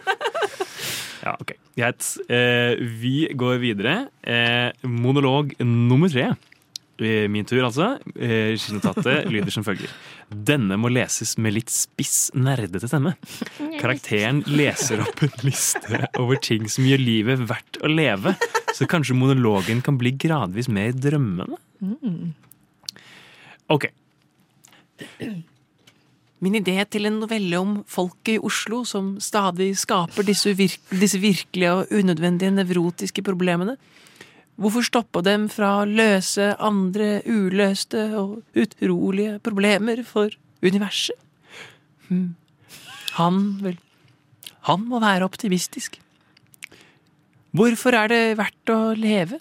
[1.24, 1.54] Ja, ok.
[1.80, 2.08] Greit.
[2.28, 3.94] Eh, vi går videre.
[4.22, 6.34] Eh, monolog nummer tre.
[7.00, 7.98] Eh, Min tur, altså.
[8.16, 8.54] Eh,
[9.34, 9.91] lyder som følger.
[10.30, 13.16] Denne må leses med litt spiss, nerdete stemme.
[13.80, 18.36] Karakteren leser opp en liste over ting som gjør livet verdt å leve,
[18.74, 21.60] så kanskje monologen kan bli gradvis mer drømmende.
[21.84, 22.34] Mm.
[23.74, 23.90] Ok.
[26.44, 31.22] Min idé til en novelle om folket i Oslo som stadig skaper disse, virk disse
[31.24, 33.78] virkelige og unødvendige nevrotiske problemene.
[34.60, 41.15] Hvorfor stoppe dem fra å løse andre uløste og utrolige problemer for universet?
[42.10, 42.36] Hm.
[43.18, 43.80] Han, vel
[44.68, 45.99] Han må være optimistisk.
[47.53, 49.40] Hvorfor er det verdt å leve?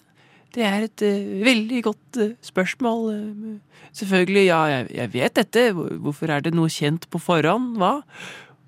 [0.53, 3.07] Det er et uh, veldig godt uh, spørsmål.
[3.13, 5.67] eh, selvfølgelig, ja, jeg, jeg vet dette.
[5.73, 7.77] Hvorfor er det noe kjent på forhånd?
[7.81, 7.99] Hva?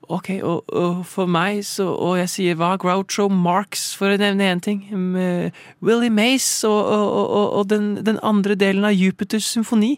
[0.09, 2.75] Ok, og, og for meg så Og jeg sier hva?
[2.77, 4.83] Groucho Marx, for å nevne én ting.
[4.93, 9.95] Med Willy Willie Mace og, og, og, den, den andre delen av Jupiters symfoni.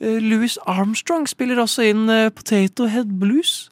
[0.00, 3.70] Eh, Louis Armstrong spiller også inn eh, Potato Head Blues.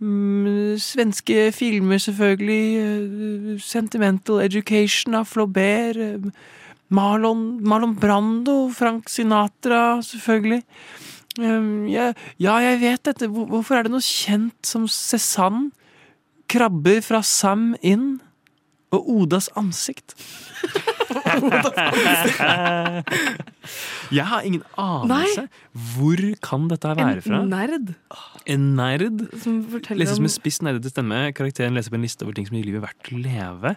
[0.00, 2.64] Mm, svenske filmer, selvfølgelig.
[2.80, 5.96] eh, Sentimental Education av Flaubert.
[6.90, 10.62] Marlon, Marlon Brando, Frank Sinatra, selvfølgelig.
[11.38, 12.10] Um, ja,
[12.42, 13.28] ja, jeg vet dette.
[13.30, 15.70] Hvorfor er det noe kjent som Cézanne?
[16.50, 18.18] Krabber fra Sam Inn
[18.90, 20.16] og Odas ansikt.
[24.10, 25.46] Jeg har ingen anelse.
[25.94, 27.42] Hvor kan dette være fra?
[27.44, 27.94] En nerd
[28.50, 29.22] En nerd.
[29.42, 29.60] som
[29.94, 31.32] Leses om med spiss nerdete stemme.
[31.38, 33.76] Karakteren leser på en liste over ting som gir livet verdt å leve.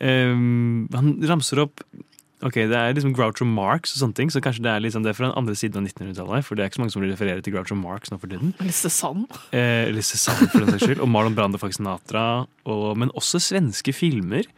[0.00, 1.82] Um, han ramser opp
[2.40, 5.12] Ok, Det er liksom Groucho Marx og sånne ting, så kanskje det er liksom det
[5.16, 6.46] fra den andre siden av 1900-tallet.
[6.46, 8.54] For det er ikke så mange som refererer til Groucho Marx nå for tiden.
[8.62, 9.26] Eller Cézanne.
[9.52, 11.02] Eh, eller Cézanne, for den saks skyld.
[11.04, 12.24] Og Marlon Brando, Frank Natra.
[12.64, 14.48] Og, men også svenske filmer.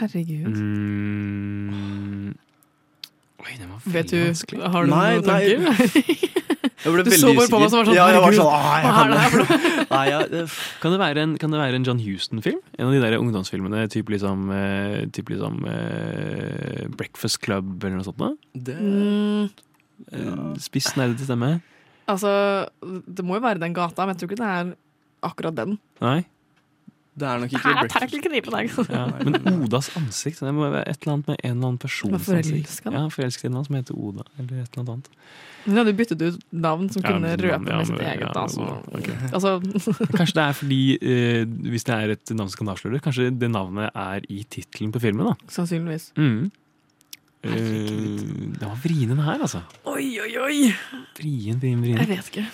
[0.00, 0.58] Herregud.
[0.58, 2.34] Mm.
[3.46, 4.70] Oi, den var Vet du, vanskelig.
[4.74, 5.58] har du Nei, noen tanker?
[6.86, 8.72] Jeg ble Du så bare på meg som var sånn, Ja, jeg var sånn, «Ah,
[8.78, 9.60] jeg hva kan er det her for det».
[9.96, 10.18] Nei, ja,
[10.82, 12.58] Kan det være en, kan det være en John Huston-film?
[12.76, 14.50] En av de der ungdomsfilmene, typ liksom,
[15.16, 18.20] typ liksom uh, Breakfast Club eller noe sånt?
[18.20, 18.32] Da?
[18.68, 18.76] Det,
[20.12, 21.54] Eh, Spiss nerdete stemme?
[22.06, 22.30] altså,
[22.84, 24.68] det må jo være den gata, men jeg tror ikke det er
[25.26, 25.78] akkurat den.
[26.04, 26.18] Nei?
[27.16, 28.12] Det er nok ikke Her er breakfast.
[28.12, 28.42] terkelkniv
[28.76, 28.84] på.
[28.92, 29.06] Ja.
[29.24, 30.40] Men Odas ansikt?
[30.44, 32.10] Det må være et eller annet med en eller annen person.
[32.12, 32.92] Som er forelsket, da.
[32.92, 35.08] Ja, Forelskerinnen hans som heter Oda, eller et eller annet.
[35.66, 38.20] Hun hadde byttet ut navn som Ja, kunne men- røpe ja, med sitt eget.
[38.20, 38.66] ja, altså.
[38.92, 39.16] Okay.
[39.32, 39.54] altså,
[40.18, 43.50] Kanskje det er fordi, eh, hvis det er et navn som kan avsløre, kanskje det
[43.50, 45.26] navnet er i tittelen på filmen?
[45.32, 45.34] da.
[45.48, 46.12] sannsynligvis.
[46.20, 46.50] Mm.
[47.46, 47.50] Eh,
[48.58, 49.60] det var vrien her, altså.
[49.86, 50.74] Oi, oi, oi!
[51.18, 51.98] Vrien, vrien, vrien.
[52.02, 52.46] Jeg vet ikke.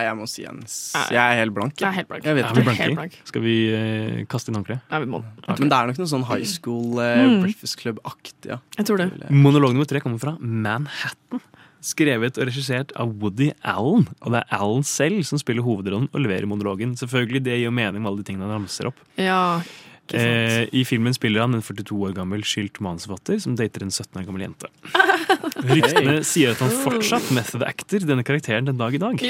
[0.00, 1.76] Nei, jeg må si en Jeg er helt blank.
[1.76, 2.24] Jeg er helt blank.
[2.24, 3.18] Jeg vet Er vi Helt blank.
[3.28, 4.80] Skal vi uh, kaste inn håndkleet?
[4.88, 5.20] Ja, vi må.
[5.50, 7.42] Men det er nok noe sånn high school uh, Mm.
[7.44, 8.48] Breakfast Club-aktig.
[8.48, 8.56] Ja.
[8.78, 9.10] Jeg tror det.
[9.28, 11.44] Monolog nummer tre kommer fra Manhattan.
[11.84, 14.08] Skrevet og regissert av Woody Allen.
[14.24, 16.96] Og det er Allen selv som spiller hovedrollen og leverer monologen.
[17.00, 18.98] Selvfølgelig, Det gir mening med alle de tingene han ramser opp.
[19.20, 20.72] Ja, ikke Eh, sant.
[20.74, 24.24] I filmen spiller han en 42 år gammel skylt manusforfatter som dater en 17 år
[24.26, 24.66] gammel jente.
[25.66, 29.20] Ryktene sier at han fortsatt method actor denne karakteren den dag i dag.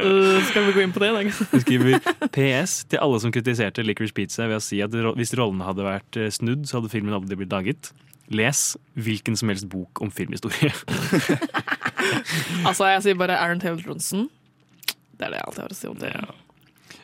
[0.00, 1.32] uh, skal vi gå inn på det i dag?
[1.52, 1.98] Hun skriver
[2.34, 6.20] PS til alle som kritiserte Licorice Pizza ved å si at hvis rollene hadde vært
[6.20, 7.92] eh, snudd, så hadde filmen aldri blitt laget.
[8.30, 8.60] Les
[8.94, 10.72] hvilken som helst bok om filmhistorie.
[12.66, 14.28] Altså, jeg sier bare Aaron Taylor Johnson.
[15.14, 16.12] Det er det jeg alltid har å si om det.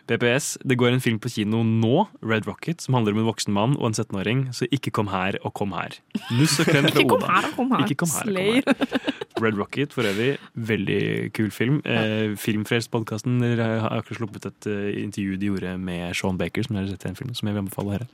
[0.06, 3.54] PPS, det går en film på kino nå, Red Rocket, som handler om en voksen
[3.54, 5.98] mann og en 17-åring, så ikke kom her og kom her.
[6.36, 7.94] Nuss og klem fra Ikke kom her og kom her.
[7.96, 9.16] Kom her og kom her.
[9.36, 11.80] Red Rocket for øvrig, veldig kul film.
[11.84, 16.86] Eh, Filmfrelst-podkasten har akkurat sluppet et uh, intervju de gjorde med Sean Baker, som dere
[16.86, 18.06] har sett i den filmen, som jeg vil anbefale her.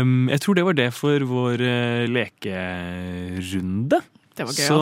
[0.00, 4.00] Um, jeg tror det var det for vår uh, lekerunde.
[4.36, 4.80] Det var gøy, Så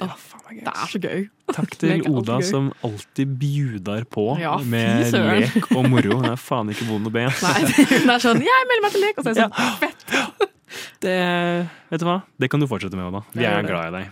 [0.00, 0.24] ass.
[0.34, 1.28] Åh, det er så gøy.
[1.52, 2.46] takk til Oda gøy.
[2.48, 6.16] som alltid bjudar på Ja, med lek og moro.
[6.22, 7.26] Hun er faen ikke vond å be.
[7.46, 7.60] Nei,
[8.00, 10.48] hun er sånn 'jeg melder meg til lek', og så er jeg sånn fett.
[11.02, 12.22] Det, vet du hva?
[12.40, 13.20] Det kan du fortsette med, Oda.
[13.36, 14.10] Vi er glad i deg.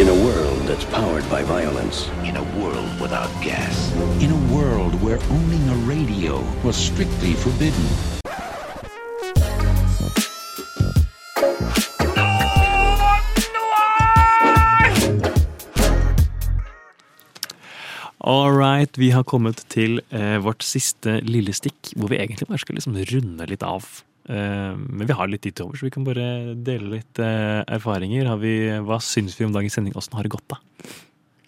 [0.00, 2.08] In a world that's powered by violence.
[2.24, 3.92] In a world without gas.
[4.24, 7.86] In a world where owning a radio was strictly forbidden.
[18.32, 22.62] All right, vi har kommet til eh, vårt siste lille stikk, hvor vi egentlig bare
[22.62, 23.84] skal liksom runde litt av.
[24.30, 26.26] Eh, men vi har litt tid til over, så vi kan bare
[26.64, 28.30] dele litt eh, erfaringer.
[28.30, 28.54] Har vi,
[28.86, 29.96] hva syns vi om dagens sending?
[29.98, 30.60] Åssen har det gått, da?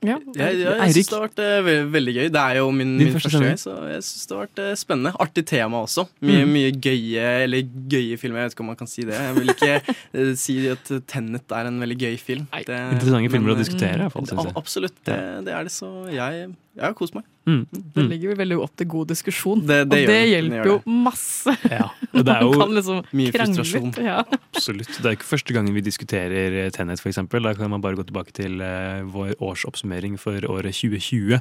[0.05, 0.19] Ja.
[0.37, 2.27] Jeg, jeg, jeg syns det har vært eh, ve veldig gøy.
[2.35, 4.75] Det er jo min, min første første gang, så jeg syns det har vært eh,
[4.83, 5.13] spennende.
[5.25, 6.05] Artig tema også.
[6.21, 6.53] Mye, Mm.
[6.59, 8.43] mye gøye eller gøye filmer.
[8.43, 9.17] Jeg vet ikke om man kan si det.
[9.17, 9.71] Jeg vil ikke
[10.19, 12.45] eh, si at Tenet er en veldig gøy film.
[12.53, 14.57] Det, Interessante filmer å men, diskutere, i hvert fall, synes jeg.
[14.61, 15.73] Absolutt, det, det er det.
[15.79, 17.25] Så jeg, jeg har kost meg.
[17.47, 17.67] Mm.
[17.95, 21.53] Det ligger jo veldig opp til god diskusjon, Det- det og det hjelper jo masse.
[21.71, 23.91] Ja, og det er jo Man kan liksom mye krangle frustrasjon.
[23.93, 24.17] litt, Ja.
[24.55, 24.89] Absolutt.
[24.97, 27.21] Det er ikke første gangen vi diskuterer eh, Tenet, f.eks.
[27.31, 31.39] Da kan man bare gå tilbake til eh, vår årsoppsummering for året 2020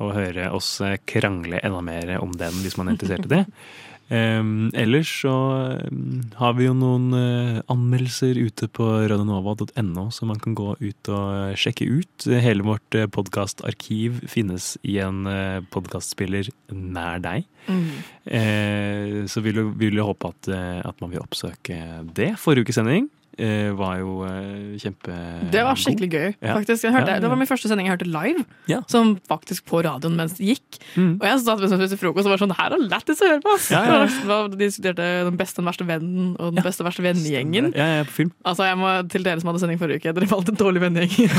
[0.00, 3.44] og høre oss eh, krangle enda mer om den, hvis man er interessert i det.
[4.10, 5.32] Um, ellers så
[5.86, 11.10] um, har vi jo noen uh, anmeldelser ute på radionova.no, så man kan gå ut
[11.14, 12.26] og sjekke ut.
[12.26, 17.46] Hele vårt uh, podkastarkiv finnes i en uh, podkastspiller nær deg.
[17.70, 17.86] Mm.
[18.26, 19.62] Uh, så vil
[19.94, 21.78] jeg håpe at, eh, at man vil oppsøke
[22.16, 22.32] det.
[22.40, 23.19] Forrige ukes sending eh,
[23.78, 25.14] var jo eh, kjempe...
[25.52, 26.88] Det var skikkelig gøy, faktisk.
[26.90, 27.22] Hørte, Ja, ja.
[27.22, 28.44] Det var min første sending jeg hørte live,
[28.90, 30.80] som faktisk på radioen mens det gikk.
[30.96, 31.14] Mm.
[31.20, 33.54] Og jeg satt spiste frokost og var sånn her er lættis å høre på!
[33.56, 34.18] ass!
[34.50, 37.70] De diskuterte den beste og den verste vennen og den beste og verste vennegjengen.
[38.44, 41.30] Altså, jeg må Til dere som hadde sending forrige uke, dere valgte en dårlig vennegjeng.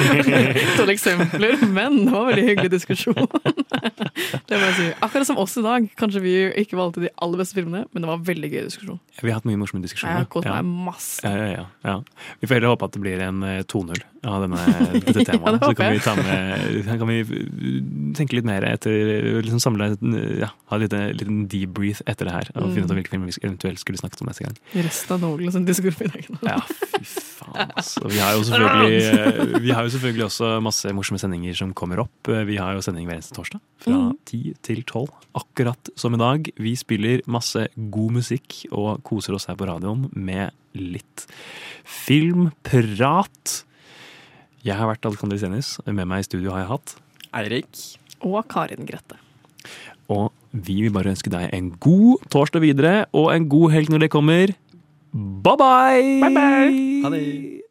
[0.80, 3.20] Dårlige eksempler, men det var en veldig hyggelig diskusjon.
[3.20, 4.88] det må jeg si.
[5.04, 5.88] Akkurat som oss i dag.
[6.00, 6.34] Kanskje vi
[6.64, 9.00] ikke valgte de aller beste filmene, men det var veldig gøy diskusjon.
[9.20, 10.60] Vi har hatt mye morsomme Jeg har Ja.
[10.60, 11.19] meg masse.
[11.22, 12.04] Ja, ja, ja.
[12.40, 14.60] Vi får heller håpe at det blir en eh, 2-0 av denne,
[15.00, 15.56] dette temaet.
[15.62, 17.18] ja, så kan vi, ta med, kan vi
[18.18, 19.86] tenke litt mer etter liksom Samle
[20.40, 22.50] ja, Ha en liten, liten debrief etter det her.
[22.54, 22.74] Og Mm.
[22.74, 24.58] finne ut av hvilke filmer vi eventuelt skulle snakket om neste gang.
[24.84, 26.12] Resten av Nolan diskusjon.
[26.44, 28.04] Ja, fy faen, altså.
[28.12, 32.04] Vi har jo selvfølgelig, eh, vi har jo selvfølgelig også masse morsomme sendinger som kommer
[32.04, 32.28] opp.
[32.28, 34.12] Vi har jo sending hver eneste torsdag fra Mm.
[34.28, 35.08] 10 til 12.
[35.40, 36.50] Akkurat som i dag.
[36.60, 41.24] Vi spiller masse god musikk og koser oss her på radioen med litt
[41.84, 43.64] filmprat.
[44.66, 45.78] Jeg har vært Alexander Senis.
[45.88, 46.94] Med meg i studio har jeg hatt
[47.40, 47.80] Eirik.
[48.20, 49.16] Og Karin Grette.
[50.10, 54.04] Og vi vil bare ønske deg en god torsdag videre og en god helg når
[54.04, 54.52] det kommer.
[55.14, 56.20] Bye bye!
[56.26, 56.84] Bye bye!
[57.06, 57.69] Ha det.